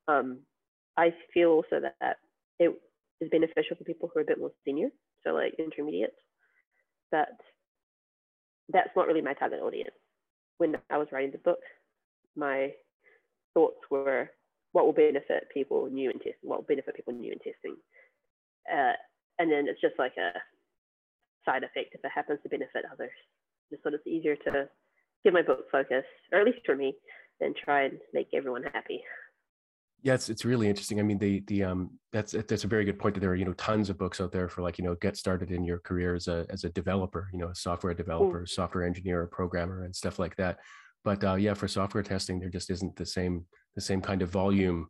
Um, 0.08 0.40
I 0.96 1.14
feel 1.32 1.50
also 1.50 1.80
that, 1.80 1.94
that 2.00 2.16
it 2.58 2.74
is 3.20 3.30
beneficial 3.30 3.76
for 3.76 3.84
people 3.84 4.10
who 4.12 4.20
are 4.20 4.22
a 4.22 4.26
bit 4.26 4.38
more 4.38 4.52
senior, 4.64 4.88
so 5.24 5.30
like 5.30 5.54
intermediate, 5.58 6.14
but 7.10 7.28
that's 8.72 8.94
not 8.96 9.06
really 9.06 9.20
my 9.20 9.34
target 9.34 9.60
audience. 9.60 9.94
When 10.58 10.76
I 10.90 10.98
was 10.98 11.08
writing 11.12 11.32
the 11.32 11.38
book, 11.38 11.60
my 12.36 12.72
thoughts 13.54 13.78
were 13.90 14.30
what 14.72 14.86
will 14.86 14.92
benefit 14.92 15.48
people 15.52 15.88
new 15.90 16.10
in 16.10 16.16
testing, 16.18 16.48
what 16.48 16.60
will 16.60 16.66
benefit 16.66 16.96
people 16.96 17.12
new 17.12 17.32
in 17.32 17.38
testing. 17.38 17.76
Uh, 18.72 18.92
and 19.38 19.50
then 19.50 19.66
it's 19.68 19.80
just 19.80 19.98
like 19.98 20.14
a 20.16 20.32
side 21.44 21.64
effect 21.64 21.94
if 21.94 22.04
it 22.04 22.10
happens 22.14 22.38
to 22.42 22.48
benefit 22.48 22.84
others. 22.90 23.10
Just 23.70 23.82
so 23.82 23.90
it's 23.92 24.06
easier 24.06 24.36
to 24.36 24.68
give 25.24 25.34
my 25.34 25.42
book 25.42 25.64
focus, 25.70 26.04
or 26.32 26.40
at 26.40 26.46
least 26.46 26.64
for 26.64 26.76
me, 26.76 26.94
than 27.40 27.54
try 27.64 27.84
and 27.84 27.98
make 28.12 28.28
everyone 28.34 28.62
happy. 28.72 29.02
Yeah, 30.02 30.14
it's, 30.14 30.28
it's 30.28 30.44
really 30.44 30.68
interesting. 30.68 30.98
I 30.98 31.04
mean, 31.04 31.18
the 31.18 31.44
the 31.46 31.62
um 31.62 31.90
that's 32.12 32.32
that's 32.32 32.64
a 32.64 32.68
very 32.68 32.84
good 32.84 32.98
point. 32.98 33.14
That 33.14 33.20
there 33.20 33.30
are 33.30 33.36
you 33.36 33.44
know 33.44 33.52
tons 33.52 33.88
of 33.88 33.98
books 33.98 34.20
out 34.20 34.32
there 34.32 34.48
for 34.48 34.62
like 34.62 34.78
you 34.78 34.84
know 34.84 34.96
get 34.96 35.16
started 35.16 35.50
in 35.52 35.64
your 35.64 35.78
career 35.78 36.14
as 36.14 36.26
a 36.26 36.44
as 36.50 36.64
a 36.64 36.70
developer, 36.70 37.28
you 37.32 37.38
know, 37.38 37.48
a 37.48 37.54
software 37.54 37.94
developer, 37.94 38.42
mm. 38.42 38.48
software 38.48 38.84
engineer, 38.84 39.22
or 39.22 39.26
programmer, 39.26 39.84
and 39.84 39.94
stuff 39.94 40.18
like 40.18 40.34
that 40.36 40.58
but 41.04 41.24
uh, 41.24 41.34
yeah, 41.34 41.54
for 41.54 41.68
software 41.68 42.02
testing, 42.02 42.38
there 42.38 42.48
just 42.48 42.70
isn't 42.70 42.96
the 42.96 43.06
same 43.06 43.46
the 43.74 43.80
same 43.80 44.00
kind 44.00 44.22
of 44.22 44.28
volume 44.28 44.88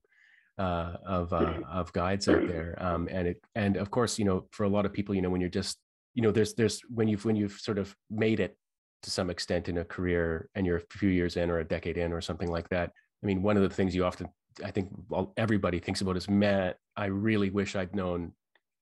uh, 0.59 0.94
of 1.07 1.33
uh, 1.33 1.61
of 1.70 1.92
guides 1.92 2.29
out 2.29 2.46
there. 2.46 2.77
Um, 2.79 3.09
and 3.11 3.29
it 3.29 3.42
and 3.55 3.77
of 3.77 3.90
course, 3.90 4.18
you 4.18 4.25
know, 4.25 4.46
for 4.51 4.64
a 4.64 4.68
lot 4.68 4.87
of 4.87 4.92
people, 4.92 5.14
you 5.14 5.22
know, 5.22 5.31
when 5.31 5.40
you're 5.40 5.51
just 5.51 5.79
you 6.14 6.22
know, 6.22 6.31
there's 6.31 6.55
there's 6.55 6.81
when 6.88 7.09
you've 7.09 7.25
when 7.25 7.37
you've 7.37 7.53
sort 7.53 7.79
of 7.79 7.94
made 8.11 8.40
it 8.40 8.57
to 9.03 9.11
some 9.11 9.31
extent 9.31 9.68
in 9.68 9.79
a 9.79 9.85
career 9.85 10.48
and 10.55 10.66
you're 10.66 10.77
a 10.77 10.98
few 10.98 11.09
years 11.09 11.37
in 11.37 11.51
or 11.51 11.59
a 11.59 11.64
decade 11.64 11.98
in 11.98 12.12
or 12.12 12.20
something 12.20 12.48
like 12.48 12.68
that. 12.68 12.92
I 13.22 13.27
mean, 13.27 13.42
one 13.42 13.57
of 13.57 13.62
the 13.62 13.75
things 13.75 13.94
you 13.94 14.05
often 14.05 14.29
I 14.65 14.71
think 14.71 14.91
everybody 15.37 15.79
thinks 15.79 16.01
about 16.01 16.17
is, 16.17 16.29
man, 16.29 16.75
I 16.97 17.07
really 17.07 17.51
wish 17.51 17.77
I'd 17.77 17.95
known 17.95 18.33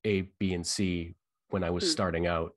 A, 0.05 0.23
B, 0.39 0.55
and 0.55 0.67
C 0.67 1.15
when 1.49 1.65
I 1.65 1.71
was 1.71 1.85
hmm. 1.85 1.91
starting 1.91 2.27
out. 2.27 2.53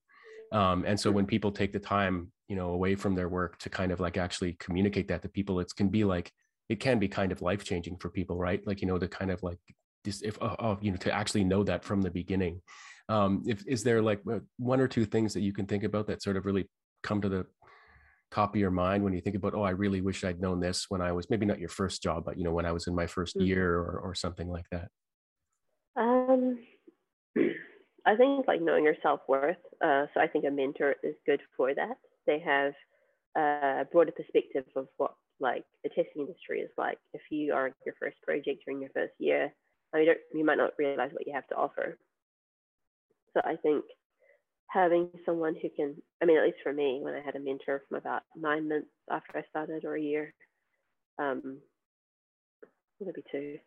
Um, 0.51 0.83
and 0.85 0.99
so 0.99 1.11
when 1.11 1.25
people 1.25 1.51
take 1.51 1.73
the 1.73 1.79
time 1.79 2.31
you 2.47 2.55
know 2.55 2.69
away 2.69 2.95
from 2.95 3.15
their 3.15 3.29
work 3.29 3.57
to 3.59 3.69
kind 3.69 3.91
of 3.91 3.99
like 3.99 4.17
actually 4.17 4.53
communicate 4.59 5.07
that 5.07 5.21
to 5.21 5.29
people 5.29 5.59
it 5.59 5.71
can 5.75 5.89
be 5.89 6.03
like 6.03 6.31
it 6.69 6.79
can 6.79 6.99
be 6.99 7.07
kind 7.07 7.31
of 7.31 7.41
life 7.41 7.63
changing 7.63 7.97
for 7.97 8.09
people 8.09 8.37
right 8.37 8.65
like 8.67 8.81
you 8.81 8.87
know 8.87 8.97
to 8.97 9.07
kind 9.07 9.31
of 9.31 9.41
like 9.43 9.57
this 10.03 10.21
if 10.21 10.37
uh, 10.41 10.75
you 10.81 10.91
know 10.91 10.97
to 10.97 11.11
actually 11.11 11.43
know 11.43 11.63
that 11.63 11.83
from 11.83 12.01
the 12.01 12.11
beginning 12.11 12.61
um 13.09 13.43
if 13.47 13.65
is 13.67 13.83
there 13.83 14.01
like 14.01 14.21
uh, 14.31 14.39
one 14.57 14.79
or 14.79 14.87
two 14.87 15.05
things 15.05 15.33
that 15.33 15.41
you 15.41 15.53
can 15.53 15.65
think 15.65 15.83
about 15.83 16.07
that 16.07 16.21
sort 16.21 16.37
of 16.37 16.45
really 16.45 16.69
come 17.01 17.21
to 17.21 17.29
the 17.29 17.45
top 18.33 18.55
of 18.55 18.59
your 18.59 18.71
mind 18.71 19.03
when 19.03 19.13
you 19.13 19.21
think 19.21 19.35
about 19.35 19.53
oh 19.53 19.63
i 19.63 19.69
really 19.69 20.01
wish 20.01 20.23
i'd 20.23 20.41
known 20.41 20.59
this 20.59 20.85
when 20.89 21.01
i 21.01 21.11
was 21.11 21.29
maybe 21.29 21.45
not 21.45 21.59
your 21.59 21.69
first 21.69 22.01
job 22.01 22.23
but 22.25 22.37
you 22.37 22.43
know 22.43 22.51
when 22.51 22.65
i 22.65 22.71
was 22.71 22.87
in 22.87 22.95
my 22.95 23.05
1st 23.05 23.37
mm-hmm. 23.37 23.45
year 23.45 23.75
or, 23.75 23.99
or 24.03 24.15
something 24.15 24.49
like 24.49 24.65
that 24.71 24.87
um 25.97 26.57
i 28.05 28.15
think 28.15 28.47
like 28.47 28.61
knowing 28.61 28.83
your 28.83 28.95
self-worth 29.01 29.57
uh, 29.83 30.05
so 30.13 30.19
i 30.19 30.27
think 30.27 30.45
a 30.45 30.51
mentor 30.51 30.95
is 31.03 31.15
good 31.25 31.41
for 31.55 31.73
that 31.73 31.97
they 32.27 32.39
have 32.39 32.73
a 33.35 33.85
broader 33.91 34.11
perspective 34.11 34.65
of 34.75 34.87
what 34.97 35.13
like 35.39 35.63
the 35.83 35.89
testing 35.89 36.21
industry 36.21 36.61
is 36.61 36.69
like. 36.77 36.97
If 37.13 37.21
you 37.29 37.53
are 37.53 37.71
your 37.85 37.95
first 37.99 38.17
project 38.21 38.63
during 38.65 38.81
your 38.81 38.91
first 38.93 39.13
year, 39.19 39.53
you 39.95 40.05
don't 40.05 40.17
you 40.33 40.45
might 40.45 40.57
not 40.57 40.71
realize 40.77 41.11
what 41.11 41.27
you 41.27 41.33
have 41.33 41.47
to 41.47 41.55
offer. 41.55 41.97
So 43.33 43.41
I 43.43 43.55
think 43.57 43.83
having 44.73 45.09
someone 45.25 45.55
who 45.61 45.69
can, 45.69 45.95
I 46.21 46.25
mean, 46.25 46.37
at 46.37 46.43
least 46.43 46.57
for 46.63 46.73
me, 46.73 46.99
when 47.01 47.13
I 47.13 47.21
had 47.21 47.35
a 47.35 47.39
mentor 47.39 47.83
from 47.87 47.97
about 47.97 48.23
nine 48.35 48.67
months 48.67 48.87
after 49.09 49.37
I 49.37 49.43
started 49.49 49.85
or 49.85 49.95
a 49.95 50.01
year, 50.01 50.33
um, 51.19 51.57
maybe 52.99 53.23
two, 53.31 53.59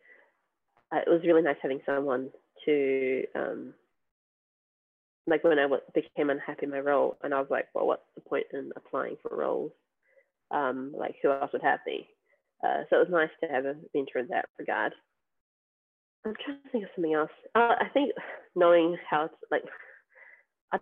uh, 0.92 0.98
it 0.98 1.09
was 1.09 1.22
really 1.24 1.42
nice 1.42 1.57
having 1.62 1.80
someone 1.86 2.30
to, 2.64 3.24
um, 3.36 3.74
like 5.28 5.44
when 5.44 5.59
I 5.59 5.68
became 5.94 6.30
unhappy 6.30 6.64
in 6.64 6.70
my 6.70 6.80
role 6.80 7.16
and 7.22 7.32
I 7.32 7.40
was 7.40 7.50
like, 7.50 7.68
well, 7.74 7.86
what's 7.86 8.02
the 8.16 8.20
point 8.20 8.46
in 8.52 8.72
applying 8.74 9.16
for 9.22 9.36
roles? 9.36 9.72
Um, 10.50 10.92
like 10.96 11.16
who 11.22 11.30
else 11.30 11.52
would 11.52 11.62
have 11.62 11.80
me? 11.86 12.09
Uh, 12.64 12.82
so 12.88 12.96
it 12.96 13.09
was 13.09 13.09
nice 13.11 13.30
to 13.42 13.48
have 13.48 13.64
a 13.64 13.76
mentor 13.94 14.18
in 14.18 14.28
that 14.28 14.46
regard. 14.59 14.92
I'm 16.24 16.34
trying 16.44 16.59
to 16.64 16.68
think 16.70 16.84
of 16.84 16.90
something 16.96 17.14
else. 17.14 17.30
Uh, 17.54 17.74
I 17.80 17.88
think 17.92 18.12
knowing 18.57 18.96
how 19.09 19.26
to 19.26 19.34
like 19.50 19.62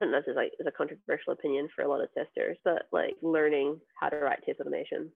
I 0.00 0.06
know 0.06 0.20
this 0.20 0.30
is 0.30 0.36
like 0.36 0.52
is 0.58 0.66
a 0.66 0.72
controversial 0.72 1.32
opinion 1.32 1.68
for 1.74 1.82
a 1.82 1.88
lot 1.88 2.02
of 2.02 2.12
testers, 2.14 2.56
but 2.64 2.82
like 2.92 3.14
learning 3.22 3.80
how 4.00 4.08
to 4.08 4.16
write 4.16 4.40
test 4.44 4.60
automation. 4.60 5.10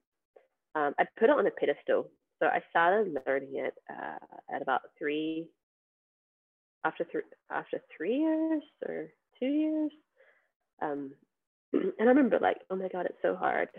Um, 0.75 0.93
I 0.99 1.05
put 1.19 1.29
it 1.29 1.37
on 1.37 1.47
a 1.47 1.51
pedestal. 1.51 2.09
So 2.41 2.47
I 2.47 2.61
started 2.69 3.17
learning 3.27 3.55
it 3.55 3.73
uh, 3.89 4.55
at 4.55 4.61
about 4.61 4.81
three 4.97 5.47
after 6.85 7.05
three 7.11 7.23
after 7.51 7.81
three 7.95 8.19
years 8.19 8.63
or 8.87 9.07
two 9.39 9.47
years. 9.47 9.91
Um, 10.81 11.11
and 11.73 11.93
I 11.99 12.05
remember 12.05 12.39
like, 12.39 12.57
oh 12.69 12.75
my 12.75 12.87
god, 12.87 13.05
it's 13.05 13.21
so 13.21 13.35
hard. 13.35 13.69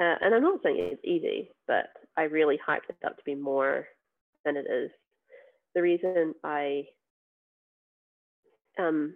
Uh, 0.00 0.14
and 0.20 0.34
I'm 0.34 0.42
not 0.42 0.60
saying 0.62 0.76
it's 0.78 1.04
easy, 1.04 1.50
but 1.66 1.86
I 2.16 2.24
really 2.24 2.58
hyped 2.66 2.90
it 2.90 2.96
up 3.06 3.16
to 3.16 3.22
be 3.24 3.34
more 3.34 3.86
than 4.44 4.56
it 4.56 4.66
is. 4.70 4.90
The 5.74 5.82
reason 5.82 6.34
I 6.44 6.84
um, 8.78 9.14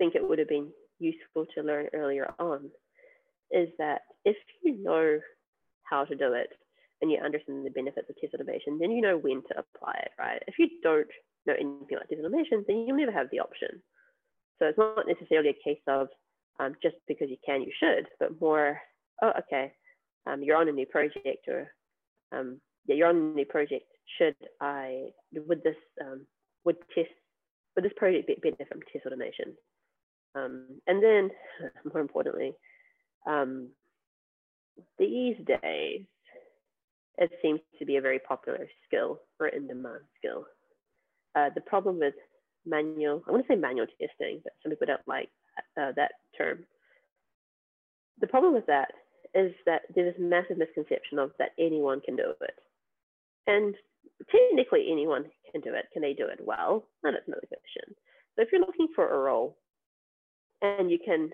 think 0.00 0.14
it 0.14 0.26
would 0.26 0.38
have 0.38 0.48
been 0.48 0.70
useful 0.98 1.44
to 1.54 1.62
learn 1.62 1.88
earlier 1.92 2.32
on 2.38 2.70
is 3.50 3.68
that 3.78 4.00
if 4.24 4.36
you 4.64 4.82
know 4.82 5.20
how 5.82 6.04
to 6.04 6.16
do 6.16 6.32
it 6.32 6.48
and 7.00 7.10
you 7.10 7.18
understand 7.18 7.66
the 7.66 7.70
benefits 7.70 8.08
of 8.08 8.16
test 8.16 8.34
automation, 8.34 8.78
then 8.78 8.90
you 8.90 9.02
know 9.02 9.18
when 9.18 9.42
to 9.42 9.58
apply 9.58 9.94
it, 10.02 10.12
right? 10.18 10.42
If 10.46 10.54
you 10.58 10.68
don't 10.82 11.06
know 11.46 11.54
anything 11.54 11.86
about 11.92 12.08
test 12.08 12.20
automation, 12.20 12.64
then 12.66 12.84
you'll 12.86 12.96
never 12.96 13.12
have 13.12 13.28
the 13.30 13.40
option. 13.40 13.82
So 14.58 14.66
it's 14.66 14.78
not 14.78 15.06
necessarily 15.06 15.50
a 15.50 15.64
case 15.68 15.82
of 15.86 16.08
um, 16.58 16.74
just 16.82 16.96
because 17.06 17.28
you 17.28 17.36
can, 17.44 17.62
you 17.62 17.72
should, 17.78 18.06
but 18.18 18.40
more, 18.40 18.78
oh, 19.22 19.32
okay, 19.40 19.72
um, 20.26 20.42
you're 20.42 20.56
on 20.56 20.68
a 20.68 20.72
new 20.72 20.86
project 20.86 21.48
or 21.48 21.72
um, 22.32 22.60
yeah, 22.86 22.94
you're 22.94 23.08
on 23.08 23.16
a 23.16 23.34
new 23.34 23.46
project. 23.46 23.84
Should 24.18 24.36
I, 24.60 25.08
would 25.34 25.62
this, 25.62 25.76
um, 26.00 26.26
would 26.64 26.76
test, 26.94 27.08
would 27.74 27.84
this 27.84 27.92
project 27.96 28.30
benefit 28.42 28.68
from 28.68 28.80
test 28.92 29.06
automation? 29.06 29.56
Um, 30.34 30.66
and 30.86 31.02
then, 31.02 31.30
more 31.92 32.00
importantly, 32.00 32.54
um, 33.26 33.68
these 34.98 35.36
days, 35.46 36.02
it 37.18 37.30
seems 37.42 37.60
to 37.78 37.84
be 37.84 37.96
a 37.96 38.00
very 38.00 38.18
popular 38.18 38.66
skill 38.86 39.20
or 39.38 39.48
in-demand 39.48 40.02
skill. 40.18 40.46
Uh, 41.34 41.50
the 41.54 41.60
problem 41.60 41.98
with 41.98 42.14
manual, 42.66 43.22
I 43.28 43.32
want 43.32 43.46
to 43.46 43.52
say 43.52 43.56
manual 43.56 43.86
testing, 44.00 44.40
but 44.42 44.54
some 44.62 44.70
people 44.70 44.86
don't 44.86 45.06
like 45.06 45.28
uh, 45.80 45.92
that 45.96 46.12
term. 46.36 46.64
The 48.20 48.26
problem 48.26 48.54
with 48.54 48.66
that 48.66 48.92
is 49.34 49.52
that 49.66 49.82
there's 49.94 50.14
this 50.14 50.22
massive 50.22 50.58
misconception 50.58 51.18
of 51.18 51.32
that 51.38 51.50
anyone 51.58 52.00
can 52.00 52.16
do 52.16 52.32
it. 52.40 52.58
And 53.46 53.74
technically 54.30 54.88
anyone 54.90 55.24
can 55.52 55.60
do 55.60 55.74
it. 55.74 55.86
Can 55.92 56.02
they 56.02 56.12
do 56.12 56.26
it 56.26 56.40
well? 56.42 56.84
That's 57.02 57.16
another 57.26 57.46
question. 57.48 57.94
So 58.36 58.42
if 58.42 58.48
you're 58.52 58.60
looking 58.60 58.88
for 58.94 59.08
a 59.08 59.18
role 59.18 59.56
and 60.62 60.90
you 60.90 60.98
can 61.04 61.30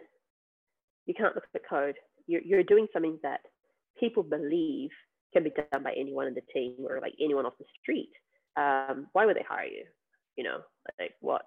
you 1.07 1.15
can't 1.15 1.35
look 1.35 1.45
at 1.45 1.53
the 1.53 1.69
code. 1.69 1.95
You're, 2.27 2.43
you're 2.43 2.63
doing 2.65 2.89
something 2.93 3.19
that 3.23 3.41
people 3.99 4.23
believe 4.23 4.91
can 5.33 5.45
be 5.45 5.51
done 5.51 5.83
by 5.83 5.93
anyone 5.97 6.27
in 6.27 6.35
the 6.35 6.43
team 6.53 6.75
or 6.89 7.01
like 7.01 7.15
anyone 7.21 7.47
off 7.47 7.53
the 7.59 7.65
street. 7.81 8.11
Um, 8.57 9.07
why 9.13 9.27
would 9.27 9.37
they 9.37 9.45
hire 9.49 9.67
you? 9.67 9.85
You 10.37 10.45
know 10.45 10.59
like 10.99 11.15
what? 11.21 11.45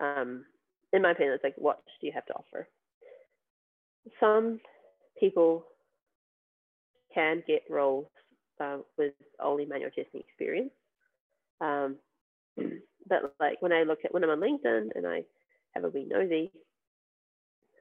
Um, 0.00 0.44
in 0.92 1.02
my 1.02 1.12
opinion 1.12 1.34
it's 1.34 1.44
like 1.44 1.54
what 1.56 1.80
do 2.00 2.06
you 2.06 2.12
have 2.14 2.26
to 2.26 2.34
offer? 2.34 2.68
Some 4.18 4.60
people 5.18 5.66
can 7.14 7.42
get 7.46 7.62
roles 7.68 8.06
uh, 8.60 8.78
with 8.96 9.12
only 9.42 9.66
manual 9.66 9.90
testing 9.90 10.20
experience. 10.20 10.72
Um, 11.60 11.96
but 13.08 13.34
like 13.40 13.60
when 13.60 13.72
i 13.72 13.82
look 13.82 13.98
at 14.04 14.12
when 14.12 14.24
i'm 14.24 14.30
on 14.30 14.40
linkedin 14.40 14.88
and 14.94 15.06
i 15.06 15.22
have 15.74 15.84
a 15.84 15.88
wee 15.88 16.06
nosy 16.08 16.52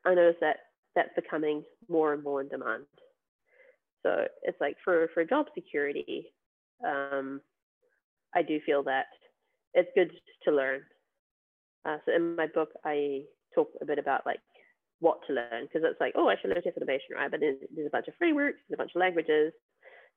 I 0.06 0.14
notice 0.14 0.38
that 0.42 0.58
that's 0.96 1.10
becoming 1.16 1.64
more 1.88 2.14
and 2.14 2.24
more 2.24 2.42
in 2.42 2.50
demand. 2.50 2.86
So 4.04 4.26
it's 4.44 4.60
like 4.62 4.78
for, 4.84 5.10
for 5.14 5.26
job 5.26 5.48
security, 5.54 6.34
um, 6.86 7.42
I 8.34 8.42
do 8.42 8.60
feel 8.66 8.84
that 8.84 9.06
it's 9.74 9.90
good 9.96 10.12
to 10.46 10.52
learn. 10.52 10.82
Uh, 11.86 11.98
so 12.06 12.16
in 12.16 12.36
my 12.36 12.48
book, 12.48 12.70
I 12.86 13.24
talk 13.54 13.70
a 13.82 13.86
bit 13.86 14.00
about 14.00 14.26
like 14.26 14.40
what 15.00 15.20
to 15.28 15.34
learn 15.34 15.64
because 15.64 15.82
it's 15.84 16.00
like, 16.00 16.14
oh, 16.16 16.30
I 16.30 16.36
should 16.40 16.50
learn 16.50 16.62
test 16.62 16.78
automation, 16.78 17.16
right? 17.16 17.32
But 17.32 17.40
there's, 17.40 17.58
there's 17.76 17.88
a 17.88 17.92
bunch 17.92 18.08
of 18.08 18.16
frameworks, 18.18 18.60
there's 18.68 18.78
a 18.78 18.82
bunch 18.82 18.92
of 18.96 19.00
languages. 19.00 19.54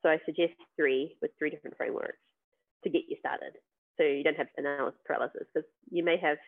So 0.03 0.09
I 0.09 0.19
suggest 0.27 0.55
three 0.77 1.17
with 1.23 1.31
three 1.39 1.51
different 1.51 1.77
frameworks 1.77 2.19
to 2.85 2.91
get 2.91 3.03
you 3.09 3.17
started. 3.21 3.53
So 3.97 4.05
you 4.05 4.25
don't 4.25 4.37
have 4.37 4.49
analysis 4.57 5.01
paralysis 5.07 5.47
because 5.53 5.69
you 5.91 6.03
may 6.05 6.17
have, 6.19 6.39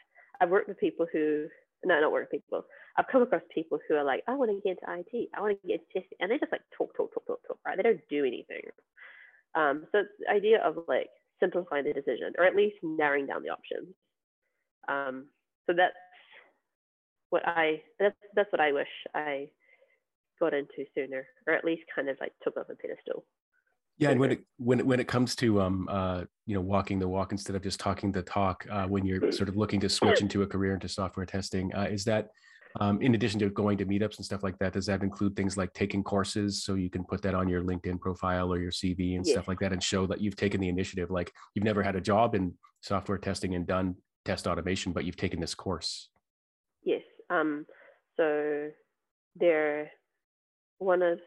I've 0.40 0.50
worked 0.50 0.68
with 0.68 0.80
people 0.80 1.06
who 1.12 1.46
no, 1.84 2.00
not 2.00 2.12
work 2.12 2.30
people. 2.30 2.64
I've 2.96 3.08
come 3.10 3.22
across 3.22 3.42
people 3.54 3.78
who 3.88 3.94
are 3.96 4.04
like, 4.04 4.22
I 4.28 4.34
want 4.34 4.50
to 4.50 4.60
get 4.62 4.78
into 4.78 5.00
IT, 5.00 5.28
I 5.34 5.40
want 5.40 5.60
to 5.60 5.68
get 5.68 5.80
into 5.80 6.00
testing, 6.00 6.18
and 6.20 6.30
they 6.30 6.38
just 6.38 6.52
like 6.52 6.62
talk, 6.76 6.96
talk, 6.96 7.12
talk, 7.12 7.26
talk, 7.26 7.40
talk, 7.46 7.58
right? 7.66 7.76
They 7.76 7.82
don't 7.82 8.00
do 8.08 8.24
anything. 8.24 8.62
Um, 9.54 9.86
so 9.92 10.00
it's 10.00 10.10
the 10.20 10.30
idea 10.30 10.60
of 10.62 10.76
like 10.88 11.08
simplifying 11.40 11.84
the 11.84 11.92
decision, 11.92 12.32
or 12.38 12.44
at 12.44 12.56
least 12.56 12.76
narrowing 12.82 13.26
down 13.26 13.42
the 13.42 13.50
options. 13.50 13.94
Um, 14.88 15.26
so 15.66 15.74
that's 15.76 15.94
what 17.30 17.42
I 17.46 17.82
that's 17.98 18.16
that's 18.34 18.52
what 18.52 18.60
I 18.60 18.72
wish 18.72 18.88
I 19.14 19.48
got 20.40 20.54
into 20.54 20.84
sooner, 20.94 21.26
or 21.46 21.54
at 21.54 21.64
least 21.64 21.82
kind 21.94 22.08
of 22.08 22.16
like 22.20 22.32
took 22.42 22.56
off 22.56 22.68
a 22.70 22.74
pedestal. 22.74 23.24
Yeah, 23.98 24.10
and 24.10 24.18
when 24.18 24.32
it 24.32 24.44
when 24.56 24.80
it, 24.80 24.86
when 24.86 24.98
it 24.98 25.06
comes 25.06 25.36
to 25.36 25.60
um 25.60 25.88
uh 25.90 26.24
you 26.46 26.54
know 26.54 26.60
walking 26.60 26.98
the 26.98 27.08
walk 27.08 27.30
instead 27.32 27.54
of 27.54 27.62
just 27.62 27.78
talking 27.78 28.10
the 28.10 28.22
talk, 28.22 28.66
uh, 28.70 28.86
when 28.86 29.04
you're 29.06 29.30
sort 29.30 29.48
of 29.48 29.56
looking 29.56 29.80
to 29.80 29.88
switch 29.88 30.20
into 30.20 30.42
a 30.42 30.46
career 30.46 30.74
into 30.74 30.88
software 30.88 31.26
testing, 31.26 31.72
uh, 31.74 31.88
is 31.90 32.04
that 32.04 32.28
um, 32.80 33.00
in 33.00 33.14
addition 33.14 33.38
to 33.40 33.50
going 33.50 33.78
to 33.78 33.86
meetups 33.86 34.16
and 34.16 34.24
stuff 34.24 34.42
like 34.42 34.58
that, 34.58 34.72
does 34.72 34.86
that 34.86 35.02
include 35.02 35.36
things 35.36 35.56
like 35.56 35.72
taking 35.74 36.02
courses 36.02 36.64
so 36.64 36.74
you 36.74 36.90
can 36.90 37.04
put 37.04 37.22
that 37.22 37.34
on 37.34 37.48
your 37.48 37.62
LinkedIn 37.62 38.00
profile 38.00 38.52
or 38.52 38.58
your 38.58 38.72
CV 38.72 39.16
and 39.16 39.24
yeah. 39.24 39.34
stuff 39.34 39.46
like 39.46 39.60
that, 39.60 39.72
and 39.72 39.82
show 39.82 40.06
that 40.06 40.20
you've 40.20 40.36
taken 40.36 40.60
the 40.60 40.68
initiative? 40.68 41.10
Like 41.10 41.32
you've 41.54 41.64
never 41.64 41.82
had 41.82 41.94
a 41.94 42.00
job 42.00 42.34
in 42.34 42.54
software 42.80 43.18
testing 43.18 43.54
and 43.54 43.66
done 43.66 43.94
test 44.24 44.48
automation, 44.48 44.92
but 44.92 45.04
you've 45.04 45.16
taken 45.16 45.40
this 45.40 45.54
course. 45.54 46.08
Yes. 46.82 47.02
Um. 47.30 47.64
So 48.16 48.70
there, 49.36 49.90
one 50.78 51.02
of 51.02 51.20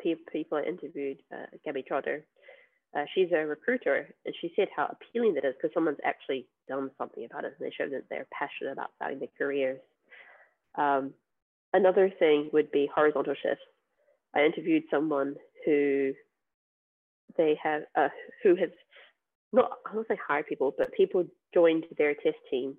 people 0.00 0.58
I 0.58 0.62
interviewed, 0.62 1.18
uh, 1.32 1.46
Gabby 1.64 1.82
Trotter, 1.82 2.24
uh, 2.96 3.04
she's 3.14 3.28
a 3.32 3.46
recruiter, 3.46 4.14
and 4.24 4.34
she 4.40 4.52
said 4.56 4.68
how 4.74 4.86
appealing 4.90 5.34
that 5.34 5.44
is 5.44 5.54
because 5.60 5.74
someone's 5.74 5.98
actually 6.04 6.46
done 6.68 6.90
something 6.96 7.24
about 7.24 7.44
it, 7.44 7.54
and 7.58 7.66
they 7.66 7.74
show 7.76 7.88
that 7.88 8.04
they're 8.08 8.26
passionate 8.32 8.72
about 8.72 8.90
starting 8.96 9.18
their 9.18 9.28
careers. 9.36 9.80
Um, 10.76 11.12
another 11.72 12.10
thing 12.18 12.48
would 12.52 12.70
be 12.70 12.88
horizontal 12.94 13.34
shifts. 13.34 13.64
I 14.34 14.44
interviewed 14.44 14.84
someone 14.90 15.36
who 15.64 16.12
they 17.36 17.58
have, 17.62 17.82
uh, 17.98 18.08
who 18.42 18.56
has 18.56 18.70
not, 19.52 19.70
I 19.88 19.94
don't 19.94 20.08
say 20.08 20.18
hired 20.26 20.46
people, 20.46 20.74
but 20.76 20.92
people 20.92 21.24
joined 21.54 21.84
their 21.98 22.14
test 22.14 22.36
team 22.50 22.76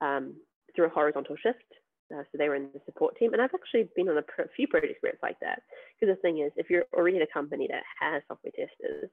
um, 0.00 0.34
through 0.74 0.86
a 0.86 0.90
horizontal 0.90 1.36
shift. 1.42 1.64
Uh, 2.12 2.22
so 2.32 2.38
they 2.38 2.48
were 2.48 2.54
in 2.54 2.70
the 2.72 2.80
support 2.86 3.16
team, 3.18 3.32
and 3.32 3.42
I've 3.42 3.54
actually 3.54 3.88
been 3.94 4.08
on 4.08 4.16
a 4.16 4.22
pr- 4.22 4.48
few 4.56 4.66
projects 4.66 4.96
where 5.00 5.12
it's 5.12 5.22
like 5.22 5.38
that. 5.40 5.62
Because 6.00 6.16
the 6.16 6.22
thing 6.22 6.38
is, 6.38 6.52
if 6.56 6.70
you're 6.70 6.84
already 6.94 7.16
in 7.16 7.22
a 7.22 7.26
company 7.26 7.68
that 7.70 7.82
has 8.00 8.22
software 8.28 8.52
testers, 8.56 9.10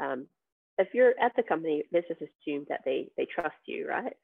um, 0.00 0.26
if 0.78 0.88
you're 0.94 1.12
at 1.20 1.36
the 1.36 1.42
company, 1.42 1.84
let's 1.92 2.08
just 2.08 2.22
assume 2.22 2.64
that 2.68 2.80
they 2.84 3.08
they 3.16 3.26
trust 3.26 3.56
you, 3.66 3.86
right? 3.86 4.14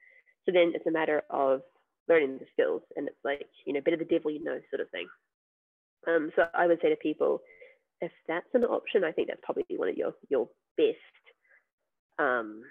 So 0.47 0.53
then 0.53 0.73
it's 0.75 0.87
a 0.87 0.91
matter 0.91 1.23
of 1.29 1.61
learning 2.09 2.39
the 2.39 2.47
skills, 2.53 2.83
and 2.97 3.07
it's 3.09 3.25
like 3.25 3.47
you 3.67 3.75
know, 3.75 3.81
better 3.81 3.99
the 3.99 4.05
devil 4.05 4.31
you 4.31 4.43
know, 4.43 4.59
sort 4.71 4.81
of 4.81 4.91
thing. 4.91 5.07
Um, 6.07 6.31
so 6.35 6.47
I 6.55 6.67
would 6.67 6.81
say 6.81 6.89
to 6.89 6.97
people, 6.97 7.41
if 8.01 8.13
that's 8.27 8.49
an 8.55 8.65
option, 8.65 9.05
I 9.05 9.13
think 9.13 9.29
that's 9.29 9.41
probably 9.43 9.65
one 9.77 9.89
of 9.89 9.97
your 9.97 10.15
your 10.31 10.49
best 10.77 10.97
um, 12.19 12.63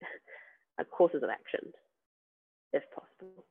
courses 0.90 1.22
of 1.22 1.30
action, 1.30 1.72
if 2.72 2.84
possible. 2.94 3.44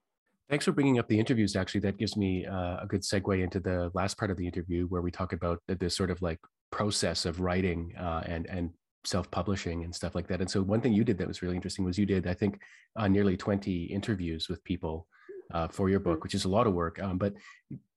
Thanks 0.50 0.66
for 0.66 0.72
bringing 0.72 0.98
up 0.98 1.08
the 1.08 1.20
interviews. 1.20 1.56
Actually, 1.56 1.82
that 1.82 1.98
gives 1.98 2.18
me 2.18 2.46
uh, 2.46 2.78
a 2.82 2.86
good 2.88 3.02
segue 3.02 3.44
into 3.44 3.60
the 3.60 3.92
last 3.94 4.18
part 4.18 4.32
of 4.32 4.38
the 4.38 4.48
interview 4.48 4.88
where 4.88 5.02
we 5.02 5.12
talk 5.12 5.32
about 5.32 5.62
this 5.68 5.96
sort 5.96 6.10
of 6.10 6.22
like 6.24 6.40
process 6.72 7.26
of 7.26 7.40
writing 7.40 7.94
uh, 8.00 8.24
and 8.26 8.48
and 8.48 8.72
self-publishing 9.06 9.84
and 9.84 9.94
stuff 9.94 10.16
like 10.16 10.28
that. 10.28 10.42
And 10.42 10.50
so 10.50 10.62
one 10.62 10.82
thing 10.82 10.94
you 10.94 11.04
did 11.04 11.18
that 11.20 11.28
was 11.28 11.42
really 11.42 11.56
interesting 11.56 11.86
was 11.86 11.98
you 11.98 12.06
did, 12.06 12.28
I 12.28 12.34
think, 12.34 12.60
uh, 12.96 13.08
nearly 13.08 13.38
20 13.38 13.86
interviews 13.86 14.50
with 14.50 14.64
people 14.64 15.08
uh, 15.54 15.68
for 15.68 15.90
your 15.90 16.00
book, 16.00 16.20
mm. 16.20 16.24
which 16.24 16.34
is 16.34 16.46
a 16.46 16.50
lot 16.50 16.68
of 16.68 16.74
work. 16.74 17.02
Um, 17.02 17.18
but 17.18 17.34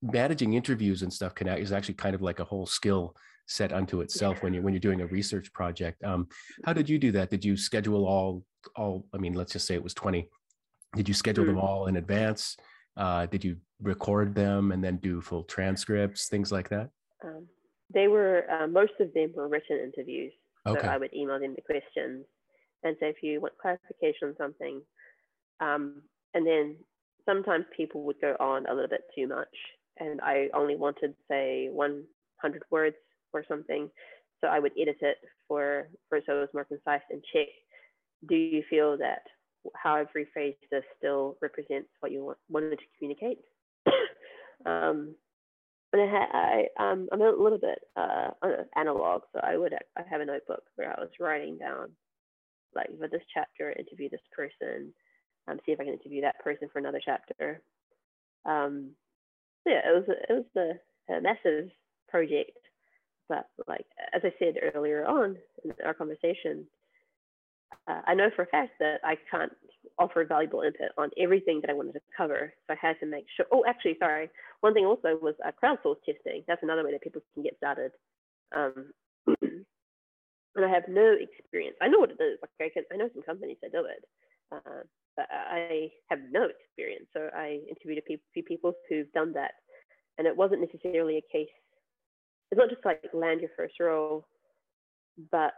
managing 0.01 0.53
interviews 0.53 1.01
and 1.01 1.11
stuff 1.11 1.35
can 1.35 1.47
is 1.47 1.71
actually 1.71 1.95
kind 1.95 2.15
of 2.15 2.21
like 2.21 2.39
a 2.39 2.45
whole 2.45 2.65
skill 2.65 3.15
set 3.47 3.73
unto 3.73 4.01
itself 4.01 4.41
when 4.41 4.53
you're 4.53 4.63
when 4.63 4.73
you're 4.73 4.79
doing 4.79 5.01
a 5.01 5.07
research 5.07 5.51
project. 5.53 6.03
Um, 6.03 6.27
how 6.65 6.73
did 6.73 6.87
you 6.87 6.97
do 6.97 7.11
that? 7.13 7.29
Did 7.29 7.43
you 7.43 7.57
schedule 7.57 8.05
all 8.05 8.43
all? 8.75 9.05
I 9.13 9.17
mean, 9.17 9.33
let's 9.33 9.53
just 9.53 9.67
say 9.67 9.73
it 9.73 9.83
was 9.83 9.93
20. 9.93 10.29
Did 10.95 11.07
you 11.07 11.13
schedule 11.13 11.45
them 11.45 11.57
all 11.57 11.87
in 11.87 11.97
advance? 11.97 12.57
Uh, 12.95 13.25
did 13.25 13.43
you 13.43 13.57
record 13.81 14.35
them 14.35 14.71
and 14.71 14.83
then 14.83 14.97
do 14.97 15.21
full 15.21 15.43
transcripts, 15.43 16.27
things 16.27 16.51
like 16.51 16.69
that? 16.69 16.89
Um, 17.23 17.47
they 17.93 18.07
were 18.07 18.45
uh, 18.49 18.67
most 18.67 18.93
of 18.99 19.13
them 19.13 19.33
were 19.35 19.47
written 19.47 19.79
interviews. 19.79 20.33
Okay. 20.65 20.81
So 20.81 20.87
I 20.87 20.97
would 20.97 21.13
email 21.13 21.39
them 21.39 21.55
the 21.55 21.61
questions 21.61 22.25
and 22.83 22.95
say 22.99 23.09
if 23.09 23.17
you 23.21 23.41
want 23.41 23.57
clarification 23.61 24.29
on 24.29 24.35
something, 24.37 24.81
um, 25.59 26.01
and 26.33 26.45
then 26.45 26.77
sometimes 27.25 27.65
people 27.75 28.03
would 28.03 28.19
go 28.21 28.35
on 28.39 28.65
a 28.67 28.73
little 28.73 28.89
bit 28.89 29.03
too 29.15 29.27
much, 29.27 29.55
and 29.99 30.21
I 30.21 30.49
only 30.53 30.75
wanted 30.75 31.13
say 31.29 31.69
100 31.71 32.63
words 32.69 32.95
or 33.33 33.43
something, 33.47 33.89
so 34.41 34.47
I 34.47 34.59
would 34.59 34.73
edit 34.79 34.97
it 35.01 35.17
for 35.47 35.87
for 36.09 36.19
so 36.25 36.37
it 36.37 36.39
was 36.41 36.49
more 36.53 36.65
concise 36.65 37.01
and 37.09 37.23
check. 37.33 37.47
Do 38.27 38.35
you 38.35 38.63
feel 38.69 38.97
that 38.97 39.23
how 39.75 39.95
I've 39.95 40.07
rephrased 40.15 40.57
this 40.71 40.83
still 40.97 41.37
represents 41.41 41.89
what 41.99 42.11
you 42.11 42.25
want, 42.25 42.37
wanted 42.49 42.77
to 42.77 42.85
communicate? 42.97 43.39
um, 44.65 45.15
and 45.93 46.01
I, 46.01 46.65
I 46.79 46.91
um, 46.91 47.07
I'm 47.11 47.21
a 47.21 47.29
little 47.29 47.59
bit 47.59 47.79
uh, 47.95 48.29
analog, 48.75 49.21
so 49.31 49.39
I 49.43 49.57
would 49.57 49.73
I 49.73 50.01
have 50.09 50.21
a 50.21 50.25
notebook 50.25 50.63
where 50.75 50.89
I 50.89 50.99
was 50.99 51.09
writing 51.19 51.57
down, 51.57 51.89
like 52.75 52.87
for 52.99 53.07
this 53.07 53.21
chapter, 53.33 53.71
interview 53.71 54.09
this 54.09 54.19
person, 54.35 54.93
um, 55.47 55.59
see 55.65 55.71
if 55.71 55.79
I 55.79 55.85
can 55.85 55.93
interview 55.93 56.21
that 56.21 56.39
person 56.43 56.67
for 56.71 56.79
another 56.79 57.01
chapter. 57.03 57.61
Um, 58.45 58.91
so 59.63 59.69
yeah, 59.69 59.81
it 59.85 59.93
was 59.93 60.17
it 60.29 60.45
was 60.55 60.79
a, 61.09 61.13
a 61.13 61.21
massive 61.21 61.69
project, 62.09 62.57
but 63.29 63.47
like 63.67 63.85
as 64.13 64.21
I 64.23 64.33
said 64.39 64.55
earlier 64.73 65.05
on 65.05 65.37
in 65.63 65.73
our 65.85 65.93
conversation, 65.93 66.65
uh, 67.87 68.01
I 68.07 68.13
know 68.13 68.29
for 68.35 68.43
a 68.43 68.47
fact 68.47 68.71
that 68.79 68.99
I 69.03 69.15
can't 69.29 69.51
offer 69.99 70.23
valuable 70.25 70.61
input 70.61 70.89
on 70.97 71.09
everything 71.17 71.59
that 71.61 71.69
I 71.69 71.73
wanted 71.73 71.93
to 71.93 72.01
cover. 72.15 72.53
So 72.67 72.73
I 72.73 72.77
had 72.79 72.99
to 73.01 73.05
make 73.05 73.25
sure. 73.35 73.45
Oh, 73.51 73.63
actually, 73.67 73.97
sorry. 73.99 74.29
One 74.61 74.73
thing 74.73 74.85
also 74.85 75.19
was 75.21 75.35
uh, 75.45 75.51
crowdsource 75.51 75.97
testing. 76.05 76.43
That's 76.47 76.63
another 76.63 76.83
way 76.83 76.91
that 76.91 77.01
people 77.01 77.21
can 77.33 77.43
get 77.43 77.57
started. 77.57 77.91
Um, 78.55 78.93
and 79.41 80.65
I 80.65 80.69
have 80.69 80.87
no 80.87 81.15
experience. 81.19 81.75
I 81.81 81.87
know 81.87 81.99
what 81.99 82.11
it 82.11 82.23
is. 82.23 82.39
Like 82.41 82.51
I 82.61 82.73
can, 82.73 82.83
I 82.91 82.97
know 82.97 83.09
some 83.13 83.23
companies 83.23 83.57
that 83.61 83.71
do 83.71 83.85
it, 83.85 84.05
uh, 84.51 84.83
but 85.17 85.27
I 85.29 85.89
have 86.09 86.19
no 86.31 86.47
experience. 86.47 87.05
So 87.13 87.29
I 87.35 87.59
interviewed 87.69 88.01
a 88.03 88.17
few 88.33 88.43
people 88.43 88.73
who've 88.89 89.11
done 89.13 89.33
that, 89.33 89.51
and 90.17 90.27
it 90.27 90.35
wasn't 90.35 90.61
necessarily 90.61 91.17
a 91.17 91.31
case. 91.31 91.49
It's 92.51 92.59
not 92.59 92.69
just 92.69 92.85
like 92.85 93.01
land 93.13 93.41
your 93.41 93.49
first 93.57 93.75
role, 93.79 94.25
but 95.31 95.53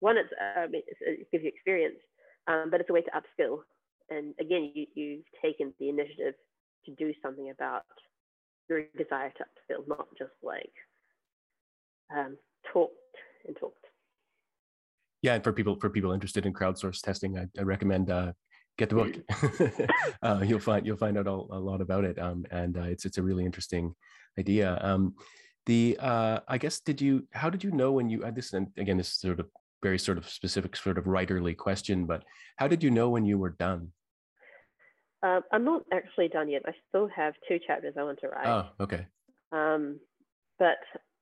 one, 0.00 0.16
it's, 0.16 0.30
uh, 0.32 0.66
it 0.70 1.30
gives 1.30 1.44
you 1.44 1.50
experience, 1.50 1.98
um, 2.46 2.68
but 2.70 2.80
it's 2.80 2.90
a 2.90 2.92
way 2.92 3.02
to 3.02 3.10
upskill. 3.10 3.58
And 4.10 4.34
again, 4.40 4.70
you, 4.74 4.86
you've 4.94 5.24
taken 5.42 5.72
the 5.78 5.88
initiative 5.88 6.34
to 6.86 6.94
do 6.94 7.12
something 7.22 7.50
about 7.50 7.84
your 8.68 8.82
desire 8.96 9.32
to 9.36 9.44
upskill, 9.44 9.88
not 9.88 10.06
just 10.18 10.32
like 10.42 10.72
um, 12.14 12.36
talked 12.72 12.94
and 13.46 13.56
talked. 13.56 13.84
Yeah, 15.22 15.34
and 15.34 15.44
for 15.44 15.52
people 15.52 15.76
for 15.80 15.88
people 15.88 16.12
interested 16.12 16.44
in 16.44 16.52
crowdsource 16.52 17.00
testing, 17.00 17.38
I, 17.38 17.46
I 17.58 17.62
recommend 17.62 18.10
uh, 18.10 18.32
get 18.76 18.90
the 18.90 18.94
book. 18.94 19.88
uh, 20.22 20.42
you'll 20.44 20.58
find 20.58 20.86
you'll 20.86 20.98
find 20.98 21.16
out 21.16 21.26
all, 21.26 21.48
a 21.50 21.58
lot 21.58 21.80
about 21.80 22.04
it, 22.04 22.18
um, 22.18 22.44
and 22.50 22.76
uh, 22.76 22.82
it's 22.82 23.06
it's 23.06 23.18
a 23.18 23.22
really 23.22 23.44
interesting 23.44 23.94
idea. 24.38 24.78
Um, 24.82 25.14
the 25.66 25.96
uh, 26.00 26.40
I 26.46 26.58
guess 26.58 26.80
did 26.80 27.00
you 27.00 27.26
how 27.32 27.48
did 27.48 27.64
you 27.64 27.70
know 27.70 27.92
when 27.92 28.10
you 28.10 28.22
uh, 28.22 28.30
this 28.30 28.52
and 28.52 28.68
again 28.76 28.98
this 28.98 29.08
is 29.08 29.14
sort 29.14 29.40
of 29.40 29.46
very 29.84 29.98
sort 29.98 30.16
of 30.16 30.28
specific, 30.28 30.74
sort 30.74 30.96
of 30.96 31.04
writerly 31.04 31.54
question, 31.54 32.06
but 32.06 32.24
how 32.56 32.66
did 32.66 32.82
you 32.82 32.90
know 32.90 33.10
when 33.10 33.26
you 33.26 33.36
were 33.36 33.50
done? 33.50 33.92
Uh, 35.22 35.40
I'm 35.52 35.64
not 35.64 35.82
actually 35.92 36.28
done 36.28 36.48
yet. 36.48 36.62
I 36.66 36.72
still 36.88 37.08
have 37.14 37.34
two 37.46 37.58
chapters 37.66 37.94
I 37.98 38.02
want 38.02 38.18
to 38.22 38.28
write. 38.28 38.46
Oh, 38.46 38.64
okay. 38.80 39.06
Um, 39.52 40.00
but 40.58 40.78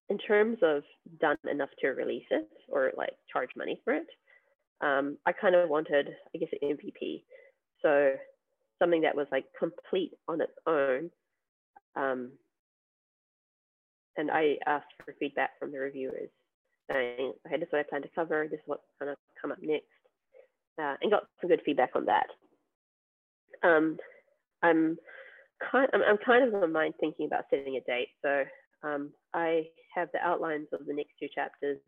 in 0.09 0.19
terms 0.19 0.59
of 0.63 0.85
done 1.21 1.37
enough 1.51 1.71
to 1.81 1.89
release 1.89 2.31
it 2.31 2.49
or 2.69 2.93
like 2.97 3.15
charge 3.33 3.51
money 3.57 3.81
for 3.85 3.95
it, 3.95 4.07
um, 4.81 5.19
I 5.27 5.33
kind 5.33 5.57
of 5.57 5.69
wanted, 5.69 6.09
I 6.35 6.39
guess, 6.39 6.49
an 6.63 6.77
MVP. 6.77 7.25
So 7.83 8.13
something 8.81 9.03
that 9.03 9.17
was 9.17 9.27
like 9.33 9.47
complete 9.59 10.13
on 10.29 10.41
its 10.41 10.53
own. 10.69 11.11
Um, 11.97 12.31
and 14.17 14.31
I 14.31 14.57
asked 14.67 14.95
for 15.05 15.15
feedback 15.19 15.59
from 15.59 15.73
the 15.73 15.79
reviewers 15.79 16.31
saying, 16.93 17.32
okay, 17.47 17.57
this 17.59 17.66
is 17.66 17.72
what 17.72 17.80
I 17.80 17.88
plan 17.88 18.03
to 18.03 18.09
cover, 18.14 18.47
this 18.51 18.59
is 18.59 18.66
what's 18.66 18.82
going 19.01 19.12
to 19.12 19.18
come 19.40 19.53
up 19.53 19.59
next, 19.61 19.86
uh, 20.80 20.95
and 21.01 21.11
got 21.11 21.24
some 21.40 21.49
good 21.49 21.62
feedback 21.64 21.90
on 21.95 22.07
that. 22.07 22.26
Um, 23.62 23.97
I'm 24.62 24.99
kind, 25.70 25.88
I'm, 25.93 26.03
I'm 26.03 26.18
kind 26.18 26.47
of 26.47 26.55
in 26.55 26.61
my 26.61 26.66
mind 26.66 26.95
thinking 27.01 27.26
about 27.26 27.45
setting 27.51 27.76
a 27.76 27.80
date. 27.80 28.09
So 28.22 28.45
um, 28.82 29.11
I 29.34 29.64
have 29.95 30.09
the 30.12 30.20
outlines 30.20 30.68
of 30.72 30.86
the 30.86 30.95
next 30.95 31.12
two 31.20 31.28
chapters 31.34 31.78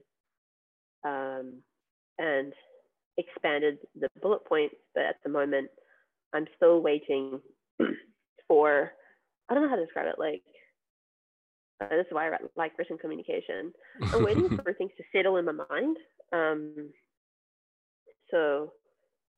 um, 1.05 1.55
and 2.19 2.53
expanded 3.17 3.79
the 3.99 4.09
bullet 4.23 4.45
points, 4.47 4.77
but 4.95 5.05
at 5.05 5.17
the 5.25 5.31
moment 5.31 5.69
I'm 6.33 6.47
still 6.57 6.81
waiting 6.81 7.41
for, 8.49 8.93
I 9.49 9.55
don't 9.55 9.65
know 9.65 9.69
how 9.69 9.77
to 9.77 9.85
describe 9.85 10.07
it, 10.07 10.19
like 10.19 10.43
uh, 11.81 11.89
this 11.91 12.07
is 12.07 12.13
why 12.13 12.29
I 12.29 12.37
like 12.57 12.79
written 12.79 12.99
communication. 12.99 13.73
I'm 14.13 14.25
waiting 14.25 14.49
for 14.49 14.73
things 14.75 14.93
to 14.97 15.05
settle 15.15 15.37
in 15.37 15.45
my 15.45 15.53
mind. 15.71 15.97
Um, 16.33 16.91
so 18.31 18.73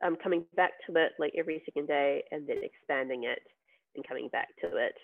I'm 0.03 0.17
coming 0.17 0.45
back 0.55 0.73
to 0.87 0.97
it 0.97 1.13
like 1.19 1.33
every 1.39 1.63
second 1.65 1.89
day 1.89 2.23
and 2.31 2.47
then 2.47 2.59
expanding 2.63 3.25
it 3.25 3.41
and 3.95 4.07
coming 4.07 4.29
back 4.31 4.49
to 4.61 4.77
it. 4.77 4.95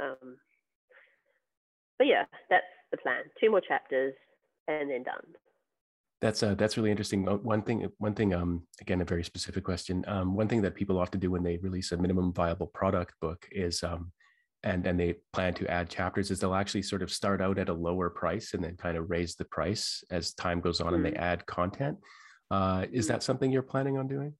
Um, 0.00 0.36
but 1.98 2.06
yeah, 2.06 2.24
that's 2.50 2.64
the 2.90 2.98
plan. 2.98 3.22
Two 3.40 3.50
more 3.50 3.60
chapters 3.60 4.14
and 4.68 4.90
then 4.90 5.02
done. 5.02 5.24
That's 6.20 6.42
uh, 6.42 6.54
that's 6.54 6.76
really 6.76 6.92
interesting. 6.92 7.24
One 7.24 7.62
thing, 7.62 7.90
one 7.98 8.14
thing. 8.14 8.32
Um, 8.32 8.62
again, 8.80 9.00
a 9.00 9.04
very 9.04 9.24
specific 9.24 9.64
question. 9.64 10.04
Um, 10.06 10.36
one 10.36 10.46
thing 10.46 10.62
that 10.62 10.76
people 10.76 10.98
often 10.98 11.18
do 11.18 11.32
when 11.32 11.42
they 11.42 11.56
release 11.56 11.90
a 11.90 11.96
minimum 11.96 12.32
viable 12.32 12.68
product 12.68 13.14
book 13.20 13.48
is 13.50 13.82
um, 13.82 14.12
and 14.64 14.86
and 14.86 14.98
they 14.98 15.14
plan 15.32 15.54
to 15.54 15.68
add 15.70 15.88
chapters 15.88 16.30
is 16.30 16.40
they'll 16.40 16.54
actually 16.54 16.82
sort 16.82 17.02
of 17.02 17.10
start 17.10 17.40
out 17.40 17.58
at 17.58 17.68
a 17.68 17.74
lower 17.74 18.08
price 18.10 18.54
and 18.54 18.62
then 18.62 18.76
kind 18.76 18.96
of 18.96 19.10
raise 19.10 19.34
the 19.34 19.44
price 19.44 20.04
as 20.10 20.34
time 20.34 20.60
goes 20.60 20.80
on 20.80 20.92
mm 20.92 20.96
and 20.96 21.04
they 21.04 21.10
mm-hmm. 21.10 21.22
add 21.22 21.46
content. 21.46 21.98
Uh, 22.50 22.84
is 22.92 23.06
that 23.06 23.14
mm-hmm. 23.14 23.22
something 23.22 23.50
you're 23.50 23.62
planning 23.62 23.96
on 23.98 24.06
doing? 24.06 24.34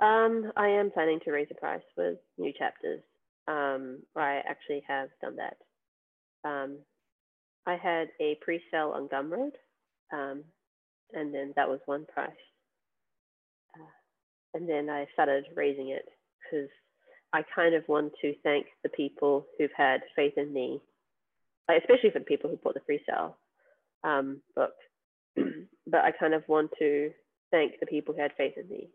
Um, 0.00 0.50
i 0.56 0.68
am 0.68 0.90
planning 0.90 1.20
to 1.24 1.32
raise 1.32 1.48
the 1.48 1.54
price 1.54 1.82
with 1.96 2.18
new 2.38 2.52
chapters. 2.58 3.02
Um, 3.46 4.02
i 4.16 4.40
actually 4.48 4.82
have 4.88 5.08
done 5.20 5.36
that. 5.36 5.56
Um, 6.48 6.78
i 7.66 7.76
had 7.76 8.08
a 8.20 8.36
pre-sale 8.40 8.92
on 8.94 9.08
gumroad 9.08 9.52
um, 10.12 10.44
and 11.12 11.32
then 11.32 11.52
that 11.56 11.68
was 11.68 11.80
one 11.86 12.06
price. 12.06 12.30
Uh, 13.78 13.92
and 14.54 14.68
then 14.68 14.90
i 14.90 15.06
started 15.12 15.44
raising 15.54 15.90
it 15.90 16.06
because 16.42 16.70
I 17.34 17.44
kind 17.52 17.74
of 17.74 17.82
want 17.88 18.12
to 18.22 18.32
thank 18.44 18.66
the 18.84 18.88
people 18.88 19.46
who've 19.58 19.72
had 19.76 20.02
faith 20.14 20.34
in 20.36 20.52
me, 20.52 20.80
especially 21.68 22.10
for 22.12 22.20
the 22.20 22.24
people 22.24 22.48
who 22.48 22.56
bought 22.56 22.74
the 22.74 22.80
free 22.86 23.00
sale 23.04 23.36
um, 24.04 24.40
book. 24.54 24.70
but 25.36 26.04
I 26.04 26.12
kind 26.12 26.32
of 26.32 26.44
want 26.46 26.70
to 26.78 27.10
thank 27.50 27.80
the 27.80 27.86
people 27.86 28.14
who 28.14 28.22
had 28.22 28.30
faith 28.36 28.52
in 28.56 28.68
me 28.68 28.88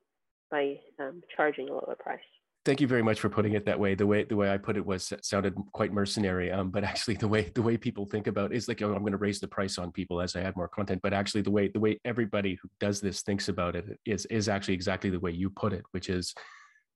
by 0.49 0.77
um, 0.99 1.21
charging 1.35 1.67
a 1.67 1.73
lower 1.73 1.97
price. 1.99 2.19
Thank 2.63 2.79
you 2.79 2.87
very 2.87 3.03
much 3.03 3.19
for 3.19 3.29
putting 3.29 3.53
it 3.53 3.65
that 3.65 3.77
way. 3.77 3.93
The 3.93 4.07
way 4.07 4.23
the 4.23 4.37
way 4.37 4.53
I 4.53 4.57
put 4.57 4.77
it 4.77 4.85
was 4.85 5.11
sounded 5.21 5.55
quite 5.73 5.91
mercenary, 5.91 6.49
um, 6.49 6.69
but 6.69 6.85
actually 6.85 7.15
the 7.15 7.27
way 7.27 7.51
the 7.55 7.61
way 7.61 7.75
people 7.75 8.05
think 8.05 8.27
about 8.27 8.53
is 8.53 8.69
like, 8.69 8.81
oh, 8.81 8.93
I'm 8.93 9.01
going 9.01 9.11
to 9.11 9.17
raise 9.17 9.41
the 9.41 9.47
price 9.49 9.77
on 9.77 9.91
people 9.91 10.21
as 10.21 10.35
I 10.37 10.41
add 10.41 10.55
more 10.55 10.67
content. 10.69 11.01
But 11.01 11.13
actually, 11.13 11.41
the 11.41 11.51
way 11.51 11.67
the 11.67 11.79
way 11.79 11.99
everybody 12.05 12.57
who 12.61 12.69
does 12.79 13.01
this 13.01 13.21
thinks 13.21 13.49
about 13.49 13.75
it 13.75 13.99
is 14.05 14.25
is 14.27 14.47
actually 14.47 14.75
exactly 14.75 15.09
the 15.09 15.19
way 15.19 15.31
you 15.31 15.49
put 15.49 15.73
it, 15.73 15.83
which 15.91 16.09
is 16.09 16.33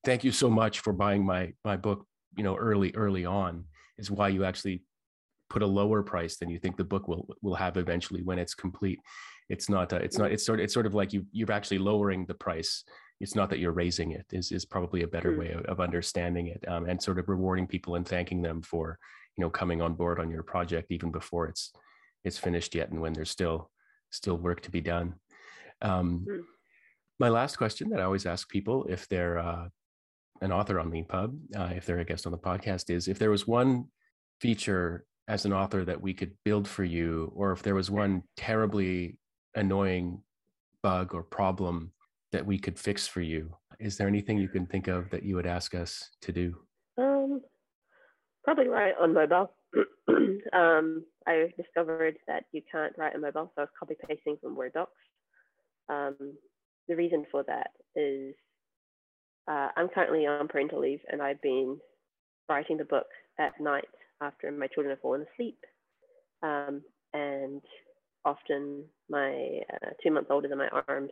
thank 0.04 0.24
you 0.24 0.32
so 0.32 0.50
much 0.50 0.80
for 0.80 0.94
buying 0.94 1.26
my 1.26 1.54
my 1.64 1.78
book 1.78 2.06
you 2.38 2.44
know 2.44 2.56
early 2.56 2.92
early 2.96 3.26
on 3.26 3.66
is 3.98 4.12
why 4.12 4.28
you 4.28 4.44
actually 4.44 4.84
put 5.50 5.62
a 5.62 5.68
lower 5.68 6.02
price 6.02 6.38
than 6.38 6.50
you 6.50 6.60
think 6.60 6.78
the 6.78 6.84
book 6.84 7.08
will 7.08 7.28
will 7.42 7.56
have 7.56 7.78
eventually 7.78 8.22
when 8.22 8.40
it's 8.40 8.54
complete 8.54 9.00
it's 9.50 9.70
not 9.70 9.94
uh, 9.94 9.98
it's 9.98 10.18
not 10.18 10.32
it's 10.32 10.46
sort 10.46 10.60
of 10.60 10.64
it's 10.64 10.74
sort 10.74 10.86
of 10.86 10.94
like 10.94 11.14
you 11.14 11.26
you're 11.32 11.52
actually 11.52 11.78
lowering 11.78 12.26
the 12.26 12.34
price 12.34 12.84
it's 13.20 13.36
not 13.36 13.50
that 13.50 13.60
you're 13.60 13.72
raising 13.72 14.12
it 14.12 14.26
is 14.32 14.52
is 14.52 14.66
probably 14.66 15.04
a 15.04 15.08
better 15.08 15.34
mm. 15.34 15.40
way 15.40 15.52
of, 15.52 15.64
of 15.66 15.80
understanding 15.80 16.48
it 16.48 16.64
um, 16.68 16.88
and 16.88 17.02
sort 17.02 17.20
of 17.20 17.30
rewarding 17.30 17.68
people 17.68 17.96
and 17.96 18.08
thanking 18.08 18.42
them 18.42 18.62
for 18.62 18.98
you 19.38 19.42
know 19.42 19.50
coming 19.50 19.82
on 19.82 19.94
board 19.94 20.20
on 20.20 20.30
your 20.30 20.44
project 20.44 20.92
even 20.92 21.12
before 21.12 21.48
it's 21.48 21.72
it's 22.24 22.38
finished 22.38 22.74
yet 22.74 22.90
and 22.90 23.00
when 23.02 23.14
there's 23.14 23.30
still 23.30 23.70
still 24.14 24.38
work 24.38 24.62
to 24.62 24.72
be 24.72 24.82
done. 24.82 25.16
Um, 25.82 26.26
mm. 26.30 26.42
My 27.20 27.30
last 27.30 27.58
question 27.58 27.90
that 27.90 28.00
I 28.00 28.04
always 28.04 28.26
ask 28.26 28.48
people 28.50 28.86
if 28.86 29.08
they're 29.08 29.38
uh, 29.38 29.68
an 30.42 30.52
author 30.52 30.80
on 30.80 30.92
LeanPub, 30.92 31.38
uh, 31.56 31.74
if 31.76 31.86
they're 31.86 32.00
a 32.00 32.06
guest 32.06 32.26
on 32.26 32.32
the 32.32 32.38
podcast, 32.38 32.90
is 32.90 33.08
if 33.08 33.20
there 33.20 33.32
was 33.32 33.48
one 33.48 33.86
feature 34.42 35.06
as 35.28 35.46
an 35.46 35.54
author 35.54 35.86
that 35.86 36.02
we 36.02 36.14
could 36.14 36.34
build 36.44 36.68
for 36.68 36.84
you, 36.84 37.32
or 37.36 37.52
if 37.52 37.64
there 37.64 37.76
was 37.76 37.90
one 37.90 38.24
terribly 38.36 39.18
annoying 39.56 40.22
bug 40.82 41.14
or 41.14 41.24
problem 41.24 41.92
that 42.32 42.46
we 42.46 42.60
could 42.60 42.78
fix 42.78 43.08
for 43.08 43.22
you, 43.22 43.56
is 43.80 43.98
there 43.98 44.08
anything 44.08 44.38
you 44.38 44.50
can 44.50 44.66
think 44.66 44.88
of 44.88 45.10
that 45.12 45.24
you 45.24 45.36
would 45.36 45.46
ask 45.46 45.76
us 45.76 46.10
to 46.22 46.32
do? 46.32 46.56
Um, 46.98 47.42
probably 48.44 48.68
write 48.68 48.96
on 49.00 49.14
mobile. 49.14 49.54
um, 50.54 51.06
I 51.26 51.54
discovered 51.58 52.18
that 52.28 52.44
you 52.52 52.62
can't 52.70 52.94
write 52.98 53.16
on 53.16 53.22
mobile, 53.22 53.52
so 53.56 53.62
I 53.62 53.62
was 53.62 53.70
copy 53.80 53.96
pasting 54.08 54.38
from 54.42 54.56
Word 54.56 54.74
docs. 54.74 54.92
Um, 55.90 56.16
the 56.88 56.96
reason 56.96 57.26
for 57.32 57.44
that 57.44 57.72
is 57.96 58.36
uh, 59.50 59.70
I'm 59.76 59.90
currently 59.90 60.26
on 60.26 60.48
parental 60.48 60.80
leave, 60.80 61.00
and 61.12 61.22
I've 61.22 61.42
been 61.42 61.78
writing 62.50 62.78
the 62.78 62.86
book 62.86 63.08
at 63.40 63.60
night 63.60 63.88
after 64.22 64.52
my 64.52 64.68
children 64.68 64.92
have 64.92 65.02
fallen 65.02 65.26
asleep. 65.34 65.58
Um, 66.42 66.82
and 67.14 67.62
often 68.26 68.86
my 69.10 69.60
uh, 69.74 69.90
two 70.02 70.12
months 70.12 70.30
old 70.32 70.46
is 70.46 70.52
in 70.52 70.58
my 70.58 70.70
arms, 70.88 71.12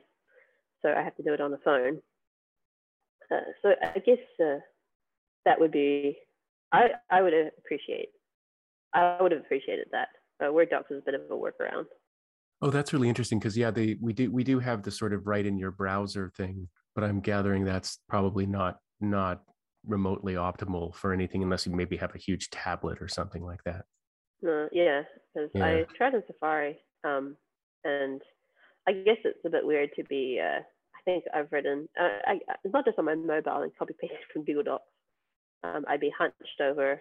so 0.82 0.90
I 0.90 1.04
have 1.04 1.16
to 1.18 1.24
do 1.24 1.34
it 1.34 1.42
on 1.42 1.52
the 1.52 1.60
phone. 1.64 2.00
Uh, 3.32 3.52
so 3.62 3.70
I 3.82 4.00
guess 4.00 4.18
uh, 4.44 4.60
that 5.46 5.60
would 5.60 5.72
be, 5.72 6.18
I, 6.72 6.88
I 7.10 7.22
would 7.22 7.34
appreciate, 7.58 8.10
I 8.94 9.18
would 9.22 9.32
have 9.32 9.42
appreciated 9.42 9.88
that. 9.92 10.10
Uh, 10.44 10.52
Word 10.52 10.70
docs 10.70 10.92
is 10.92 11.00
a 11.00 11.06
bit 11.06 11.14
of 11.14 11.22
a 11.30 11.34
workaround. 11.34 11.86
Oh, 12.62 12.70
that's 12.70 12.94
really 12.94 13.10
interesting 13.10 13.40
because 13.40 13.58
yeah, 13.58 13.72
they 13.72 13.98
we 14.00 14.14
do 14.14 14.32
we 14.32 14.44
do 14.44 14.60
have 14.60 14.84
the 14.84 14.92
sort 14.92 15.14
of 15.14 15.26
write 15.26 15.46
in 15.48 15.58
your 15.58 15.72
browser 15.72 16.32
thing, 16.36 16.68
but 16.96 17.04
I'm 17.04 17.20
gathering 17.20 17.66
that's 17.66 18.00
probably 18.10 18.46
not 18.46 18.78
not 19.00 19.42
remotely 19.86 20.36
optimal 20.36 20.94
for 20.96 21.14
anything 21.14 21.44
unless 21.44 21.66
you 21.66 21.72
maybe 21.72 21.98
have 21.98 22.14
a 22.14 22.20
huge 22.20 22.50
tablet 22.50 23.02
or 23.02 23.08
something 23.08 23.44
like 23.44 23.64
that. 23.64 23.86
Uh, 24.48 24.68
yeah, 24.72 25.02
because 25.34 25.50
yeah. 25.54 25.66
I 25.66 25.86
tried 25.96 26.14
in 26.14 26.24
Safari, 26.28 26.80
um, 27.04 27.36
and 27.84 28.22
I 28.88 28.94
guess 28.94 29.18
it's 29.24 29.46
a 29.46 29.50
bit 29.50 29.66
weird 29.66 29.92
to 29.96 30.04
be. 30.04 30.40
Uh, 30.42 30.60
I 30.60 31.04
think 31.06 31.24
I've 31.34 31.52
written. 31.52 31.88
Uh, 32.00 32.20
I, 32.26 32.40
it's 32.64 32.74
not 32.74 32.86
just 32.86 33.00
on 33.00 33.06
my 33.06 33.16
mobile 33.16 33.62
and 33.62 33.72
copy 33.78 33.94
paste 34.00 34.14
from 34.34 34.44
Google 34.44 34.64
Docs. 34.64 34.84
Um, 35.64 35.86
I'd 35.88 36.00
be 36.00 36.12
hunched 36.16 36.62
over 36.62 37.00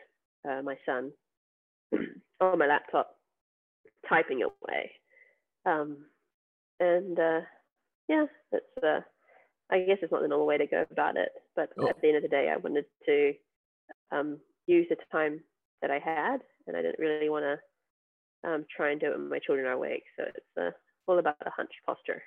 uh, 0.49 0.63
my 0.63 0.77
son 0.85 1.13
on 2.41 2.59
my 2.59 2.67
laptop, 2.67 3.17
typing 4.09 4.43
away, 4.43 4.91
um, 5.67 5.99
and 6.79 7.19
uh, 7.19 7.41
yeah, 8.09 8.27
it's. 8.53 9.05
I 9.71 9.81
guess 9.81 9.99
it's 10.03 10.13
not 10.13 10.23
the 10.23 10.29
normal 10.29 10.47
way 10.47 10.59
to 10.59 10.67
go 10.67 10.85
about 10.91 11.17
it, 11.17 11.31
but 11.55 11.71
oh. 11.79 11.89
at 11.89 12.01
the 12.01 12.09
end 12.09 12.17
of 12.17 12.23
the 12.23 12.29
day, 12.29 12.51
I 12.51 12.57
wanted 12.57 12.85
to 13.07 13.33
um, 14.11 14.39
use 14.67 14.87
the 14.89 14.97
time 15.13 15.41
that 15.83 15.91
I 15.91 15.99
had, 15.99 16.39
and 16.67 16.77
I 16.77 16.83
didn't 16.83 16.99
really 16.99 17.29
want 17.29 17.45
to 17.45 18.51
um, 18.51 18.65
try 18.75 18.91
and 18.91 19.01
do 19.01 19.07
it 19.07 19.19
when 19.19 19.29
my 19.29 19.39
children 19.39 19.67
are 19.67 19.73
awake. 19.73 20.05
So 20.19 20.25
it's 20.27 20.47
uh, 20.61 20.71
all 21.07 21.19
about 21.19 21.37
the 21.45 21.51
hunch 21.57 21.71
posture. 21.87 22.23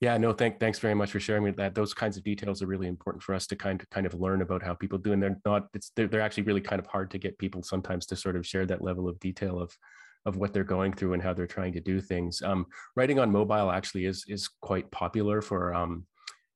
Yeah, 0.00 0.16
no, 0.16 0.32
thank, 0.32 0.58
thanks 0.58 0.78
very 0.78 0.94
much 0.94 1.12
for 1.12 1.20
sharing 1.20 1.44
with 1.44 1.56
that. 1.56 1.74
Those 1.74 1.94
kinds 1.94 2.16
of 2.16 2.24
details 2.24 2.62
are 2.62 2.66
really 2.66 2.88
important 2.88 3.22
for 3.22 3.34
us 3.34 3.46
to 3.48 3.56
kind 3.56 3.80
of 3.80 3.88
kind 3.90 4.06
of 4.06 4.14
learn 4.14 4.42
about 4.42 4.62
how 4.62 4.74
people 4.74 4.98
do, 4.98 5.12
and 5.12 5.22
they're 5.22 5.38
not. 5.44 5.68
It's 5.74 5.92
they're, 5.94 6.08
they're 6.08 6.20
actually 6.20 6.44
really 6.44 6.60
kind 6.60 6.80
of 6.80 6.86
hard 6.86 7.10
to 7.12 7.18
get 7.18 7.38
people 7.38 7.62
sometimes 7.62 8.06
to 8.06 8.16
sort 8.16 8.36
of 8.36 8.46
share 8.46 8.66
that 8.66 8.82
level 8.82 9.08
of 9.08 9.20
detail 9.20 9.60
of 9.60 9.76
of 10.26 10.36
what 10.36 10.52
they're 10.52 10.64
going 10.64 10.92
through 10.92 11.14
and 11.14 11.22
how 11.22 11.32
they're 11.32 11.46
trying 11.46 11.72
to 11.72 11.80
do 11.80 12.00
things. 12.00 12.42
Um, 12.42 12.66
writing 12.96 13.18
on 13.18 13.30
mobile 13.30 13.70
actually 13.70 14.06
is 14.06 14.24
is 14.26 14.48
quite 14.60 14.90
popular 14.90 15.40
for 15.40 15.72
um, 15.72 16.04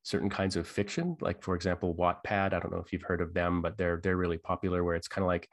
certain 0.05 0.30
kinds 0.30 0.55
of 0.55 0.68
fiction, 0.68 1.16
like 1.20 1.42
for 1.42 1.57
example, 1.57 1.94
Wattpad. 1.94 2.52
I 2.52 2.61
don't 2.61 2.70
know 2.70 2.82
if 2.84 2.92
you've 2.92 3.02
heard 3.02 3.20
of 3.20 3.34
them, 3.34 3.61
but 3.61 3.76
they're 3.76 4.00
they're 4.02 4.16
really 4.16 4.38
popular. 4.38 4.84
Where 4.84 4.94
it's 4.94 5.09
kind 5.09 5.24
of 5.24 5.28
like 5.28 5.48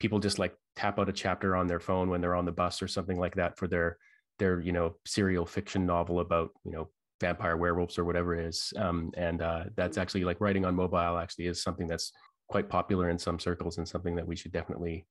people 0.00 0.18
just 0.20 0.38
like 0.38 0.54
tap 0.76 0.98
out 0.98 1.08
a 1.08 1.12
chapter 1.12 1.54
on 1.56 1.66
their 1.66 1.80
phone 1.80 2.08
when 2.08 2.20
they're 2.20 2.34
on 2.34 2.46
the 2.46 2.52
bus 2.52 2.80
or 2.80 2.88
something 2.88 3.18
like 3.18 3.34
that 3.34 3.58
for 3.58 3.66
their 3.68 3.98
their 4.38 4.60
you 4.60 4.72
know 4.72 4.94
serial 5.04 5.44
fiction 5.44 5.84
novel 5.84 6.20
about 6.20 6.50
you 6.64 6.72
know 6.72 6.88
vampire 7.20 7.56
werewolves 7.56 7.98
or 7.98 8.04
whatever 8.04 8.34
it 8.34 8.46
is. 8.46 8.72
Um, 8.76 9.10
and 9.16 9.42
uh, 9.42 9.64
that's 9.76 9.98
actually 9.98 10.24
like 10.24 10.40
writing 10.40 10.64
on 10.64 10.74
mobile 10.74 11.18
actually 11.18 11.46
is 11.46 11.62
something 11.62 11.88
that's 11.88 12.12
quite 12.48 12.68
popular 12.68 13.10
in 13.10 13.18
some 13.18 13.38
circles 13.38 13.78
and 13.78 13.88
something 13.88 14.16
that 14.16 14.26
we 14.26 14.36
should 14.36 14.52
definitely 14.52 15.06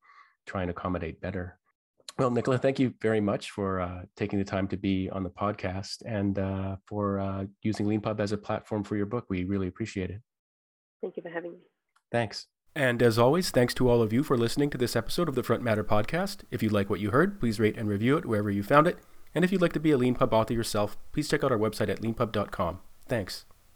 try 0.45 0.61
and 0.61 0.71
accommodate 0.71 1.19
better. 1.19 1.59
Well, 2.17 2.31
Nicola, 2.31 2.57
thank 2.57 2.79
you 2.79 2.93
very 3.01 3.19
much 3.19 3.51
for 3.51 3.81
uh, 3.81 4.03
taking 4.15 4.39
the 4.39 4.45
time 4.45 4.67
to 4.69 4.77
be 4.77 5.09
on 5.09 5.23
the 5.23 5.29
podcast 5.29 5.97
and 6.05 6.39
uh, 6.39 6.77
for 6.85 7.19
uh, 7.19 7.45
using 7.61 7.85
LeanPub 7.85 8.21
as 8.21 8.31
a 8.31 8.37
platform 8.37 8.83
for 8.85 8.95
your 8.95 9.05
book. 9.05 9.25
We 9.29 9.43
really 9.43 9.67
appreciate 9.67 10.09
it. 10.09 10.21
Thank 11.01 11.17
you 11.17 11.23
for 11.23 11.29
having 11.29 11.51
me. 11.51 11.59
Thanks. 12.11 12.47
And 12.73 13.01
as 13.01 13.19
always, 13.19 13.51
thanks 13.51 13.73
to 13.75 13.89
all 13.89 14.01
of 14.01 14.13
you 14.13 14.23
for 14.23 14.37
listening 14.37 14.69
to 14.71 14.77
this 14.77 14.95
episode 14.95 15.27
of 15.27 15.35
the 15.35 15.43
Front 15.43 15.63
Matter 15.63 15.83
podcast. 15.83 16.43
If 16.51 16.63
you 16.63 16.69
like 16.69 16.89
what 16.89 16.99
you 16.99 17.11
heard, 17.11 17.39
please 17.39 17.59
rate 17.59 17.77
and 17.77 17.89
review 17.89 18.17
it 18.17 18.25
wherever 18.25 18.49
you 18.49 18.63
found 18.63 18.87
it. 18.87 18.97
And 19.33 19.43
if 19.43 19.51
you'd 19.51 19.61
like 19.61 19.73
to 19.73 19.79
be 19.79 19.91
a 19.91 19.97
LeanPub 19.97 20.31
author 20.31 20.53
yourself, 20.53 20.97
please 21.11 21.27
check 21.27 21.43
out 21.43 21.51
our 21.51 21.57
website 21.57 21.89
at 21.89 22.01
leanpub.com. 22.01 22.79
Thanks. 23.07 23.45